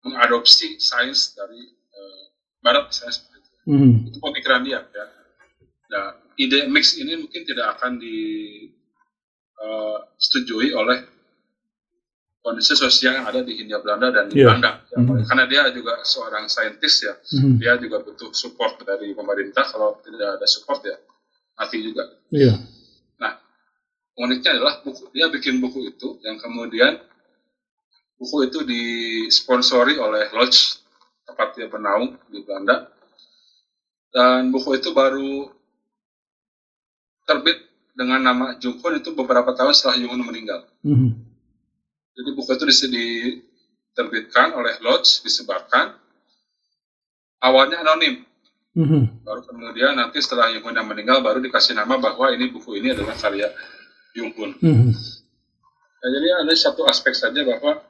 mengadopsi 0.07 0.79
sains 0.79 1.35
dari 1.35 1.59
eh, 1.67 2.23
barat 2.63 2.87
misalnya 2.87 3.13
seperti 3.13 3.37
itu. 3.41 3.51
Mhm. 3.67 3.91
Itu 4.07 4.17
pemikiran 4.23 4.63
dia 4.63 4.79
ya. 4.85 5.05
Nah, 5.89 6.13
ide 6.37 6.69
mix 6.69 6.93
ini 6.95 7.17
mungkin 7.17 7.41
tidak 7.43 7.75
akan 7.75 7.97
disetujui 9.59 10.69
oleh 10.71 11.01
kondisi 12.39 12.71
sosial 12.71 13.19
yang 13.19 13.27
ada 13.27 13.43
di 13.43 13.51
Hindia 13.57 13.81
Belanda 13.83 14.13
dan 14.15 14.29
di 14.31 14.39
Iya. 14.39 14.47
Belanda. 14.47 14.71
Ya, 14.93 14.97
Mhm. 15.03 15.25
Karena 15.27 15.43
dia 15.49 15.67
juga 15.73 15.99
seorang 16.05 16.47
saintis 16.47 17.03
ya, 17.03 17.17
Mhm. 17.35 17.57
dia 17.59 17.75
juga 17.75 17.99
butuh 17.99 18.31
support 18.31 18.79
dari 18.85 19.11
pemerintah. 19.11 19.65
Kalau 19.67 19.99
tidak 20.05 20.39
ada 20.39 20.47
support 20.47 20.79
ya 20.85 20.95
mati 21.59 21.77
juga. 21.83 22.07
Iya. 22.31 22.55
Nah, 23.19 23.35
uniknya 24.15 24.55
adalah 24.55 24.79
buku 24.79 25.11
dia 25.11 25.27
bikin 25.27 25.59
buku 25.59 25.91
itu 25.91 26.15
yang 26.23 26.39
kemudian 26.39 27.03
buku 28.15 28.47
itu 28.47 28.63
disponsori 28.63 29.99
oleh 29.99 30.31
Lodge 30.31 30.79
tempat 31.27 31.59
dia 31.59 31.67
bernaung 31.67 32.15
di 32.31 32.39
Belanda 32.39 32.87
dan 34.15 34.49
buku 34.55 34.79
itu 34.79 34.95
baru 34.95 35.51
terbit 37.27 37.61
dengan 37.93 38.23
nama 38.23 38.57
Jung 38.57 38.79
Hoon 38.79 39.03
itu 39.03 39.11
beberapa 39.11 39.51
tahun 39.53 39.75
setelah 39.75 39.99
Jung 39.99 40.15
Hoon 40.15 40.23
meninggal. 40.23 40.65
Mhm. 40.81 41.11
Jadi 42.15 42.29
buku 42.35 42.51
itu 42.55 42.65
diterbitkan 42.89 44.55
oleh 44.55 44.75
Lodge, 44.81 45.21
disebarkan. 45.21 45.93
Awalnya 47.39 47.79
anonim, 47.85 48.25
Mhm. 48.77 49.25
baru 49.25 49.41
kemudian 49.49 49.97
nanti 49.97 50.21
setelah 50.21 50.53
Hoon 50.53 50.77
yang 50.77 50.85
meninggal 50.85 51.25
baru 51.25 51.41
dikasih 51.41 51.73
nama 51.73 51.97
bahwa 51.97 52.29
ini 52.29 52.53
buku 52.53 52.77
ini 52.77 52.93
adalah 52.93 53.17
karya 53.17 53.49
Jung 54.13 54.29
Hoon. 54.37 54.53
Mhm. 54.61 54.89
Nah, 55.99 56.09
jadi 56.15 56.27
ada 56.45 56.53
satu 56.55 56.85
aspek 56.87 57.11
saja 57.11 57.41
bahwa 57.43 57.81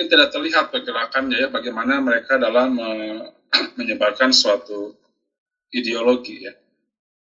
mungkin 0.00 0.06
tidak 0.16 0.28
terlihat 0.32 0.64
pergerakannya 0.72 1.36
ya 1.44 1.48
bagaimana 1.52 2.00
mereka 2.00 2.40
dalam 2.40 2.72
eh, 2.78 3.20
menyebarkan 3.78 4.30
suatu 4.32 4.96
ideologi 5.74 6.46
ya 6.46 6.52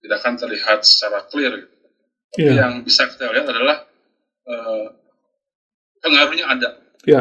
tidak 0.05 0.17
akan 0.25 0.35
terlihat 0.39 0.81
secara 0.85 1.25
clear 1.29 1.53
gitu. 1.61 1.77
Tapi 2.35 2.41
Iya. 2.51 2.67
yang 2.67 2.73
bisa 2.85 3.05
kita 3.09 3.29
lihat 3.33 3.47
adalah 3.49 3.85
eh, 4.45 4.87
pengaruhnya 6.01 6.47
ada. 6.49 6.69
Iya. 7.05 7.21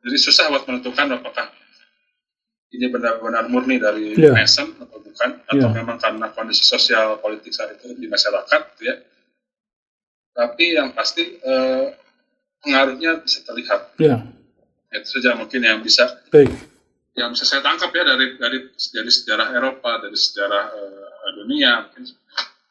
Jadi 0.00 0.16
susah 0.16 0.48
buat 0.48 0.64
menentukan 0.64 1.06
apakah 1.12 1.46
ini 2.70 2.86
benar-benar 2.86 3.50
murni 3.50 3.76
dari 3.76 4.14
Iya. 4.14 4.30
Mason 4.30 4.78
atau 4.78 5.02
bukan, 5.02 5.30
atau 5.44 5.68
Iya. 5.68 5.74
memang 5.74 5.98
karena 5.98 6.30
kondisi 6.30 6.62
sosial 6.62 7.18
politik 7.18 7.50
saat 7.50 7.74
itu 7.74 7.92
di 7.92 8.06
masyarakat, 8.06 8.60
gitu 8.72 8.82
ya. 8.86 8.96
Tapi 10.30 10.78
yang 10.78 10.94
pasti 10.94 11.36
eh, 11.36 11.84
pengaruhnya 12.62 13.18
bisa 13.20 13.42
terlihat. 13.42 13.98
Iya. 13.98 14.22
Itu 14.94 15.18
saja 15.18 15.34
mungkin 15.34 15.60
yang 15.60 15.82
bisa 15.82 16.06
Baik. 16.30 16.50
yang 17.14 17.34
bisa 17.34 17.42
saya 17.42 17.60
tangkap 17.60 17.90
ya 17.90 18.06
dari 18.06 18.38
dari 18.38 18.58
dari 18.70 19.10
sejarah 19.10 19.50
Eropa, 19.50 19.98
dari 19.98 20.14
sejarah 20.14 20.64
eh, 20.70 21.30
dunia. 21.36 21.72
Mungkin 21.90 22.02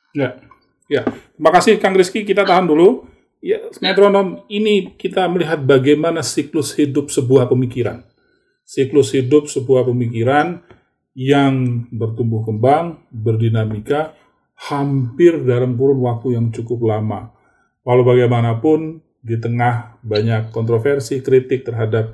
Ya, 0.09 0.30
ya. 0.89 1.03
Terima 1.05 1.51
kasih 1.53 1.77
Kang 1.77 1.93
Rizky. 1.93 2.23
Kita 2.23 2.41
tahan 2.41 2.65
dulu. 2.65 3.05
Ya, 3.40 3.64
metronom 3.80 4.44
ini 4.52 4.92
kita 5.00 5.24
melihat 5.32 5.64
bagaimana 5.64 6.20
siklus 6.20 6.76
hidup 6.76 7.08
sebuah 7.08 7.48
pemikiran. 7.48 8.04
Siklus 8.68 9.16
hidup 9.16 9.48
sebuah 9.48 9.88
pemikiran 9.88 10.60
yang 11.16 11.88
bertumbuh 11.88 12.44
kembang, 12.44 13.00
berdinamika, 13.08 14.12
hampir 14.60 15.40
dalam 15.48 15.80
kurun 15.80 16.04
waktu 16.04 16.36
yang 16.36 16.52
cukup 16.52 16.84
lama. 16.84 17.32
Walau 17.88 18.04
bagaimanapun, 18.04 19.00
di 19.20 19.36
tengah 19.40 20.00
banyak 20.04 20.52
kontroversi, 20.52 21.24
kritik 21.24 21.64
terhadap 21.64 22.12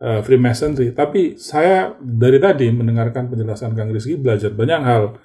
eh, 0.00 0.20
Freemasonry, 0.24 0.92
tapi 0.92 1.40
saya 1.40 1.96
dari 2.00 2.36
tadi 2.40 2.68
mendengarkan 2.68 3.28
penjelasan 3.28 3.76
Kang 3.76 3.92
Rizky 3.92 4.16
belajar 4.16 4.52
banyak 4.52 4.80
hal 4.80 5.16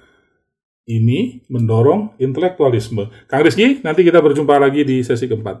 ini 0.86 1.42
mendorong 1.50 2.14
intelektualisme. 2.22 3.10
Kang 3.26 3.42
Rizky, 3.42 3.82
nanti 3.82 4.06
kita 4.06 4.22
berjumpa 4.22 4.54
lagi 4.54 4.86
di 4.86 5.02
sesi 5.02 5.26
keempat. 5.26 5.58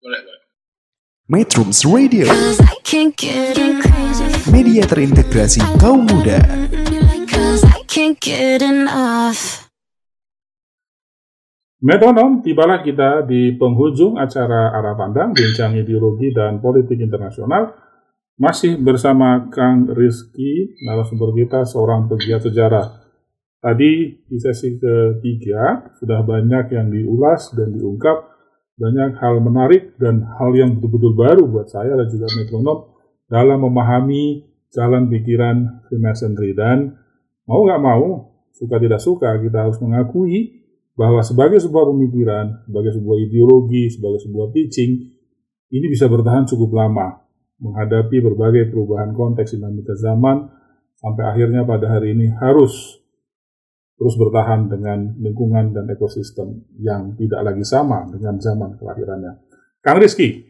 boleh, 0.00 0.20
boleh. 0.22 0.40
Metrums 1.30 1.82
Radio, 1.86 2.26
media 4.50 4.82
terintegrasi 4.86 5.62
kaum 5.78 6.06
muda. 6.06 6.38
Metronom, 11.80 12.44
tibalah 12.44 12.84
kita 12.84 13.24
di 13.24 13.56
penghujung 13.56 14.20
acara 14.20 14.74
Arah 14.74 14.94
Pandang, 14.94 15.32
Bincang 15.32 15.74
Ideologi 15.74 16.28
dan 16.30 16.60
Politik 16.60 17.00
Internasional. 17.00 17.72
Masih 18.36 18.76
bersama 18.76 19.48
Kang 19.48 19.88
Rizky, 19.88 20.76
narasumber 20.84 21.32
kita, 21.34 21.64
seorang 21.64 22.04
pegiat 22.04 22.44
sejarah. 22.44 22.99
Tadi 23.60 23.92
di 24.24 24.38
sesi 24.40 24.80
ketiga, 24.80 25.92
sudah 26.00 26.24
banyak 26.24 26.72
yang 26.72 26.88
diulas 26.88 27.52
dan 27.52 27.76
diungkap, 27.76 28.24
banyak 28.80 29.20
hal 29.20 29.36
menarik 29.44 30.00
dan 30.00 30.24
hal 30.24 30.56
yang 30.56 30.80
betul-betul 30.80 31.12
baru 31.12 31.44
buat 31.44 31.68
saya 31.68 31.92
dan 31.92 32.08
juga 32.08 32.32
metronom 32.40 32.96
dalam 33.28 33.60
memahami 33.60 34.48
jalan 34.72 35.12
pikiran 35.12 35.84
Freemasonry. 35.84 36.56
Dan 36.56 36.96
mau 37.44 37.60
nggak 37.68 37.82
mau, 37.84 38.32
suka 38.56 38.80
tidak 38.80 39.04
suka, 39.04 39.36
kita 39.36 39.68
harus 39.68 39.76
mengakui 39.84 40.64
bahwa 40.96 41.20
sebagai 41.20 41.60
sebuah 41.60 41.84
pemikiran, 41.92 42.64
sebagai 42.64 42.96
sebuah 42.96 43.16
ideologi, 43.28 43.92
sebagai 43.92 44.24
sebuah 44.24 44.56
teaching, 44.56 45.20
ini 45.68 45.86
bisa 45.92 46.08
bertahan 46.08 46.48
cukup 46.48 46.80
lama 46.80 47.20
menghadapi 47.60 48.24
berbagai 48.24 48.72
perubahan 48.72 49.12
konteks 49.12 49.52
dinamika 49.52 49.92
zaman 50.00 50.48
sampai 50.96 51.24
akhirnya 51.28 51.62
pada 51.68 51.92
hari 51.92 52.16
ini 52.16 52.32
harus 52.40 52.99
terus 54.00 54.16
bertahan 54.16 54.72
dengan 54.72 55.12
lingkungan 55.20 55.76
dan 55.76 55.84
ekosistem 55.92 56.64
yang 56.80 57.12
tidak 57.20 57.44
lagi 57.44 57.60
sama 57.68 58.08
dengan 58.08 58.40
zaman 58.40 58.80
kelahirannya. 58.80 59.44
Kang 59.84 60.00
Rizky, 60.00 60.40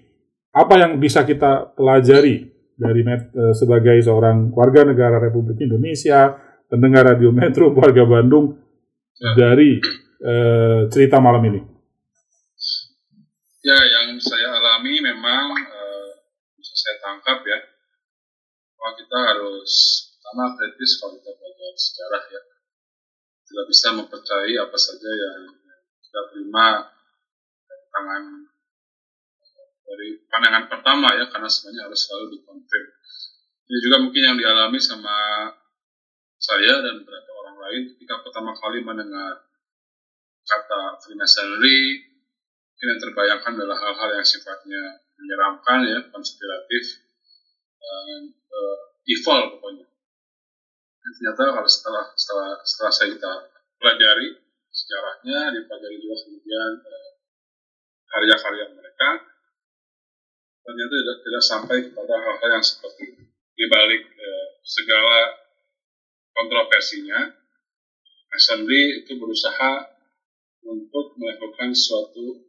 apa 0.55 0.79
yang 0.79 1.03
bisa 1.03 1.27
kita 1.27 1.75
pelajari 1.75 2.47
dari 2.79 3.03
met- 3.03 3.35
eh, 3.35 3.51
sebagai 3.51 3.99
seorang 4.07 4.55
warga 4.55 4.87
negara 4.87 5.19
Republik 5.19 5.59
Indonesia, 5.67 6.39
pendengar 6.71 7.11
Radio 7.11 7.35
Metro, 7.35 7.75
warga 7.75 8.07
Bandung, 8.07 8.55
Ya. 9.21 9.35
dari 9.37 9.83
eh, 10.23 10.81
cerita 10.89 11.19
malam 11.21 11.43
ini? 11.45 11.61
Ya, 13.61 13.77
yang 13.77 14.17
saya 14.17 14.49
alami 14.49 14.97
memang 15.03 15.59
eh, 15.59 16.09
bisa 16.55 16.73
saya 16.73 16.97
tangkap 17.05 17.43
ya, 17.45 17.59
bahwa 18.79 18.97
kita 18.97 19.19
harus 19.21 19.71
pertama 20.17 20.57
kritis 20.57 21.03
kalau 21.03 21.19
kita 21.19 21.31
belajar 21.35 21.73
sejarah 21.77 22.23
ya. 22.31 22.41
Tidak 23.51 23.67
bisa 23.67 23.89
mempercayai 23.99 24.55
apa 24.63 24.79
saja 24.79 25.11
yang 25.11 25.51
kita 26.07 26.21
terima 26.31 26.87
dari 27.67 27.87
tangan 27.91 28.25
dari 29.91 30.09
pandangan 30.31 30.65
pertama 30.71 31.11
ya, 31.19 31.27
karena 31.35 31.51
semuanya 31.51 31.91
harus 31.91 31.99
selalu 32.07 32.39
dikonfirm. 32.39 32.89
Ini 33.67 33.79
juga 33.83 33.97
mungkin 34.07 34.23
yang 34.23 34.39
dialami 34.39 34.79
sama 34.79 35.51
saya 36.39 36.79
dan 36.79 37.03
beberapa 37.03 37.31
orang 37.43 37.59
lain 37.59 37.83
ketika 37.95 38.23
pertama 38.23 38.55
kali 38.55 38.87
mendengar 38.87 39.51
kata 40.47 41.03
Freemasonry, 41.03 42.07
mungkin 42.71 42.87
yang 42.87 43.01
terbayangkan 43.03 43.53
adalah 43.59 43.79
hal-hal 43.83 44.11
yang 44.15 44.27
sifatnya 44.27 45.03
menyeramkan 45.19 45.79
ya, 45.91 45.99
konspiratif, 46.15 47.03
dan 47.83 48.31
eh, 48.31 48.77
evil 49.11 49.59
pokoknya. 49.59 49.90
Dan 51.01 51.11
ternyata 51.17 51.43
kalau 51.57 51.71
setelah 51.71 52.05
setelah 52.13 52.51
setelah 52.61 52.93
saya 52.93 53.09
kita 53.17 53.33
pelajari 53.81 54.29
sejarahnya, 54.71 55.39
dipelajari 55.57 55.97
juga 55.99 56.17
kemudian 56.29 56.71
eh, 56.85 57.11
karya-karya 58.11 58.67
mereka, 58.77 59.09
ternyata 60.63 60.95
tidak, 60.95 61.19
tidak 61.25 61.45
sampai 61.45 61.77
kepada 61.89 62.15
hal-hal 62.21 62.51
yang 62.61 62.65
seperti 62.65 63.03
itu. 63.17 63.23
Di 63.57 63.65
balik 63.67 64.03
eh, 64.13 64.47
segala 64.61 65.19
kontroversinya, 66.37 67.19
Masonry 68.31 69.03
itu 69.03 69.19
berusaha 69.19 69.91
untuk 70.63 71.17
melakukan 71.19 71.75
suatu 71.75 72.47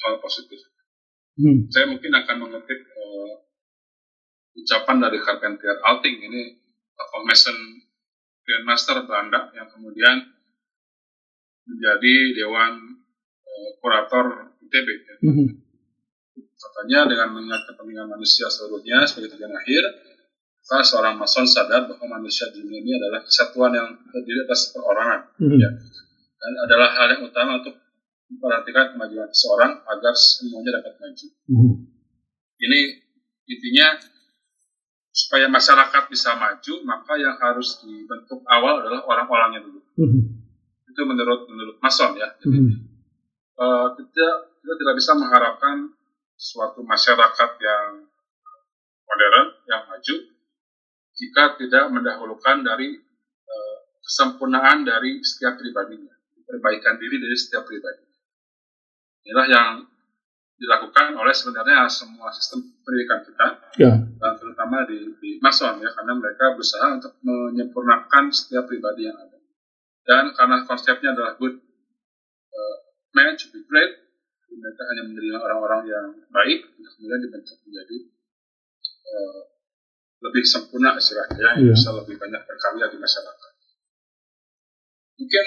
hal 0.00 0.18
positif. 0.18 0.58
Hmm. 1.38 1.68
Saya 1.70 1.86
mungkin 1.86 2.10
akan 2.10 2.36
mengutip 2.42 2.80
eh, 2.80 3.32
ucapan 4.58 4.96
dari 4.98 5.18
Carpentier 5.22 5.78
Alting 5.84 6.16
ini 6.26 6.42
tokoh 6.98 7.22
Mason 7.24 7.56
Grandmaster 8.50 9.06
Belanda 9.06 9.54
yang 9.54 9.70
kemudian 9.70 10.26
menjadi 11.62 12.14
dewan 12.34 12.98
eh, 13.46 13.70
kurator 13.78 14.26
ITB. 14.58 14.88
ya. 14.90 15.14
Mhm. 15.22 15.46
Katanya 16.60 17.06
dengan 17.06 17.28
mengingat 17.30 17.62
kepentingan 17.64 18.10
manusia 18.10 18.50
seluruhnya 18.50 19.06
sebagai 19.06 19.38
tujuan 19.38 19.54
akhir, 19.54 19.82
maka 20.60 20.82
seorang 20.82 21.14
mason 21.14 21.46
sadar 21.46 21.86
bahwa 21.86 22.20
manusia 22.20 22.50
di 22.50 22.60
dunia 22.60 22.82
ini 22.82 22.92
adalah 22.98 23.22
kesatuan 23.22 23.70
yang 23.70 23.88
terdiri 24.10 24.44
atas 24.44 24.74
perorangan 24.74 25.20
Mhm. 25.38 25.56
Ya. 25.56 25.70
dan 26.40 26.52
adalah 26.66 26.88
hal 26.90 27.06
yang 27.14 27.22
utama 27.22 27.60
untuk 27.62 27.78
memperhatikan 28.26 28.96
kemajuan 28.96 29.28
seseorang 29.30 29.72
agar 29.84 30.12
semuanya 30.12 30.82
dapat 30.82 30.94
maju. 30.98 31.26
Mhm. 31.48 31.72
Ini 32.60 32.80
intinya 33.46 33.86
supaya 35.10 35.50
masyarakat 35.50 36.06
bisa 36.06 36.38
maju, 36.38 36.74
maka 36.86 37.18
yang 37.18 37.34
harus 37.38 37.82
dibentuk 37.82 38.46
awal 38.46 38.78
adalah 38.78 39.02
orang-orangnya 39.10 39.66
dulu. 39.66 39.80
Mhm. 39.98 40.20
Itu 40.86 41.02
menurut 41.06 41.50
menurut 41.50 41.76
Mason 41.82 42.14
ya. 42.14 42.30
Jadi 42.38 42.58
Mhm. 42.58 42.74
eh, 43.60 43.86
kita, 43.98 44.28
kita 44.62 44.74
tidak 44.78 44.94
bisa 44.96 45.12
mengharapkan 45.18 45.76
suatu 46.38 46.80
masyarakat 46.80 47.50
yang 47.60 48.08
modern, 49.04 49.46
yang 49.68 49.82
maju, 49.90 50.16
jika 51.12 51.58
tidak 51.60 51.84
mendahulukan 51.92 52.64
dari 52.64 52.96
eh, 53.50 53.76
kesempurnaan 54.06 54.86
dari 54.86 55.20
setiap 55.26 55.58
pribadinya, 55.58 56.14
perbaikan 56.46 56.96
diri 57.02 57.18
dari 57.18 57.34
setiap 57.34 57.66
pribadi. 57.66 58.06
Inilah 59.26 59.46
yang 59.50 59.89
dilakukan 60.60 61.16
oleh 61.16 61.32
sebenarnya 61.32 61.88
semua 61.88 62.28
sistem 62.28 62.60
pendidikan 62.84 63.24
kita, 63.24 63.46
Ya. 63.80 63.92
dan 63.96 64.32
terutama 64.36 64.84
di, 64.84 65.08
di 65.16 65.40
Mason 65.40 65.80
ya, 65.80 65.88
karena 65.88 66.12
mereka 66.12 66.52
berusaha 66.52 67.00
untuk 67.00 67.16
menyempurnakan 67.24 68.28
setiap 68.28 68.68
pribadi 68.68 69.08
yang 69.08 69.16
ada. 69.16 69.40
Dan 70.04 70.36
karena 70.36 70.68
konsepnya 70.68 71.16
adalah 71.16 71.40
good 71.40 71.56
uh, 72.52 72.76
man 73.16 73.40
to 73.40 73.48
be 73.48 73.64
great, 73.64 74.04
mereka 74.52 74.82
hanya 74.92 75.08
menerima 75.08 75.38
orang-orang 75.40 75.82
yang 75.88 76.06
baik, 76.28 76.68
kemudian 76.76 77.20
dibentuk 77.24 77.56
menjadi 77.64 77.96
uh, 79.16 79.40
lebih 80.20 80.44
sempurna 80.44 80.92
istilahnya, 80.92 81.40
yang 81.40 81.56
Iya. 81.56 81.72
bisa 81.72 81.88
lebih 81.96 82.20
banyak 82.20 82.42
berkarya 82.44 82.84
di 82.92 82.98
masyarakat. 83.00 83.52
Mungkin 85.16 85.46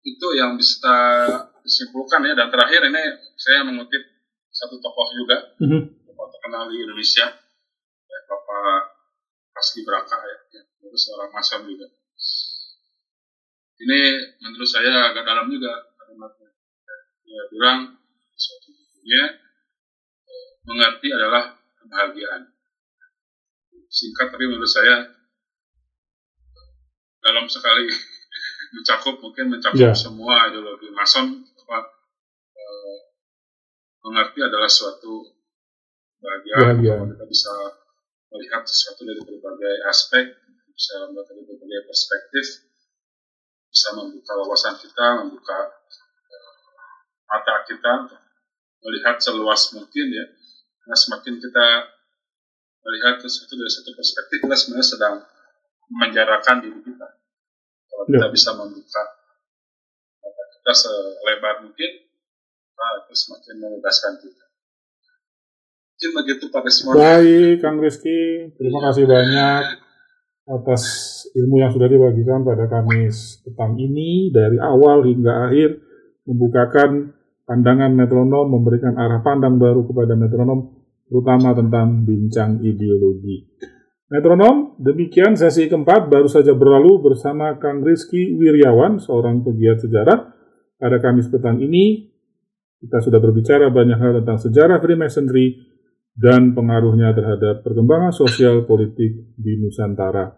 itu 0.00 0.28
yang 0.36 0.56
bisa 0.56 0.96
disimpulkan 1.60 2.24
ya, 2.24 2.32
dan 2.32 2.48
terakhir 2.48 2.80
ini 2.88 3.02
saya 3.36 3.64
mengutip 3.68 4.00
satu 4.50 4.80
tokoh 4.80 5.06
juga, 5.14 5.36
Mhm. 5.60 6.08
tokoh 6.08 6.26
terkenal 6.32 6.72
di 6.72 6.80
Indonesia, 6.80 7.26
ya, 8.08 8.18
Bapak 8.26 8.96
Paski 9.52 9.84
Braka 9.84 10.18
ya, 10.24 10.36
ya 10.56 10.62
itu 10.80 10.96
seorang 10.96 11.30
mason 11.30 11.68
juga. 11.68 11.86
Ini 13.80 14.00
menurut 14.44 14.68
saya 14.68 15.12
agak 15.12 15.24
dalam 15.24 15.48
juga 15.48 15.72
kalimatnya. 15.96 16.52
Ya, 16.84 16.96
Dia 17.24 17.42
bilang 17.48 17.78
suatu 18.36 18.68
dunia 18.76 19.24
eh, 20.28 20.48
mengerti 20.68 21.08
adalah 21.12 21.56
kebahagiaan. 21.80 22.42
Singkat 23.88 24.36
tapi 24.36 24.44
menurut 24.46 24.68
saya 24.68 25.08
dalam 27.20 27.48
sekali 27.48 27.88
mencakup 28.70 29.16
mungkin 29.18 29.46
mencakup 29.50 29.78
Ya. 29.80 29.92
semua 29.92 30.48
ideologi 30.48 30.88
mason 30.90 31.42
apa 31.42 31.78
eh, 32.54 32.96
mengerti 34.00 34.40
adalah 34.40 34.70
suatu 34.70 35.26
kebahagiaan 36.18 36.78
Kebahagiaan. 36.78 36.98
bahwa 37.02 37.12
kita 37.12 37.24
bisa 37.26 37.52
melihat 38.30 38.62
sesuatu 38.62 39.02
dari 39.02 39.20
berbagai 39.20 39.74
aspek 39.86 40.24
bisa 40.70 40.94
melihat 41.10 41.26
dari 41.28 41.42
berbagai 41.44 41.80
perspektif 41.84 42.46
bisa 43.70 43.88
membuka 43.94 44.32
wawasan 44.38 44.74
kita 44.78 45.06
membuka 45.22 45.58
eh, 46.30 46.54
mata 47.26 47.54
kita 47.66 47.92
melihat 48.80 49.16
seluas 49.18 49.74
mungkin 49.74 50.06
ya 50.08 50.24
karena 50.80 50.96
semakin 50.96 51.34
kita 51.36 51.66
melihat 52.80 53.14
sesuatu 53.20 53.54
dari 53.54 53.68
satu 53.68 53.90
perspektif 53.92 54.36
kita 54.40 54.56
sebenarnya 54.56 54.86
sedang 54.88 55.14
menjarakan 55.90 56.56
diri 56.64 56.80
kita 56.80 57.08
kalau 57.90 58.04
kita 58.06 58.26
Ya. 58.26 58.32
bisa 58.32 58.50
membuka 58.54 59.02
mata 60.22 60.44
kita 60.54 60.72
selebar 60.72 61.66
mungkin 61.66 61.90
nah, 62.72 62.92
itu 63.02 63.12
semakin 63.12 63.54
membebaskan 63.58 64.12
kita 64.22 64.44
mungkin 65.90 66.10
begitu 66.16 66.44
Pak 66.48 66.62
Desmond 66.64 66.96
Baik, 66.96 67.56
Kang 67.60 67.76
Rizky, 67.76 68.48
terima 68.56 68.80
kasih 68.88 69.04
banyak 69.04 69.64
atas 70.50 70.82
ilmu 71.36 71.60
yang 71.60 71.70
sudah 71.70 71.86
dibagikan 71.86 72.40
pada 72.42 72.66
Kamis 72.66 73.44
petang 73.44 73.76
ini 73.76 74.32
dari 74.32 74.56
awal 74.56 75.04
hingga 75.04 75.46
akhir 75.46 75.78
membukakan 76.24 77.14
pandangan 77.44 77.90
metronom, 77.94 78.46
memberikan 78.46 78.94
arah 78.94 79.20
pandang 79.26 79.58
baru 79.58 79.82
kepada 79.82 80.14
metronom, 80.14 80.70
terutama 81.10 81.50
tentang 81.50 82.06
bincang 82.06 82.62
ideologi. 82.62 83.50
Metronom, 84.10 84.74
demikian 84.82 85.38
sesi 85.38 85.70
keempat 85.70 86.10
baru 86.10 86.26
saja 86.26 86.50
berlalu 86.50 86.98
bersama 86.98 87.54
Kang 87.62 87.86
Rizky 87.86 88.34
Wiryawan, 88.34 88.98
seorang 88.98 89.46
pegiat 89.46 89.86
sejarah. 89.86 90.34
Pada 90.82 90.98
Kamis 90.98 91.30
petang 91.30 91.62
ini, 91.62 92.10
kita 92.82 92.98
sudah 92.98 93.22
berbicara 93.22 93.70
banyak 93.70 93.94
hal 93.94 94.18
tentang 94.18 94.42
sejarah 94.42 94.82
Freemasonry, 94.82 95.62
dan 96.18 96.58
pengaruhnya 96.58 97.14
terhadap 97.14 97.62
perkembangan 97.62 98.10
sosial 98.10 98.66
politik 98.66 99.30
di 99.38 99.52
Nusantara. 99.62 100.34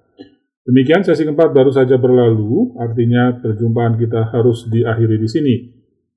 Demikian 0.69 1.01
sesi 1.01 1.25
keempat 1.25 1.57
baru 1.57 1.73
saja 1.73 1.97
berlalu, 1.97 2.77
artinya 2.77 3.41
perjumpaan 3.41 3.97
kita 3.97 4.37
harus 4.37 4.69
diakhiri 4.69 5.17
di 5.17 5.29
sini. 5.33 5.55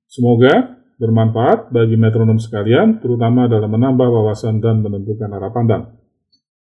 Semoga 0.04 0.76
bermanfaat 1.00 1.72
bagi 1.72 1.96
metronom 1.96 2.36
sekalian, 2.36 3.00
terutama 3.00 3.48
dalam 3.48 3.72
menambah 3.72 4.12
wawasan 4.12 4.60
dan 4.60 4.84
menentukan 4.84 5.32
arah 5.32 5.50
pandang. 5.56 6.04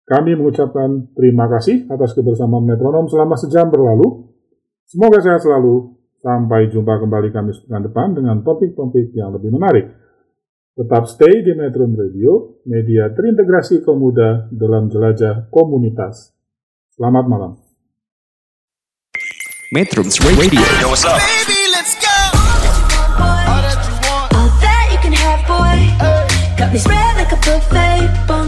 Kami 0.03 0.35
mengucapkan 0.35 1.15
terima 1.15 1.47
kasih 1.47 1.87
atas 1.87 2.11
kebersamaan 2.11 2.67
metronom 2.67 3.07
selama 3.07 3.39
sejam 3.39 3.71
berlalu. 3.71 4.27
Semoga 4.83 5.23
sehat 5.23 5.39
selalu. 5.39 6.03
Sampai 6.23 6.71
jumpa 6.71 7.03
kembali 7.03 7.35
Kamis 7.35 7.59
pekan 7.67 7.83
depan 7.83 8.15
dengan 8.15 8.39
topik-topik 8.47 9.11
yang 9.11 9.35
lebih 9.35 9.51
menarik. 9.51 9.91
Tetap 10.71 11.03
stay 11.05 11.43
di 11.43 11.51
Metro 11.51 11.83
Radio, 11.83 12.63
media 12.63 13.11
terintegrasi 13.11 13.83
kaum 13.83 13.99
muda 13.99 14.47
dalam 14.47 14.87
jelajah 14.87 15.51
komunitas. 15.51 16.31
Selamat 16.95 17.27
malam. 17.27 17.51
Metrums 19.75 20.15
Radio 20.23 20.63
All 24.31 24.47
that 24.63 24.85
you 24.95 24.99
can 25.03 25.11
have, 25.11 25.43
boy. 25.43 25.79
Got 26.55 26.71
me 26.71 26.79
spread 26.79 27.19
like 27.19 27.35
a 27.35 27.39
buffet. 27.43 28.07
Bon 28.25 28.47